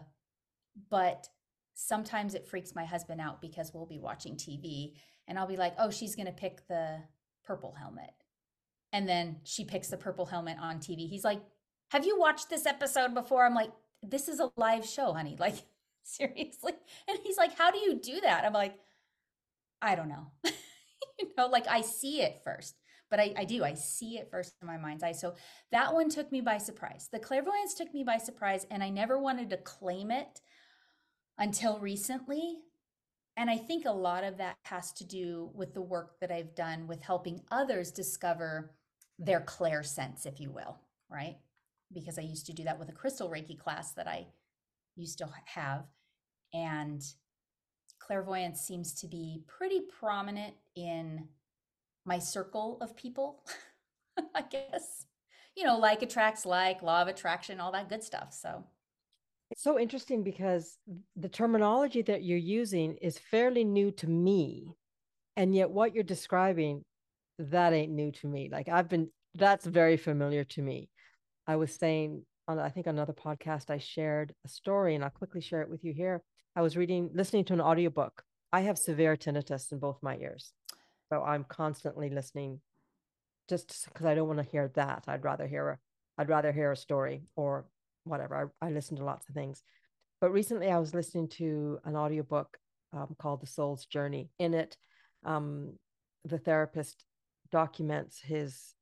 but 0.89 1.27
sometimes 1.73 2.33
it 2.33 2.47
freaks 2.47 2.73
my 2.75 2.85
husband 2.85 3.19
out 3.19 3.41
because 3.41 3.73
we'll 3.73 3.85
be 3.85 3.99
watching 3.99 4.35
TV 4.35 4.93
and 5.27 5.37
I'll 5.37 5.47
be 5.47 5.57
like, 5.57 5.73
oh, 5.77 5.91
she's 5.91 6.15
going 6.15 6.27
to 6.27 6.31
pick 6.31 6.67
the 6.67 6.99
purple 7.43 7.73
helmet. 7.77 8.11
And 8.93 9.07
then 9.07 9.37
she 9.43 9.65
picks 9.65 9.87
the 9.87 9.97
purple 9.97 10.25
helmet 10.25 10.57
on 10.61 10.79
TV. 10.79 11.09
He's 11.09 11.23
like, 11.23 11.41
Have 11.89 12.05
you 12.05 12.19
watched 12.19 12.49
this 12.49 12.65
episode 12.65 13.13
before? 13.13 13.45
I'm 13.45 13.55
like, 13.55 13.71
This 14.03 14.27
is 14.27 14.39
a 14.39 14.51
live 14.57 14.85
show, 14.85 15.13
honey. 15.13 15.37
Like, 15.39 15.55
seriously. 16.03 16.73
And 17.07 17.17
he's 17.23 17.37
like, 17.37 17.57
How 17.57 17.71
do 17.71 17.79
you 17.79 17.95
do 17.95 18.19
that? 18.21 18.43
I'm 18.43 18.53
like, 18.53 18.75
I 19.81 19.95
don't 19.95 20.09
know. 20.09 20.27
you 21.19 21.31
know, 21.37 21.47
like 21.47 21.67
I 21.67 21.81
see 21.81 22.21
it 22.21 22.41
first, 22.43 22.75
but 23.11 23.19
I, 23.19 23.33
I 23.37 23.43
do. 23.43 23.63
I 23.63 23.75
see 23.75 24.17
it 24.17 24.31
first 24.31 24.55
in 24.61 24.67
my 24.67 24.77
mind's 24.77 25.03
eye. 25.03 25.11
So 25.11 25.35
that 25.71 25.93
one 25.93 26.09
took 26.09 26.31
me 26.31 26.39
by 26.39 26.57
surprise. 26.57 27.09
The 27.11 27.19
clairvoyance 27.19 27.75
took 27.75 27.93
me 27.93 28.03
by 28.03 28.17
surprise, 28.17 28.65
and 28.71 28.81
I 28.81 28.89
never 28.89 29.19
wanted 29.19 29.49
to 29.51 29.57
claim 29.57 30.09
it 30.09 30.39
until 31.37 31.77
recently. 31.77 32.59
And 33.35 33.49
I 33.49 33.57
think 33.57 33.85
a 33.85 33.91
lot 33.91 34.23
of 34.23 34.37
that 34.37 34.55
has 34.65 34.93
to 34.93 35.05
do 35.05 35.51
with 35.53 35.73
the 35.73 35.81
work 35.81 36.19
that 36.21 36.31
I've 36.31 36.55
done 36.55 36.87
with 36.87 37.01
helping 37.01 37.41
others 37.51 37.91
discover 37.91 38.71
their 39.19 39.41
clair 39.41 39.83
sense, 39.83 40.25
if 40.25 40.39
you 40.39 40.49
will, 40.49 40.79
right? 41.09 41.35
Because 41.93 42.17
I 42.17 42.23
used 42.23 42.45
to 42.47 42.53
do 42.53 42.63
that 42.63 42.79
with 42.79 42.89
a 42.89 42.93
crystal 42.93 43.29
Reiki 43.29 43.59
class 43.59 43.91
that 43.93 44.07
I 44.07 44.27
used 44.95 45.17
to 45.17 45.27
have. 45.45 45.85
And 46.53 47.01
clairvoyance 47.99 48.61
seems 48.61 48.93
to 49.01 49.07
be 49.07 49.43
pretty 49.47 49.81
prominent 49.99 50.53
in 50.75 51.27
my 52.05 52.19
circle 52.19 52.77
of 52.81 52.95
people, 52.95 53.43
I 54.35 54.41
guess. 54.41 55.05
You 55.55 55.65
know, 55.65 55.77
like 55.77 56.01
attracts 56.01 56.45
like, 56.45 56.81
law 56.81 57.01
of 57.01 57.07
attraction, 57.07 57.59
all 57.59 57.71
that 57.73 57.89
good 57.89 58.03
stuff. 58.03 58.33
So 58.33 58.63
it's 59.51 59.63
so 59.63 59.77
interesting 59.77 60.23
because 60.23 60.77
the 61.17 61.27
terminology 61.27 62.01
that 62.03 62.23
you're 62.23 62.37
using 62.37 62.95
is 63.01 63.17
fairly 63.17 63.65
new 63.65 63.91
to 63.91 64.07
me. 64.07 64.73
And 65.35 65.53
yet 65.53 65.69
what 65.69 65.93
you're 65.93 66.03
describing, 66.03 66.83
that 67.37 67.73
ain't 67.73 67.91
new 67.91 68.11
to 68.13 68.27
me. 68.27 68.49
Like 68.49 68.69
I've 68.69 68.87
been, 68.87 69.09
that's 69.35 69.65
very 69.65 69.97
familiar 69.97 70.45
to 70.45 70.61
me. 70.61 70.89
I 71.47 71.57
was 71.57 71.75
saying 71.75 72.23
on, 72.47 72.59
I 72.59 72.69
think 72.69 72.87
another 72.87 73.13
podcast, 73.13 73.69
I 73.69 73.77
shared 73.77 74.33
a 74.45 74.47
story 74.47 74.95
and 74.95 75.03
I'll 75.03 75.09
quickly 75.09 75.41
share 75.41 75.61
it 75.61 75.69
with 75.69 75.83
you 75.83 75.93
here. 75.93 76.21
I 76.55 76.61
was 76.61 76.77
reading, 76.77 77.09
listening 77.13 77.45
to 77.45 77.53
an 77.53 77.61
audiobook. 77.61 78.23
I 78.53 78.61
have 78.61 78.77
severe 78.77 79.15
tinnitus 79.15 79.71
in 79.71 79.79
both 79.79 79.97
my 80.01 80.17
ears. 80.17 80.53
So 81.11 81.23
I'm 81.23 81.43
constantly 81.43 82.09
listening 82.09 82.61
just 83.49 83.85
because 83.85 84.05
I 84.05 84.15
don't 84.15 84.27
want 84.27 84.39
to 84.39 84.49
hear 84.49 84.71
that. 84.75 85.03
I'd 85.07 85.23
rather 85.25 85.47
hear 85.47 85.69
a, 85.69 85.77
I'd 86.17 86.29
rather 86.29 86.51
hear 86.51 86.71
a 86.71 86.77
story 86.77 87.23
or 87.35 87.65
whatever. 88.05 88.51
I, 88.61 88.67
I 88.67 88.69
listen 88.71 88.95
to 88.97 89.03
lots 89.03 89.27
of 89.27 89.35
things. 89.35 89.63
But 90.21 90.31
recently 90.31 90.69
I 90.69 90.79
was 90.79 90.93
listening 90.93 91.27
to 91.29 91.79
an 91.83 91.95
audiobook 91.95 92.57
um, 92.93 93.15
called 93.19 93.41
The 93.41 93.47
Soul's 93.47 93.85
Journey. 93.85 94.29
In 94.39 94.53
it, 94.53 94.77
um, 95.25 95.73
the 96.23 96.37
therapist 96.37 97.03
documents 97.51 98.21
his 98.21 98.73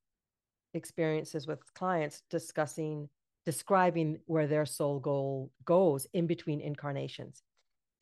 experiences 0.74 1.48
with 1.48 1.60
clients 1.74 2.22
discussing 2.30 3.10
describing 3.46 4.20
where 4.28 4.46
their 4.46 4.66
soul 4.66 5.00
goal 5.00 5.50
goes 5.66 6.06
in 6.14 6.28
between 6.28 6.62
incarnations 6.62 7.42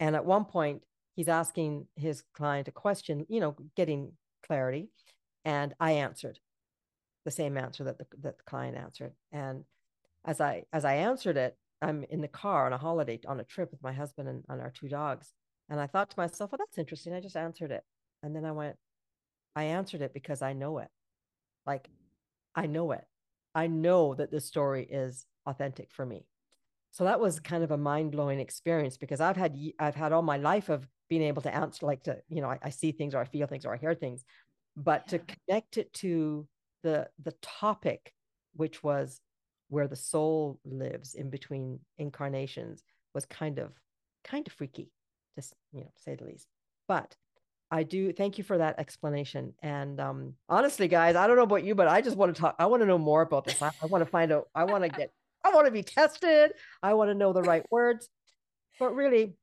and 0.01 0.15
at 0.15 0.25
one 0.25 0.43
point 0.43 0.81
he's 1.17 1.27
asking 1.27 1.85
his 1.95 2.23
client 2.33 2.69
a 2.69 2.71
question 2.71 3.25
you 3.27 3.41
know 3.41 3.55
getting 3.75 4.13
clarity 4.45 4.89
and 5.43 5.75
i 5.79 5.91
answered 5.91 6.39
the 7.25 7.31
same 7.31 7.57
answer 7.57 7.83
that 7.83 7.97
the, 7.97 8.05
that 8.21 8.37
the 8.37 8.43
client 8.45 8.77
answered 8.77 9.11
and 9.33 9.65
as 10.23 10.39
i 10.39 10.63
as 10.71 10.85
i 10.85 10.93
answered 10.93 11.35
it 11.35 11.57
i'm 11.81 12.05
in 12.09 12.21
the 12.21 12.27
car 12.29 12.65
on 12.65 12.71
a 12.71 12.77
holiday 12.77 13.19
on 13.27 13.41
a 13.41 13.43
trip 13.43 13.69
with 13.71 13.83
my 13.83 13.91
husband 13.91 14.29
and, 14.29 14.45
and 14.47 14.61
our 14.61 14.71
two 14.71 14.87
dogs 14.87 15.33
and 15.69 15.81
i 15.81 15.87
thought 15.87 16.09
to 16.09 16.17
myself 16.17 16.51
well 16.51 16.59
that's 16.59 16.77
interesting 16.77 17.13
i 17.13 17.19
just 17.19 17.35
answered 17.35 17.71
it 17.71 17.83
and 18.23 18.33
then 18.33 18.45
i 18.45 18.51
went 18.53 18.77
i 19.57 19.65
answered 19.65 20.01
it 20.01 20.13
because 20.13 20.41
i 20.41 20.53
know 20.53 20.77
it 20.77 20.87
like 21.67 21.89
I 22.57 22.65
know 22.65 22.91
it. 22.91 23.05
I 23.53 23.67
know 23.67 24.15
that 24.15 24.31
this 24.31 24.45
story 24.45 24.87
is 24.89 25.27
authentic 25.45 25.91
for 25.91 26.05
me. 26.05 26.25
So 26.91 27.03
that 27.03 27.19
was 27.19 27.39
kind 27.39 27.63
of 27.63 27.69
a 27.69 27.77
mind 27.77 28.11
blowing 28.11 28.39
experience 28.39 28.97
because 28.97 29.21
I've 29.21 29.37
had 29.37 29.55
I've 29.79 29.95
had 29.95 30.11
all 30.11 30.23
my 30.23 30.37
life 30.37 30.69
of 30.69 30.87
being 31.09 31.23
able 31.23 31.41
to 31.41 31.53
answer 31.53 31.85
like 31.85 32.03
to 32.03 32.17
you 32.29 32.41
know 32.41 32.49
I, 32.49 32.59
I 32.63 32.69
see 32.69 32.91
things 32.91 33.15
or 33.15 33.19
I 33.19 33.25
feel 33.25 33.47
things 33.47 33.65
or 33.65 33.73
I 33.73 33.77
hear 33.77 33.93
things, 33.93 34.23
but 34.75 35.03
yeah. 35.05 35.17
to 35.17 35.35
connect 35.47 35.77
it 35.77 35.93
to 35.93 36.47
the 36.83 37.07
the 37.23 37.33
topic, 37.41 38.13
which 38.55 38.83
was 38.83 39.19
where 39.69 39.87
the 39.87 39.95
soul 39.95 40.59
lives 40.63 41.15
in 41.15 41.29
between 41.29 41.79
incarnations, 41.97 42.83
was 43.13 43.25
kind 43.25 43.59
of 43.59 43.71
kind 44.23 44.47
of 44.47 44.53
freaky, 44.53 44.91
just 45.35 45.53
you 45.71 45.81
know 45.81 45.91
say 45.97 46.15
the 46.15 46.25
least. 46.25 46.47
But 46.87 47.15
I 47.69 47.83
do 47.83 48.13
thank 48.13 48.37
you 48.37 48.43
for 48.43 48.57
that 48.57 48.79
explanation. 48.79 49.53
And 49.61 49.99
um, 49.99 50.33
honestly, 50.47 50.87
guys, 50.87 51.15
I 51.15 51.27
don't 51.27 51.35
know 51.35 51.43
about 51.43 51.65
you, 51.65 51.75
but 51.75 51.87
I 51.87 52.01
just 52.01 52.15
want 52.15 52.33
to 52.33 52.41
talk. 52.41 52.55
I 52.59 52.65
want 52.67 52.81
to 52.81 52.87
know 52.87 52.97
more 52.97 53.21
about 53.21 53.45
this. 53.45 53.61
I, 53.61 53.71
I 53.81 53.87
want 53.87 54.03
to 54.03 54.09
find 54.09 54.31
out. 54.31 54.47
I 54.55 54.63
want 54.63 54.83
to 54.83 54.89
get. 54.89 55.11
I 55.43 55.51
want 55.51 55.65
to 55.65 55.71
be 55.71 55.83
tested. 55.83 56.51
I 56.81 56.93
want 56.93 57.09
to 57.09 57.13
know 57.13 57.33
the 57.33 57.41
right 57.41 57.65
words. 57.71 58.09
But 58.79 58.95
really, 58.95 59.33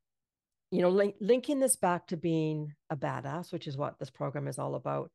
you 0.74 0.82
know, 0.82 0.90
link, 0.90 1.14
linking 1.20 1.60
this 1.60 1.76
back 1.76 2.08
to 2.08 2.16
being 2.16 2.74
a 2.90 2.96
badass, 2.96 3.52
which 3.52 3.68
is 3.68 3.76
what 3.76 3.96
this 4.00 4.10
program 4.10 4.48
is 4.48 4.58
all 4.58 4.74
about. 4.74 5.08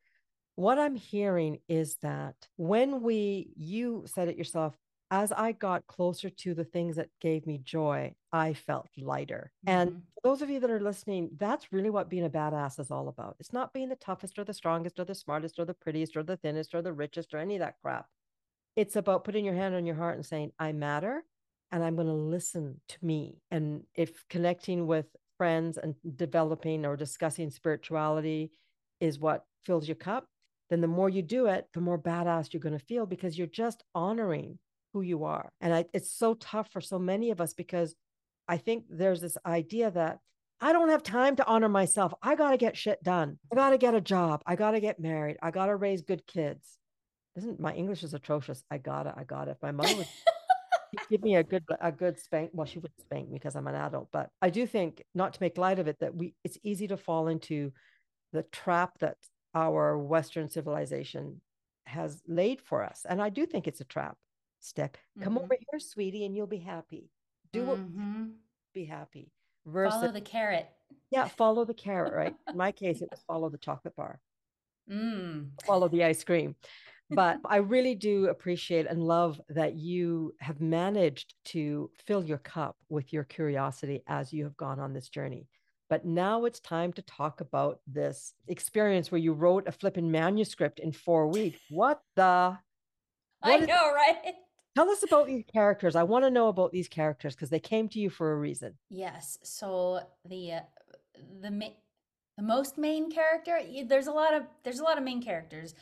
What 0.56 0.80
I'm 0.80 0.96
hearing 0.96 1.60
is 1.68 1.98
that 2.02 2.36
when 2.56 3.02
we, 3.02 3.52
you 3.58 4.06
said 4.06 4.30
it 4.30 4.38
yourself, 4.38 4.78
as 5.12 5.34
I 5.34 5.52
got 5.52 5.86
closer 5.86 6.30
to 6.30 6.54
the 6.54 6.64
things 6.64 6.96
that 6.96 7.10
gave 7.20 7.46
me 7.46 7.60
joy, 7.62 8.14
I 8.32 8.54
felt 8.54 8.88
lighter. 8.98 9.52
Mm-hmm. 9.68 9.78
And 9.78 10.02
those 10.24 10.42
of 10.42 10.50
you 10.50 10.62
that 10.62 10.72
are 10.72 10.80
listening, 10.80 11.32
that's 11.38 11.74
really 11.74 11.90
what 11.90 12.10
being 12.10 12.26
a 12.26 12.30
badass 12.30 12.80
is 12.80 12.90
all 12.90 13.10
about. 13.10 13.36
It's 13.42 13.52
not 13.52 13.74
being 13.74 13.90
the 13.90 13.96
toughest 13.98 14.40
or 14.40 14.46
the 14.46 14.54
strongest 14.54 14.98
or 14.98 15.04
the 15.04 15.16
smartest 15.16 15.60
or 15.60 15.66
the 15.66 15.74
prettiest 15.74 16.16
or 16.16 16.24
the 16.24 16.38
thinnest 16.38 16.74
or 16.74 16.82
the 16.82 16.94
richest 16.94 17.34
or 17.34 17.40
any 17.40 17.56
of 17.56 17.60
that 17.60 17.76
crap. 17.82 18.06
It's 18.78 18.96
about 18.96 19.26
putting 19.26 19.44
your 19.44 19.56
hand 19.56 19.76
on 19.76 19.86
your 19.86 19.96
heart 19.96 20.16
and 20.16 20.26
saying, 20.26 20.54
I 20.58 20.72
matter 20.72 21.26
and 21.70 21.84
I'm 21.84 21.96
going 21.96 22.08
to 22.08 22.14
listen 22.14 22.80
to 22.88 22.98
me. 23.02 23.42
And 23.52 23.84
if 23.94 24.24
connecting 24.30 24.88
with 24.88 25.08
friends 25.40 25.80
and 25.80 25.96
developing 26.18 26.86
or 26.86 26.96
discussing 26.96 27.50
spirituality 27.50 28.52
is 29.00 29.18
what 29.18 29.46
fills 29.66 29.88
your 29.88 29.96
cup, 29.96 30.28
then 30.70 30.82
the 30.82 30.88
more 30.88 31.10
you 31.10 31.24
do 31.24 31.48
it, 31.48 31.66
the 31.74 31.82
more 31.82 31.98
badass 31.98 32.54
you're 32.54 32.62
going 32.62 32.78
to 32.78 32.86
feel 32.86 33.08
because 33.08 33.38
you're 33.38 33.48
just 33.48 33.84
honoring 33.96 34.60
who 34.94 35.02
you 35.02 35.24
are. 35.24 35.52
And 35.62 35.74
I, 35.74 35.86
it's 35.94 36.12
so 36.12 36.34
tough 36.36 36.70
for 36.72 36.82
so 36.82 37.00
many 37.00 37.32
of 37.32 37.42
us 37.42 37.54
because 37.54 37.96
I 38.48 38.58
think 38.58 38.84
there's 38.90 39.22
this 39.22 39.38
idea 39.46 39.90
that 39.92 40.20
I 40.62 40.74
don't 40.74 40.90
have 40.90 41.04
time 41.04 41.38
to 41.38 41.48
honor 41.48 41.70
myself. 41.70 42.14
I 42.22 42.36
got 42.36 42.52
to 42.52 42.58
get 42.58 42.76
shit 42.76 43.02
done. 43.02 43.40
I 43.52 43.56
got 43.56 43.70
to 43.70 43.78
get 43.78 43.96
a 43.96 44.02
job. 44.02 44.42
I 44.46 44.58
got 44.58 44.72
to 44.72 44.82
get 44.82 45.00
married. 45.00 45.38
I 45.42 45.52
got 45.52 45.68
to 45.68 45.76
raise 45.76 46.02
good 46.02 46.28
kids. 46.28 46.78
Isn't 47.38 47.60
my 47.60 47.74
English 47.74 48.04
is 48.04 48.14
atrocious? 48.14 48.64
I 48.70 48.80
gotta, 48.80 49.14
I 49.16 49.24
gotta. 49.24 49.52
If 49.52 49.62
my 49.62 49.72
mother 49.72 49.96
would 49.96 50.08
give 51.10 51.22
me 51.22 51.36
a 51.36 51.44
good, 51.44 51.64
a 51.82 51.92
good 51.92 52.20
spank, 52.20 52.52
well, 52.54 52.66
she 52.66 52.80
would 52.80 52.92
spank 53.00 53.30
me 53.30 53.38
because 53.38 53.56
I'm 53.56 53.68
an 53.68 53.76
adult. 53.76 54.10
But 54.12 54.30
I 54.42 54.50
do 54.50 54.66
think, 54.66 55.04
not 55.14 55.34
to 55.34 55.42
make 55.42 55.58
light 55.58 55.80
of 55.80 55.88
it, 55.88 55.98
that 56.00 56.16
we, 56.16 56.34
it's 56.44 56.58
easy 56.64 56.88
to 56.88 56.98
fall 56.98 57.28
into 57.28 57.72
the 58.34 58.44
trap 58.44 59.00
that 59.00 59.18
our 59.54 59.98
Western 59.98 60.50
civilization 60.50 61.42
has 61.86 62.22
laid 62.28 62.62
for 62.62 62.84
us, 62.84 63.06
and 63.08 63.22
I 63.22 63.30
do 63.30 63.46
think 63.46 63.68
it's 63.68 63.82
a 63.82 63.86
trap 63.86 64.16
step. 64.60 64.98
Come 65.22 65.34
mm-hmm. 65.34 65.44
over 65.44 65.56
here, 65.72 65.80
sweetie, 65.80 66.26
and 66.26 66.36
you'll 66.36 66.48
be 66.48 66.58
happy. 66.58 67.10
Do 67.52 67.64
mm-hmm. 67.64 68.22
what 68.22 68.30
be 68.74 68.86
happy. 68.86 69.32
Versus, 69.66 70.00
follow 70.00 70.12
the 70.12 70.22
carrot. 70.22 70.70
Yeah, 71.12 71.28
follow 71.38 71.66
the 71.66 71.74
carrot, 71.74 72.14
right? 72.14 72.36
In 72.50 72.58
my 72.58 72.72
case, 72.72 73.02
it 73.02 73.10
was 73.12 73.22
follow 73.28 73.50
the 73.50 73.58
chocolate 73.58 73.96
bar. 73.96 74.20
Mm. 74.90 75.50
Follow 75.66 75.88
the 75.88 76.04
ice 76.04 76.24
cream. 76.24 76.56
But 77.12 77.40
I 77.46 77.58
really 77.58 77.96
do 77.96 78.28
appreciate 78.28 78.86
and 78.88 79.04
love 79.04 79.42
that 79.50 79.76
you 79.76 80.34
have 80.40 80.62
managed 80.62 81.34
to 81.46 81.90
fill 82.06 82.24
your 82.24 82.38
cup 82.38 82.78
with 82.90 83.12
your 83.12 83.24
curiosity 83.24 84.04
as 84.08 84.32
you 84.32 84.44
have 84.44 84.56
gone 84.58 84.80
on 84.80 84.94
this 84.94 85.10
journey. 85.10 85.48
But 85.90 86.06
now 86.06 86.46
it's 86.46 86.60
time 86.60 86.94
to 86.94 87.02
talk 87.02 87.42
about 87.42 87.80
this 87.88 88.34
experience 88.48 89.12
where 89.12 89.20
you 89.20 89.34
wrote 89.34 89.68
a 89.68 89.72
flipping 89.72 90.12
manuscript 90.12 90.80
in 90.80 90.92
four 90.92 91.28
weeks. 91.28 91.60
What 91.70 92.02
the? 92.16 92.58
What 93.42 93.52
I 93.54 93.64
is, 93.64 93.68
know, 93.70 93.94
right? 93.94 94.34
Tell 94.76 94.90
us 94.90 95.02
about 95.02 95.28
these 95.28 95.46
characters. 95.52 95.96
I 95.96 96.04
want 96.04 96.26
to 96.26 96.30
know 96.30 96.50
about 96.50 96.74
these 96.74 96.90
characters 96.90 97.36
because 97.36 97.50
they 97.50 97.60
came 97.60 97.88
to 97.88 98.00
you 98.00 98.10
for 98.10 98.34
a 98.34 98.36
reason. 98.36 98.74
Yes. 98.90 99.40
So 99.44 100.02
the 100.28 100.54
uh, 100.54 100.60
the 101.42 101.50
ma- 101.50 101.78
the 102.36 102.44
most 102.44 102.78
main 102.78 103.10
character. 103.10 103.62
There's 103.86 104.08
a 104.08 104.12
lot 104.12 104.34
of 104.34 104.44
there's 104.64 104.80
a 104.80 104.84
lot 104.84 104.98
of 104.98 105.06
main 105.06 105.24
characters. 105.24 105.74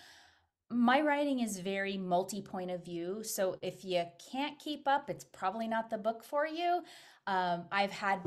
My 0.69 1.01
writing 1.01 1.39
is 1.39 1.59
very 1.59 1.97
multi 1.97 2.41
point 2.41 2.71
of 2.71 2.83
view. 2.83 3.23
So 3.23 3.57
if 3.61 3.85
you 3.85 4.03
can't 4.31 4.59
keep 4.59 4.87
up, 4.87 5.09
it's 5.09 5.23
probably 5.23 5.67
not 5.67 5.89
the 5.89 5.97
book 5.97 6.23
for 6.23 6.45
you. 6.45 6.81
Um, 7.25 7.65
I've 7.71 7.91
had 7.91 8.19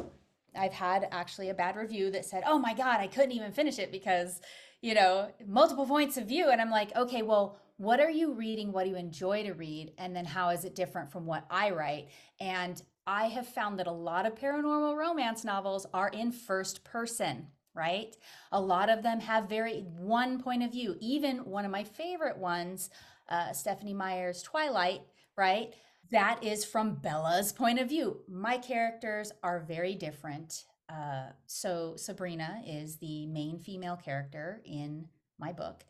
I've 0.57 0.73
had 0.73 1.07
actually 1.13 1.51
a 1.51 1.55
bad 1.55 1.77
review 1.77 2.11
that 2.11 2.25
said, 2.25 2.43
"Oh 2.47 2.59
my 2.59 2.75
god, 2.75 3.01
I 3.01 3.07
couldn't 3.07 3.33
even 3.33 3.53
finish 3.53 3.79
it 3.79 3.93
because." 3.93 4.41
You 4.83 4.95
know, 4.95 5.31
multiple 5.47 5.85
points 5.85 6.17
of 6.17 6.27
view. 6.27 6.49
And 6.49 6.59
I'm 6.59 6.71
like, 6.71 6.97
okay, 6.97 7.21
well, 7.21 7.59
what 7.77 8.01
are 8.01 8.09
you 8.09 8.33
reading? 8.33 8.73
What 8.73 8.85
do 8.85 8.89
you 8.91 8.97
enjoy 8.97 9.43
to 9.43 9.53
read? 9.53 9.93
And 9.99 10.17
then 10.17 10.25
how 10.25 10.49
is 10.49 10.65
it 10.65 10.75
different 10.75 11.13
from 11.13 11.27
what 11.27 11.45
I 11.51 11.71
write? 11.71 12.09
And 12.41 12.83
I 13.07 13.27
have 13.27 13.47
found 13.47 13.79
that 13.79 13.87
a 13.87 13.93
lot 13.93 14.27
of 14.27 14.35
paranormal 14.35 14.97
romance 14.97 15.45
novels 15.45 15.87
are 15.93 16.09
in 16.09 16.31
first 16.31 16.85
person. 16.85 17.49
Right? 17.75 18.17
A 18.53 18.61
lot 18.61 18.89
of 18.89 19.03
them 19.03 19.21
have 19.21 19.49
very 19.49 19.81
one 19.97 20.43
point 20.43 20.63
of 20.63 20.73
view. 20.73 20.97
Even 21.01 21.39
one 21.39 21.65
of 21.65 21.71
my 21.71 21.85
favorite 21.85 22.39
ones, 22.39 22.91
uh, 23.29 23.53
Stephenie 23.53 23.95
Meyer's 23.95 24.43
Twilight, 24.43 25.03
right? 25.37 25.75
That 26.11 26.43
is 26.43 26.65
from 26.65 26.97
Bella's 26.97 27.53
point 27.53 27.79
of 27.79 27.89
view. 27.89 28.21
My 28.29 28.59
characters 28.59 29.33
are 29.43 29.61
very 29.61 29.95
different. 29.95 30.65
Uh, 30.89 31.29
so 31.47 31.95
Sabrina 31.97 32.63
is 32.67 32.97
the 32.97 33.27
main 33.27 33.61
female 33.61 33.97
character 33.97 34.61
in 34.65 35.07
my 35.39 35.53
book 35.53 35.85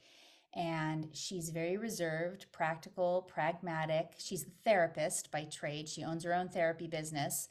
and 0.54 1.08
she's 1.12 1.50
very 1.50 1.76
reserved, 1.76 2.46
practical, 2.52 3.22
pragmatic. 3.22 4.14
She's 4.18 4.44
a 4.44 4.50
therapist 4.64 5.30
by 5.30 5.44
trade. 5.44 5.88
She 5.88 6.02
owns 6.02 6.24
her 6.24 6.34
own 6.34 6.48
therapy 6.48 6.88
business. 6.88 7.48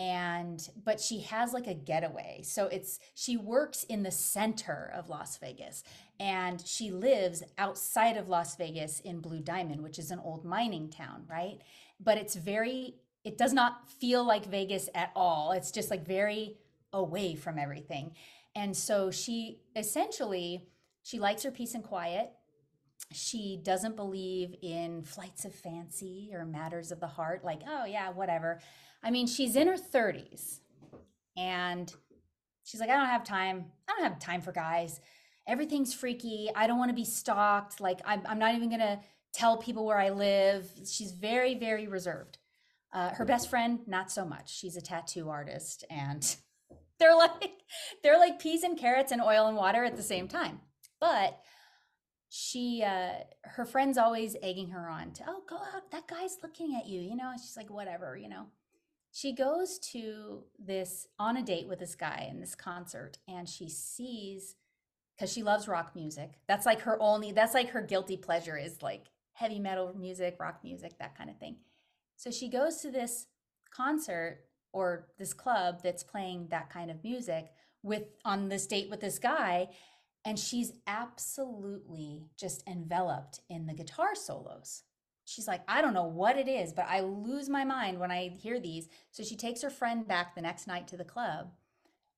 And 0.00 0.66
but 0.82 0.98
she 0.98 1.20
has 1.20 1.52
like 1.52 1.66
a 1.66 1.74
getaway. 1.74 2.40
So 2.42 2.68
it's 2.68 3.00
she 3.14 3.36
works 3.36 3.84
in 3.84 4.02
the 4.02 4.10
center 4.10 4.90
of 4.94 5.10
Las 5.10 5.36
Vegas 5.36 5.84
and 6.18 6.66
she 6.66 6.90
lives 6.90 7.42
outside 7.58 8.16
of 8.16 8.26
Las 8.26 8.56
Vegas 8.56 9.00
in 9.00 9.20
Blue 9.20 9.40
Diamond, 9.40 9.82
which 9.82 9.98
is 9.98 10.10
an 10.10 10.18
old 10.24 10.42
mining 10.42 10.88
town, 10.88 11.24
right? 11.28 11.58
But 12.02 12.16
it's 12.16 12.34
very 12.34 12.94
it 13.24 13.36
does 13.36 13.52
not 13.52 13.90
feel 13.90 14.24
like 14.24 14.46
Vegas 14.46 14.88
at 14.94 15.12
all. 15.14 15.52
It's 15.52 15.70
just 15.70 15.90
like 15.90 16.06
very 16.06 16.56
away 16.94 17.34
from 17.34 17.58
everything. 17.58 18.14
And 18.54 18.74
so 18.74 19.10
she 19.10 19.60
essentially 19.76 20.66
she 21.02 21.18
likes 21.18 21.42
her 21.42 21.50
peace 21.50 21.74
and 21.74 21.84
quiet. 21.84 22.30
She 23.12 23.60
doesn't 23.62 23.96
believe 23.96 24.54
in 24.62 25.02
flights 25.02 25.44
of 25.44 25.54
fancy 25.54 26.30
or 26.32 26.46
matters 26.46 26.90
of 26.92 27.00
the 27.00 27.06
heart, 27.06 27.44
like, 27.44 27.62
oh, 27.66 27.84
yeah, 27.84 28.10
whatever. 28.10 28.60
I 29.02 29.10
mean, 29.10 29.26
she's 29.26 29.56
in 29.56 29.68
her 29.68 29.76
30s 29.76 30.60
and 31.36 31.92
she's 32.64 32.80
like, 32.80 32.90
I 32.90 32.96
don't 32.96 33.06
have 33.06 33.24
time. 33.24 33.66
I 33.88 33.92
don't 33.92 34.10
have 34.10 34.18
time 34.18 34.42
for 34.42 34.52
guys. 34.52 35.00
Everything's 35.46 35.94
freaky. 35.94 36.50
I 36.54 36.66
don't 36.66 36.78
want 36.78 36.90
to 36.90 36.94
be 36.94 37.04
stalked. 37.04 37.80
Like, 37.80 38.00
I'm, 38.04 38.22
I'm 38.26 38.38
not 38.38 38.54
even 38.54 38.68
going 38.68 38.80
to 38.80 39.00
tell 39.32 39.56
people 39.56 39.86
where 39.86 39.98
I 39.98 40.10
live. 40.10 40.70
She's 40.86 41.12
very, 41.12 41.54
very 41.54 41.86
reserved. 41.86 42.38
Uh, 42.92 43.10
her 43.10 43.24
best 43.24 43.48
friend, 43.48 43.80
not 43.86 44.10
so 44.10 44.24
much. 44.24 44.54
She's 44.54 44.76
a 44.76 44.80
tattoo 44.80 45.28
artist 45.28 45.84
and 45.88 46.36
they're 47.00 47.16
like 47.16 47.52
they're 48.02 48.18
like 48.18 48.38
peas 48.38 48.62
and 48.62 48.78
carrots 48.78 49.10
and 49.10 49.20
oil 49.20 49.46
and 49.46 49.56
water 49.56 49.84
at 49.84 49.96
the 49.96 50.02
same 50.02 50.28
time 50.28 50.60
but 51.00 51.40
she 52.28 52.84
uh 52.86 53.12
her 53.42 53.64
friends 53.64 53.98
always 53.98 54.36
egging 54.42 54.68
her 54.68 54.88
on 54.88 55.10
to 55.12 55.24
oh 55.26 55.42
go 55.48 55.56
out 55.56 55.90
that 55.90 56.06
guy's 56.06 56.36
looking 56.42 56.76
at 56.76 56.86
you 56.86 57.00
you 57.00 57.16
know 57.16 57.32
she's 57.32 57.56
like 57.56 57.70
whatever 57.70 58.16
you 58.16 58.28
know 58.28 58.46
she 59.12 59.34
goes 59.34 59.78
to 59.78 60.44
this 60.58 61.08
on 61.18 61.36
a 61.36 61.42
date 61.42 61.68
with 61.68 61.78
this 61.78 61.94
guy 61.94 62.28
in 62.30 62.40
this 62.40 62.54
concert 62.54 63.18
and 63.28 63.48
she 63.48 63.68
sees 63.68 64.56
because 65.16 65.32
she 65.32 65.42
loves 65.42 65.68
rock 65.68 65.92
music 65.94 66.34
that's 66.46 66.66
like 66.66 66.80
her 66.82 66.96
only 67.00 67.32
that's 67.32 67.54
like 67.54 67.70
her 67.70 67.82
guilty 67.82 68.16
pleasure 68.16 68.56
is 68.56 68.82
like 68.82 69.06
heavy 69.32 69.58
metal 69.58 69.94
music 69.98 70.36
rock 70.38 70.60
music 70.62 70.98
that 70.98 71.16
kind 71.16 71.30
of 71.30 71.38
thing 71.38 71.56
so 72.16 72.30
she 72.30 72.48
goes 72.48 72.76
to 72.78 72.90
this 72.90 73.26
concert 73.70 74.44
or 74.72 75.08
this 75.18 75.32
club 75.32 75.80
that's 75.82 76.02
playing 76.02 76.46
that 76.50 76.70
kind 76.70 76.90
of 76.90 77.02
music 77.02 77.50
with 77.82 78.04
on 78.24 78.48
this 78.48 78.66
date 78.66 78.90
with 78.90 79.00
this 79.00 79.18
guy 79.18 79.68
and 80.24 80.38
she's 80.38 80.72
absolutely 80.86 82.26
just 82.36 82.62
enveloped 82.66 83.40
in 83.48 83.66
the 83.66 83.72
guitar 83.74 84.14
solos. 84.14 84.82
She's 85.30 85.46
like, 85.46 85.62
I 85.68 85.80
don't 85.80 85.94
know 85.94 86.08
what 86.08 86.36
it 86.36 86.48
is, 86.48 86.72
but 86.72 86.86
I 86.88 87.02
lose 87.02 87.48
my 87.48 87.64
mind 87.64 88.00
when 88.00 88.10
I 88.10 88.36
hear 88.36 88.58
these. 88.58 88.88
So 89.12 89.22
she 89.22 89.36
takes 89.36 89.62
her 89.62 89.70
friend 89.70 90.06
back 90.06 90.34
the 90.34 90.42
next 90.42 90.66
night 90.66 90.88
to 90.88 90.96
the 90.96 91.04
club. 91.04 91.52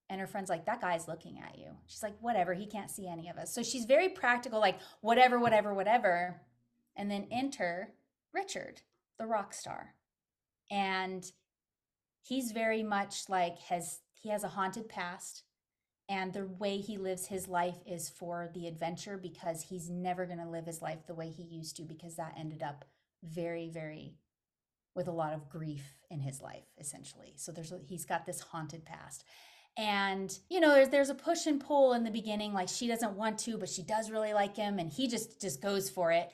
And 0.08 0.18
her 0.18 0.26
friend's 0.26 0.48
like, 0.48 0.64
That 0.64 0.80
guy's 0.80 1.08
looking 1.08 1.38
at 1.38 1.58
you. 1.58 1.72
She's 1.86 2.02
like, 2.02 2.14
Whatever. 2.20 2.54
He 2.54 2.66
can't 2.66 2.90
see 2.90 3.06
any 3.06 3.28
of 3.28 3.36
us. 3.36 3.54
So 3.54 3.62
she's 3.62 3.84
very 3.84 4.08
practical, 4.08 4.60
like, 4.60 4.78
whatever, 5.02 5.38
whatever, 5.38 5.74
whatever. 5.74 6.40
And 6.96 7.10
then 7.10 7.28
enter 7.30 7.92
Richard, 8.32 8.80
the 9.18 9.26
rock 9.26 9.52
star. 9.52 9.94
And 10.70 11.22
he's 12.22 12.52
very 12.52 12.82
much 12.82 13.28
like, 13.28 13.58
has 13.68 14.00
he 14.14 14.30
has 14.30 14.42
a 14.42 14.48
haunted 14.48 14.88
past 14.88 15.42
and 16.08 16.32
the 16.32 16.46
way 16.46 16.78
he 16.78 16.96
lives 16.96 17.26
his 17.26 17.46
life 17.46 17.76
is 17.86 18.08
for 18.08 18.50
the 18.54 18.66
adventure 18.66 19.18
because 19.18 19.62
he's 19.62 19.90
never 19.90 20.24
going 20.24 20.38
to 20.38 20.48
live 20.48 20.66
his 20.66 20.80
life 20.80 21.06
the 21.06 21.14
way 21.14 21.28
he 21.28 21.42
used 21.42 21.76
to 21.76 21.82
because 21.82 22.16
that 22.16 22.34
ended 22.38 22.62
up 22.62 22.84
very 23.22 23.68
very 23.68 24.14
with 24.94 25.08
a 25.08 25.12
lot 25.12 25.32
of 25.32 25.48
grief 25.48 25.94
in 26.10 26.20
his 26.20 26.40
life 26.40 26.64
essentially 26.78 27.32
so 27.36 27.52
there's 27.52 27.72
a, 27.72 27.78
he's 27.86 28.04
got 28.04 28.26
this 28.26 28.40
haunted 28.40 28.84
past 28.84 29.24
and 29.76 30.38
you 30.50 30.60
know 30.60 30.74
there's 30.74 30.88
there's 30.90 31.10
a 31.10 31.14
push 31.14 31.46
and 31.46 31.64
pull 31.64 31.94
in 31.94 32.04
the 32.04 32.10
beginning 32.10 32.52
like 32.52 32.68
she 32.68 32.86
doesn't 32.86 33.16
want 33.16 33.38
to 33.38 33.56
but 33.56 33.68
she 33.68 33.82
does 33.82 34.10
really 34.10 34.34
like 34.34 34.56
him 34.56 34.78
and 34.78 34.90
he 34.90 35.08
just 35.08 35.40
just 35.40 35.62
goes 35.62 35.88
for 35.88 36.12
it 36.12 36.30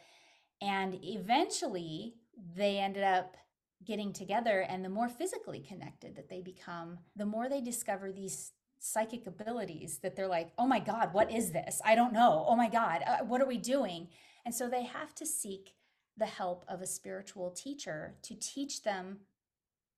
and 0.60 0.98
eventually 1.04 2.14
they 2.56 2.78
ended 2.78 3.04
up 3.04 3.36
getting 3.84 4.12
together 4.12 4.66
and 4.68 4.84
the 4.84 4.88
more 4.88 5.08
physically 5.08 5.60
connected 5.60 6.16
that 6.16 6.28
they 6.28 6.40
become 6.40 6.98
the 7.14 7.26
more 7.26 7.48
they 7.48 7.60
discover 7.60 8.10
these 8.10 8.52
psychic 8.80 9.26
abilities 9.26 9.98
that 9.98 10.16
they're 10.16 10.28
like, 10.28 10.52
oh 10.58 10.66
my 10.66 10.78
God, 10.78 11.12
what 11.12 11.30
is 11.32 11.50
this? 11.52 11.80
I 11.84 11.94
don't 11.94 12.12
know. 12.12 12.44
Oh 12.46 12.56
my 12.56 12.68
God, 12.68 13.02
uh, 13.06 13.18
what 13.24 13.40
are 13.40 13.46
we 13.46 13.58
doing? 13.58 14.08
And 14.44 14.54
so 14.54 14.68
they 14.68 14.84
have 14.84 15.14
to 15.16 15.26
seek 15.26 15.74
the 16.18 16.26
help 16.26 16.64
of 16.68 16.82
a 16.82 16.86
spiritual 16.86 17.50
teacher 17.50 18.16
to 18.22 18.34
teach 18.34 18.82
them 18.82 19.18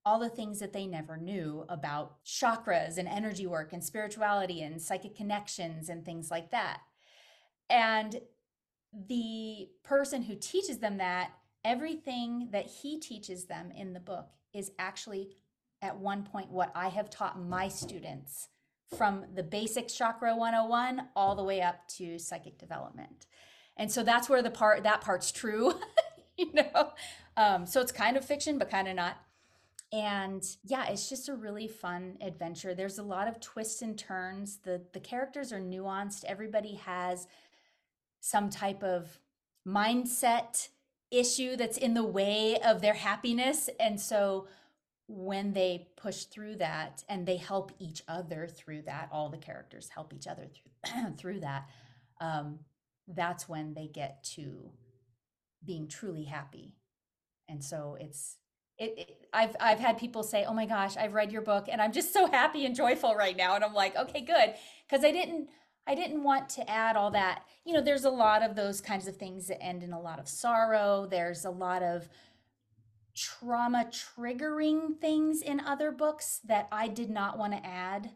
all 0.04 0.18
the 0.18 0.28
things 0.28 0.58
that 0.60 0.72
they 0.72 0.86
never 0.86 1.16
knew 1.16 1.64
about 1.68 2.24
chakras 2.24 2.96
and 2.96 3.06
energy 3.06 3.46
work 3.46 3.72
and 3.72 3.84
spirituality 3.84 4.62
and 4.62 4.80
psychic 4.80 5.14
connections 5.14 5.88
and 5.88 6.04
things 6.04 6.30
like 6.30 6.50
that. 6.50 6.80
And 7.68 8.20
the 8.92 9.68
person 9.82 10.22
who 10.22 10.34
teaches 10.34 10.78
them 10.78 10.98
that, 10.98 11.32
everything 11.64 12.48
that 12.52 12.66
he 12.66 12.98
teaches 12.98 13.44
them 13.44 13.70
in 13.76 13.92
the 13.92 14.00
book 14.00 14.30
is 14.54 14.72
actually 14.78 15.36
at 15.82 15.98
one 15.98 16.24
point 16.24 16.50
what 16.50 16.72
I 16.74 16.88
have 16.88 17.10
taught 17.10 17.40
my 17.40 17.68
students 17.68 18.48
from 18.96 19.24
the 19.34 19.42
basic 19.42 19.88
chakra 19.88 20.36
101 20.36 21.08
all 21.14 21.36
the 21.36 21.44
way 21.44 21.62
up 21.62 21.86
to 21.88 22.18
psychic 22.18 22.58
development. 22.58 23.26
And 23.76 23.90
so 23.90 24.02
that's 24.02 24.28
where 24.28 24.42
the 24.42 24.50
part 24.50 24.82
that 24.82 25.00
part's 25.00 25.30
true, 25.30 25.74
you 26.52 26.52
know. 26.52 26.92
Um, 27.36 27.66
so 27.66 27.80
it's 27.80 27.92
kind 27.92 28.16
of 28.16 28.24
fiction, 28.24 28.58
but 28.58 28.70
kind 28.70 28.88
of 28.88 28.96
not. 28.96 29.16
And 29.92 30.44
yeah, 30.64 30.86
it's 30.88 31.08
just 31.08 31.28
a 31.28 31.34
really 31.34 31.66
fun 31.66 32.16
adventure. 32.20 32.74
There's 32.74 32.98
a 32.98 33.02
lot 33.02 33.28
of 33.28 33.40
twists 33.40 33.82
and 33.82 33.98
turns. 33.98 34.58
The 34.58 34.82
the 34.92 35.00
characters 35.00 35.52
are 35.52 35.60
nuanced. 35.60 36.24
Everybody 36.24 36.74
has 36.76 37.26
some 38.20 38.50
type 38.50 38.82
of 38.82 39.18
mindset 39.66 40.68
issue 41.10 41.56
that's 41.56 41.76
in 41.76 41.94
the 41.94 42.04
way 42.04 42.58
of 42.64 42.80
their 42.80 42.94
happiness. 42.94 43.68
And 43.80 44.00
so 44.00 44.46
when 45.08 45.52
they 45.52 45.88
push 45.96 46.24
through 46.24 46.54
that 46.56 47.02
and 47.08 47.26
they 47.26 47.36
help 47.36 47.72
each 47.80 48.02
other 48.06 48.46
through 48.46 48.82
that 48.82 49.08
all 49.10 49.28
the 49.28 49.36
characters 49.36 49.88
help 49.88 50.14
each 50.14 50.28
other 50.28 50.46
through 50.46 51.12
through 51.18 51.40
that 51.40 51.68
um, 52.20 52.60
that's 53.08 53.48
when 53.48 53.74
they 53.74 53.88
get 53.88 54.22
to 54.22 54.70
being 55.64 55.88
truly 55.88 56.24
happy 56.24 56.74
and 57.48 57.62
so 57.62 57.96
it's 58.00 58.36
it, 58.78 58.94
it, 58.96 59.26
I've 59.34 59.54
I've 59.60 59.78
had 59.78 59.98
people 59.98 60.22
say, 60.22 60.44
"Oh 60.46 60.54
my 60.54 60.64
gosh, 60.64 60.96
I've 60.96 61.12
read 61.12 61.30
your 61.30 61.42
book 61.42 61.66
and 61.70 61.82
I'm 61.82 61.92
just 61.92 62.14
so 62.14 62.26
happy 62.26 62.64
and 62.64 62.74
joyful 62.74 63.14
right 63.14 63.36
now." 63.36 63.54
And 63.54 63.62
I'm 63.62 63.74
like, 63.74 63.94
"Okay, 63.94 64.22
good," 64.22 64.54
because 64.88 65.04
I 65.04 65.12
didn't 65.12 65.50
I 65.86 65.94
didn't 65.94 66.22
want 66.22 66.48
to 66.50 66.70
add 66.70 66.96
all 66.96 67.10
that. 67.10 67.42
You 67.66 67.74
know, 67.74 67.82
there's 67.82 68.04
a 68.04 68.10
lot 68.10 68.42
of 68.42 68.56
those 68.56 68.80
kinds 68.80 69.06
of 69.06 69.16
things 69.16 69.48
that 69.48 69.62
end 69.62 69.82
in 69.82 69.92
a 69.92 70.00
lot 70.00 70.18
of 70.18 70.28
sorrow. 70.28 71.06
There's 71.10 71.44
a 71.44 71.50
lot 71.50 71.82
of 71.82 72.08
trauma 73.14 73.90
triggering 73.90 74.98
things 74.98 75.42
in 75.42 75.60
other 75.60 75.92
books 75.92 76.40
that 76.44 76.68
I 76.72 76.88
did 76.88 77.10
not 77.10 77.36
want 77.36 77.52
to 77.52 77.66
add 77.66 78.12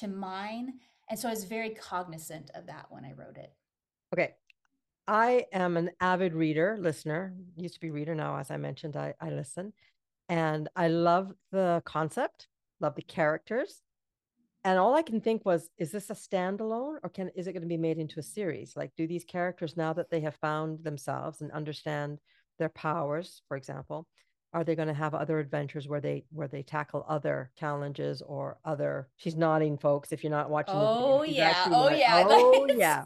to 0.00 0.08
mine. 0.08 0.74
And 1.08 1.18
so 1.18 1.28
I 1.28 1.30
was 1.30 1.44
very 1.44 1.70
cognizant 1.70 2.50
of 2.54 2.66
that 2.66 2.86
when 2.90 3.04
I 3.04 3.12
wrote 3.12 3.38
it. 3.38 3.54
Okay. 4.12 4.34
I 5.08 5.46
am 5.52 5.76
an 5.76 5.90
avid 6.00 6.34
reader, 6.34 6.76
listener, 6.80 7.34
used 7.56 7.74
to 7.74 7.80
be 7.80 7.90
reader 7.90 8.14
now, 8.14 8.36
as 8.36 8.50
I 8.50 8.56
mentioned, 8.56 8.96
I, 8.96 9.14
I 9.20 9.30
listen. 9.30 9.72
And 10.28 10.68
I 10.76 10.88
love 10.88 11.32
the 11.50 11.82
concept, 11.84 12.48
love 12.80 12.94
the 12.94 13.02
characters. 13.02 13.82
And 14.64 14.78
all 14.78 14.94
I 14.94 15.02
can 15.02 15.20
think 15.20 15.44
was, 15.44 15.68
is 15.76 15.90
this 15.90 16.10
a 16.10 16.14
standalone 16.14 16.98
or 17.02 17.08
can 17.08 17.30
is 17.34 17.48
it 17.48 17.52
going 17.52 17.62
to 17.62 17.68
be 17.68 17.76
made 17.76 17.98
into 17.98 18.20
a 18.20 18.22
series? 18.22 18.76
Like, 18.76 18.92
do 18.96 19.08
these 19.08 19.24
characters, 19.24 19.76
now 19.76 19.92
that 19.92 20.08
they 20.10 20.20
have 20.20 20.36
found 20.36 20.84
themselves 20.84 21.40
and 21.40 21.50
understand 21.50 22.20
their 22.58 22.68
powers, 22.68 23.42
for 23.48 23.56
example, 23.56 24.06
are 24.54 24.64
they 24.64 24.76
going 24.76 24.88
to 24.88 24.94
have 24.94 25.14
other 25.14 25.38
adventures 25.38 25.88
where 25.88 26.00
they 26.00 26.24
where 26.30 26.48
they 26.48 26.62
tackle 26.62 27.04
other 27.08 27.50
challenges 27.58 28.22
or 28.22 28.58
other 28.64 29.08
she's 29.16 29.36
nodding 29.36 29.78
folks 29.78 30.12
if 30.12 30.22
you're 30.22 30.30
not 30.30 30.50
watching 30.50 30.74
oh 30.76 31.22
yeah 31.22 31.64
oh 31.70 31.84
like, 31.84 31.98
yeah 31.98 32.24
oh 32.28 32.66
yeah 32.76 33.04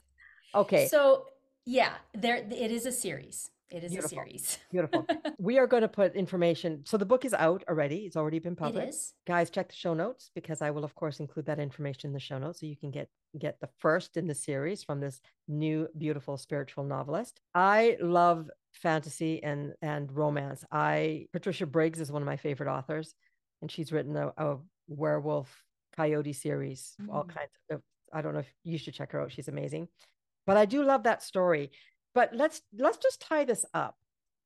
okay 0.55 0.89
so 0.89 1.27
yeah 1.67 1.93
there 2.15 2.37
it 2.37 2.71
is 2.71 2.87
a 2.87 2.93
series 2.93 3.51
it 3.69 3.83
is 3.83 3.91
beautiful. 3.91 4.19
a 4.19 4.23
series 4.23 4.59
beautiful 4.71 5.07
we 5.39 5.59
are 5.59 5.67
going 5.67 5.83
to 5.83 5.89
put 5.89 6.15
information 6.15 6.83
so 6.85 6.97
the 6.97 7.05
book 7.05 7.25
is 7.25 7.35
out 7.35 7.65
already 7.69 8.07
it's 8.07 8.17
already 8.17 8.39
been 8.39 8.57
published 8.57 9.13
guys 9.27 9.51
check 9.51 9.69
the 9.69 9.75
show 9.75 9.93
notes 9.93 10.31
because 10.35 10.63
i 10.63 10.71
will 10.71 10.85
of 10.85 10.95
course 10.95 11.21
include 11.21 11.45
that 11.47 11.59
information 11.59 12.09
in 12.09 12.15
the 12.15 12.21
show 12.21 12.39
notes 12.39 12.61
so 12.61 12.67
you 12.67 12.77
can 12.77 12.91
get 12.91 13.09
get 13.39 13.61
the 13.61 13.69
first 13.79 14.17
in 14.17 14.27
the 14.27 14.35
series 14.35 14.83
from 14.83 15.01
this 15.01 15.21
new, 15.49 15.89
beautiful 15.97 16.37
spiritual 16.37 16.85
novelist. 16.85 17.41
I 17.55 17.97
love 18.01 18.51
fantasy 18.73 19.43
and 19.43 19.75
and 19.83 20.11
romance. 20.13 20.65
I 20.71 21.27
Patricia 21.33 21.67
Briggs 21.67 22.01
is 22.01 22.13
one 22.13 22.23
of 22.23 22.27
my 22.27 22.37
favorite 22.37 22.71
authors, 22.71 23.15
and 23.63 23.71
she's 23.71 23.93
written 23.93 24.17
a, 24.17 24.33
a 24.37 24.59
werewolf 24.89 25.65
coyote 25.95 26.33
series, 26.33 26.95
mm. 27.01 27.13
all 27.13 27.25
kinds 27.25 27.51
of. 27.71 27.83
I 28.13 28.23
don't 28.23 28.35
know 28.35 28.41
if 28.41 28.53
you 28.65 28.79
should 28.79 28.95
check 28.95 29.13
her 29.13 29.21
out. 29.21 29.33
She's 29.33 29.49
amazing. 29.49 29.89
But 30.47 30.57
I 30.57 30.65
do 30.65 30.85
love 30.85 31.03
that 31.05 31.23
story. 31.23 31.71
But 32.15 32.35
let's 32.35 32.63
let's 32.77 32.99
just 32.99 33.21
tie 33.21 33.45
this 33.45 33.65
up. 33.75 33.97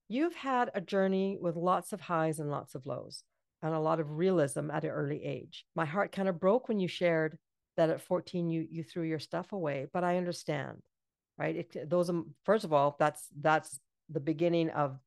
You've 0.08 0.34
had 0.34 0.70
a 0.74 0.80
journey 0.80 1.38
with 1.40 1.54
lots 1.54 1.92
of 1.92 2.00
highs 2.00 2.40
and 2.40 2.50
lots 2.50 2.74
of 2.74 2.84
lows 2.84 3.22
and 3.62 3.74
a 3.74 3.78
lot 3.78 4.00
of 4.00 4.10
realism 4.10 4.70
at 4.70 4.84
an 4.84 4.90
early 4.90 5.22
age. 5.24 5.64
My 5.76 5.84
heart 5.84 6.12
kind 6.12 6.28
of 6.28 6.40
broke 6.40 6.68
when 6.68 6.80
you 6.80 6.88
shared 6.88 7.38
that 7.76 7.90
at 7.90 8.00
14 8.00 8.50
you 8.50 8.66
you 8.68 8.82
threw 8.82 9.04
your 9.04 9.18
stuff 9.18 9.52
away, 9.52 9.86
but 9.92 10.04
I 10.04 10.16
understand. 10.16 10.78
Right? 11.38 11.56
It, 11.56 11.88
those 11.88 12.10
first 12.44 12.64
of 12.64 12.72
all, 12.72 12.96
that's 12.98 13.26
that's 13.40 13.78
the 14.10 14.20
beginning 14.20 14.70
of 14.70 14.98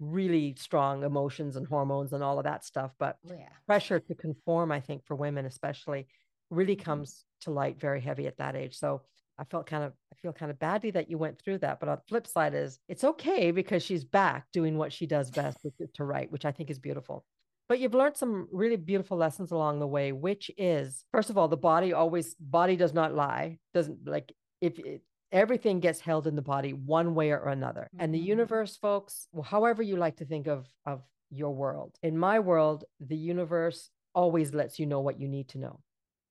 really 0.00 0.54
strong 0.58 1.02
emotions 1.02 1.56
and 1.56 1.66
hormones 1.66 2.12
and 2.12 2.22
all 2.22 2.38
of 2.38 2.44
that 2.44 2.64
stuff, 2.64 2.92
but 2.98 3.16
oh, 3.28 3.34
yeah. 3.34 3.48
pressure 3.66 3.98
to 3.98 4.14
conform 4.14 4.70
I 4.70 4.80
think 4.80 5.04
for 5.04 5.16
women 5.16 5.44
especially 5.44 6.06
really 6.50 6.76
mm-hmm. 6.76 6.84
comes 6.84 7.24
to 7.42 7.50
light 7.50 7.80
very 7.80 8.00
heavy 8.00 8.26
at 8.26 8.38
that 8.38 8.56
age. 8.56 8.78
So 8.78 9.02
I 9.38 9.44
felt 9.44 9.66
kind 9.66 9.84
of 9.84 9.92
I 10.12 10.16
feel 10.20 10.32
kind 10.32 10.50
of 10.50 10.58
badly 10.58 10.90
that 10.92 11.10
you 11.10 11.18
went 11.18 11.40
through 11.40 11.58
that. 11.58 11.80
But 11.80 11.88
on 11.88 11.96
the 11.96 12.02
flip 12.08 12.26
side 12.26 12.54
is 12.54 12.78
it's 12.88 13.04
okay 13.04 13.50
because 13.50 13.82
she's 13.82 14.04
back 14.04 14.46
doing 14.52 14.76
what 14.76 14.92
she 14.92 15.06
does 15.06 15.30
best 15.30 15.58
to 15.94 16.04
write, 16.04 16.32
which 16.32 16.44
I 16.44 16.52
think 16.52 16.70
is 16.70 16.78
beautiful. 16.78 17.24
But 17.68 17.80
you've 17.80 17.94
learned 17.94 18.16
some 18.16 18.48
really 18.50 18.76
beautiful 18.76 19.18
lessons 19.18 19.50
along 19.50 19.78
the 19.78 19.86
way, 19.86 20.12
which 20.12 20.50
is 20.56 21.04
first 21.12 21.30
of 21.30 21.36
all, 21.36 21.48
the 21.48 21.56
body 21.56 21.92
always 21.92 22.34
body 22.34 22.76
does 22.76 22.94
not 22.94 23.14
lie. 23.14 23.58
Doesn't 23.74 24.06
like 24.06 24.32
if 24.60 24.78
it, 24.78 25.02
everything 25.30 25.80
gets 25.80 26.00
held 26.00 26.26
in 26.26 26.34
the 26.34 26.42
body 26.42 26.72
one 26.72 27.14
way 27.14 27.30
or 27.30 27.48
another. 27.48 27.88
Mm-hmm. 27.94 28.04
And 28.04 28.14
the 28.14 28.18
mm-hmm. 28.18 28.28
universe, 28.28 28.76
folks, 28.76 29.28
well, 29.32 29.42
however 29.42 29.82
you 29.82 29.96
like 29.96 30.16
to 30.16 30.24
think 30.24 30.46
of 30.46 30.66
of 30.86 31.02
your 31.30 31.54
world. 31.54 31.96
In 32.02 32.18
my 32.18 32.40
world, 32.40 32.84
the 33.00 33.16
universe 33.16 33.90
always 34.14 34.54
lets 34.54 34.78
you 34.78 34.86
know 34.86 35.00
what 35.00 35.20
you 35.20 35.28
need 35.28 35.48
to 35.50 35.58
know 35.58 35.80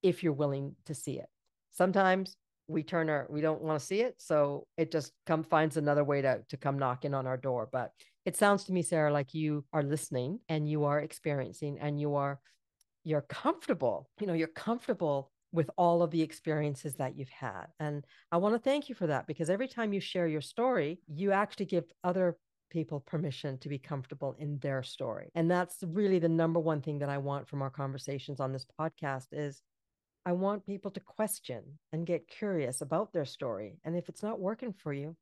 if 0.01 0.23
you're 0.23 0.33
willing 0.33 0.75
to 0.85 0.95
see 0.95 1.19
it. 1.19 1.29
Sometimes 1.71 2.35
we 2.67 2.83
turn 2.83 3.09
our 3.09 3.25
we 3.29 3.41
don't 3.41 3.61
want 3.61 3.79
to 3.79 3.85
see 3.85 4.01
it 4.01 4.15
so 4.17 4.65
it 4.77 4.91
just 4.91 5.11
come 5.25 5.43
finds 5.43 5.77
another 5.77 6.03
way 6.03 6.21
to 6.21 6.41
to 6.49 6.57
come 6.57 6.77
knocking 6.77 7.13
on 7.13 7.25
our 7.25 7.37
door 7.37 7.67
but 7.71 7.91
it 8.25 8.35
sounds 8.35 8.65
to 8.65 8.73
me 8.73 8.81
sarah 8.81 9.11
like 9.11 9.33
you 9.33 9.63
are 9.73 9.83
listening 9.83 10.39
and 10.49 10.69
you 10.69 10.83
are 10.83 10.99
experiencing 10.99 11.77
and 11.79 11.99
you 11.99 12.15
are 12.15 12.39
you're 13.03 13.21
comfortable 13.21 14.09
you 14.19 14.27
know 14.27 14.33
you're 14.33 14.47
comfortable 14.47 15.31
with 15.53 15.69
all 15.77 16.03
of 16.03 16.11
the 16.11 16.21
experiences 16.21 16.95
that 16.95 17.17
you've 17.17 17.29
had 17.29 17.67
and 17.79 18.05
i 18.31 18.37
want 18.37 18.53
to 18.53 18.59
thank 18.59 18.89
you 18.89 18.95
for 18.95 19.07
that 19.07 19.25
because 19.27 19.49
every 19.49 19.67
time 19.67 19.93
you 19.93 19.99
share 19.99 20.27
your 20.27 20.41
story 20.41 20.99
you 21.07 21.31
actually 21.31 21.65
give 21.65 21.85
other 22.03 22.37
people 22.69 22.99
permission 22.99 23.57
to 23.59 23.69
be 23.69 23.79
comfortable 23.79 24.35
in 24.39 24.59
their 24.59 24.83
story 24.83 25.31
and 25.35 25.49
that's 25.49 25.77
really 25.87 26.19
the 26.19 26.27
number 26.27 26.59
one 26.59 26.81
thing 26.81 26.99
that 26.99 27.07
i 27.07 27.17
want 27.17 27.47
from 27.47 27.61
our 27.61 27.69
conversations 27.69 28.41
on 28.41 28.51
this 28.51 28.65
podcast 28.77 29.27
is 29.31 29.61
I 30.27 30.33
want 30.33 30.65
people 30.65 30.91
to 30.91 30.99
question 30.99 31.63
and 31.93 32.05
get 32.05 32.27
curious 32.27 32.81
about 32.81 33.13
their 33.13 33.23
story. 33.23 33.77
And 33.85 33.95
if 33.95 34.09
it's 34.09 34.21
not 34.21 34.41
working 34.41 34.73
for 34.73 34.91
you, 34.91 35.15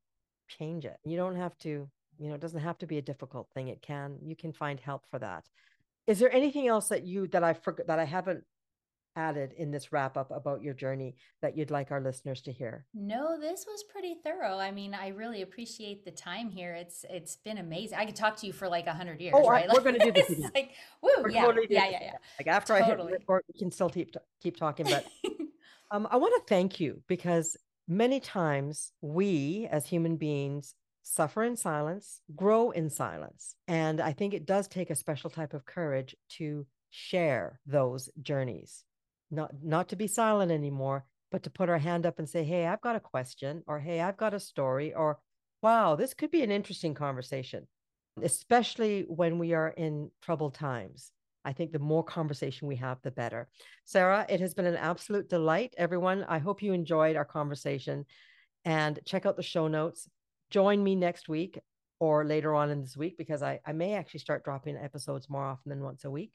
change 0.48 0.84
it. 0.84 0.96
You 1.04 1.16
don't 1.16 1.36
have 1.36 1.56
to, 1.58 1.88
you 2.18 2.28
know, 2.28 2.34
it 2.34 2.40
doesn't 2.40 2.58
have 2.58 2.76
to 2.78 2.88
be 2.88 2.98
a 2.98 3.02
difficult 3.02 3.46
thing. 3.54 3.68
It 3.68 3.80
can, 3.82 4.16
you 4.20 4.34
can 4.34 4.52
find 4.52 4.80
help 4.80 5.04
for 5.08 5.20
that. 5.20 5.44
Is 6.08 6.18
there 6.18 6.32
anything 6.32 6.66
else 6.66 6.88
that 6.88 7.04
you, 7.04 7.28
that 7.28 7.44
I 7.44 7.52
forgot, 7.52 7.86
that 7.86 8.00
I 8.00 8.04
haven't 8.04 8.42
added 9.16 9.54
in 9.56 9.70
this 9.70 9.92
wrap 9.92 10.16
up 10.16 10.30
about 10.30 10.62
your 10.62 10.74
journey 10.74 11.16
that 11.40 11.56
you'd 11.56 11.70
like 11.70 11.90
our 11.90 12.00
listeners 12.00 12.42
to 12.42 12.52
hear? 12.52 12.86
No, 12.94 13.38
this 13.40 13.66
was 13.66 13.82
pretty 13.90 14.16
thorough. 14.22 14.58
I 14.58 14.70
mean, 14.70 14.94
I 14.94 15.08
really 15.08 15.42
appreciate 15.42 16.04
the 16.04 16.10
time 16.10 16.50
here. 16.50 16.74
It's 16.74 17.04
it's 17.10 17.36
been 17.36 17.58
amazing. 17.58 17.98
I 17.98 18.04
could 18.04 18.14
talk 18.14 18.36
to 18.36 18.46
you 18.46 18.52
for 18.52 18.68
like 18.68 18.86
a 18.86 18.92
hundred 18.92 19.20
years. 19.20 19.34
Oh, 19.36 19.48
right? 19.48 19.66
We're 19.72 19.80
going 19.80 19.98
to 19.98 20.04
do 20.04 20.12
this 20.12 20.30
again. 20.30 20.50
like, 20.54 20.72
woo, 21.02 21.10
we're 21.22 21.30
yeah, 21.30 21.44
totally 21.44 21.66
yeah, 21.70 21.88
yeah, 21.90 21.98
yeah. 22.02 22.12
Like 22.38 22.46
after 22.46 22.78
totally. 22.78 23.08
I 23.08 23.10
hit 23.12 23.20
record, 23.20 23.44
we 23.52 23.58
can 23.58 23.72
still 23.72 23.90
keep 23.90 24.14
keep 24.40 24.56
talking. 24.56 24.86
But 24.86 25.06
um, 25.90 26.06
I 26.10 26.16
want 26.16 26.34
to 26.36 26.48
thank 26.48 26.78
you 26.78 27.02
because 27.08 27.56
many 27.88 28.20
times 28.20 28.92
we 29.00 29.66
as 29.70 29.86
human 29.86 30.16
beings 30.16 30.74
suffer 31.02 31.44
in 31.44 31.56
silence, 31.56 32.20
grow 32.34 32.70
in 32.70 32.90
silence, 32.90 33.54
and 33.66 34.00
I 34.00 34.12
think 34.12 34.34
it 34.34 34.44
does 34.44 34.68
take 34.68 34.90
a 34.90 34.96
special 34.96 35.30
type 35.30 35.54
of 35.54 35.64
courage 35.64 36.14
to 36.30 36.66
share 36.90 37.60
those 37.66 38.08
journeys 38.22 38.84
not 39.30 39.52
not 39.62 39.88
to 39.88 39.96
be 39.96 40.06
silent 40.06 40.52
anymore 40.52 41.04
but 41.30 41.42
to 41.42 41.50
put 41.50 41.68
our 41.68 41.78
hand 41.78 42.06
up 42.06 42.18
and 42.18 42.28
say 42.28 42.44
hey 42.44 42.66
i've 42.66 42.80
got 42.80 42.96
a 42.96 43.00
question 43.00 43.62
or 43.66 43.80
hey 43.80 44.00
i've 44.00 44.16
got 44.16 44.34
a 44.34 44.40
story 44.40 44.94
or 44.94 45.18
wow 45.62 45.96
this 45.96 46.14
could 46.14 46.30
be 46.30 46.42
an 46.42 46.50
interesting 46.50 46.94
conversation 46.94 47.66
especially 48.22 49.04
when 49.08 49.38
we 49.38 49.52
are 49.52 49.68
in 49.68 50.10
troubled 50.22 50.54
times. 50.54 51.12
I 51.44 51.52
think 51.52 51.70
the 51.70 51.78
more 51.78 52.02
conversation 52.02 52.66
we 52.66 52.76
have 52.76 52.98
the 53.02 53.10
better. 53.10 53.48
Sarah 53.84 54.26
it 54.28 54.40
has 54.40 54.54
been 54.54 54.66
an 54.66 54.76
absolute 54.76 55.28
delight. 55.28 55.74
Everyone 55.78 56.24
i 56.28 56.38
hope 56.38 56.62
you 56.62 56.72
enjoyed 56.72 57.16
our 57.16 57.24
conversation. 57.24 58.04
And 58.64 58.98
check 59.04 59.26
out 59.26 59.36
the 59.36 59.42
show 59.42 59.68
notes. 59.68 60.08
Join 60.50 60.82
me 60.82 60.96
next 60.96 61.28
week 61.28 61.60
or 62.00 62.24
later 62.24 62.54
on 62.54 62.70
in 62.70 62.80
this 62.80 62.96
week 62.96 63.16
because 63.16 63.42
i, 63.42 63.60
I 63.64 63.72
may 63.72 63.94
actually 63.94 64.20
start 64.20 64.44
dropping 64.44 64.76
episodes 64.76 65.30
more 65.30 65.44
often 65.44 65.70
than 65.70 65.82
once 65.82 66.04
a 66.04 66.10
week. 66.10 66.32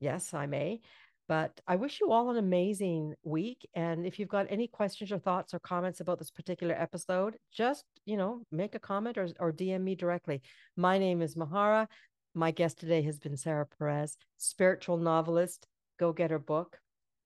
Yes 0.00 0.32
i 0.32 0.46
may 0.46 0.80
but 1.28 1.60
I 1.66 1.76
wish 1.76 2.00
you 2.00 2.10
all 2.10 2.30
an 2.30 2.38
amazing 2.38 3.14
week. 3.22 3.68
And 3.74 4.06
if 4.06 4.18
you've 4.18 4.30
got 4.30 4.46
any 4.48 4.66
questions 4.66 5.12
or 5.12 5.18
thoughts 5.18 5.52
or 5.52 5.58
comments 5.58 6.00
about 6.00 6.18
this 6.18 6.30
particular 6.30 6.74
episode, 6.74 7.36
just, 7.52 7.84
you 8.06 8.16
know, 8.16 8.42
make 8.50 8.74
a 8.74 8.78
comment 8.78 9.18
or, 9.18 9.28
or 9.38 9.52
DM 9.52 9.82
me 9.82 9.94
directly. 9.94 10.40
My 10.76 10.98
name 10.98 11.20
is 11.20 11.34
Mahara. 11.34 11.86
My 12.34 12.50
guest 12.50 12.80
today 12.80 13.02
has 13.02 13.18
been 13.18 13.36
Sarah 13.36 13.66
Perez, 13.78 14.16
spiritual 14.38 14.96
novelist. 14.96 15.66
Go 15.98 16.12
get 16.12 16.30
her 16.30 16.38
book. 16.38 16.78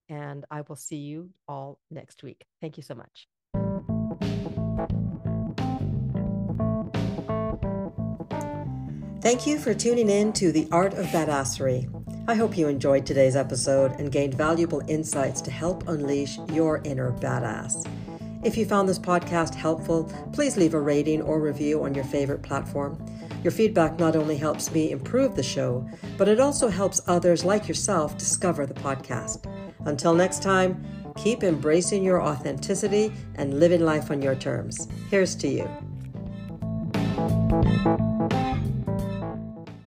And 0.08 0.44
I 0.50 0.62
will 0.62 0.76
see 0.76 0.96
you 0.96 1.30
all 1.46 1.78
next 1.90 2.24
week. 2.24 2.44
Thank 2.60 2.76
you 2.76 2.82
so 2.82 2.94
much. 2.94 3.28
Thank 9.22 9.46
you 9.46 9.58
for 9.58 9.72
tuning 9.72 10.10
in 10.10 10.32
to 10.34 10.50
The 10.50 10.66
Art 10.72 10.94
of 10.94 11.06
Badassery. 11.06 12.01
I 12.28 12.36
hope 12.36 12.56
you 12.56 12.68
enjoyed 12.68 13.04
today's 13.04 13.34
episode 13.34 13.98
and 13.98 14.12
gained 14.12 14.34
valuable 14.34 14.80
insights 14.86 15.40
to 15.42 15.50
help 15.50 15.88
unleash 15.88 16.38
your 16.52 16.80
inner 16.84 17.10
badass. 17.10 17.84
If 18.44 18.56
you 18.56 18.64
found 18.64 18.88
this 18.88 18.98
podcast 18.98 19.56
helpful, 19.56 20.04
please 20.32 20.56
leave 20.56 20.74
a 20.74 20.80
rating 20.80 21.20
or 21.22 21.40
review 21.40 21.82
on 21.82 21.94
your 21.94 22.04
favorite 22.04 22.42
platform. 22.42 23.04
Your 23.42 23.50
feedback 23.50 23.98
not 23.98 24.14
only 24.14 24.36
helps 24.36 24.70
me 24.70 24.92
improve 24.92 25.34
the 25.34 25.42
show, 25.42 25.84
but 26.16 26.28
it 26.28 26.38
also 26.38 26.68
helps 26.68 27.00
others 27.08 27.44
like 27.44 27.66
yourself 27.66 28.16
discover 28.16 28.66
the 28.66 28.74
podcast. 28.74 29.44
Until 29.84 30.14
next 30.14 30.44
time, 30.44 30.84
keep 31.16 31.42
embracing 31.42 32.04
your 32.04 32.22
authenticity 32.22 33.12
and 33.34 33.58
living 33.58 33.80
life 33.80 34.12
on 34.12 34.22
your 34.22 34.36
terms. 34.36 34.86
Here's 35.10 35.34
to 35.36 35.48
you. 35.48 35.68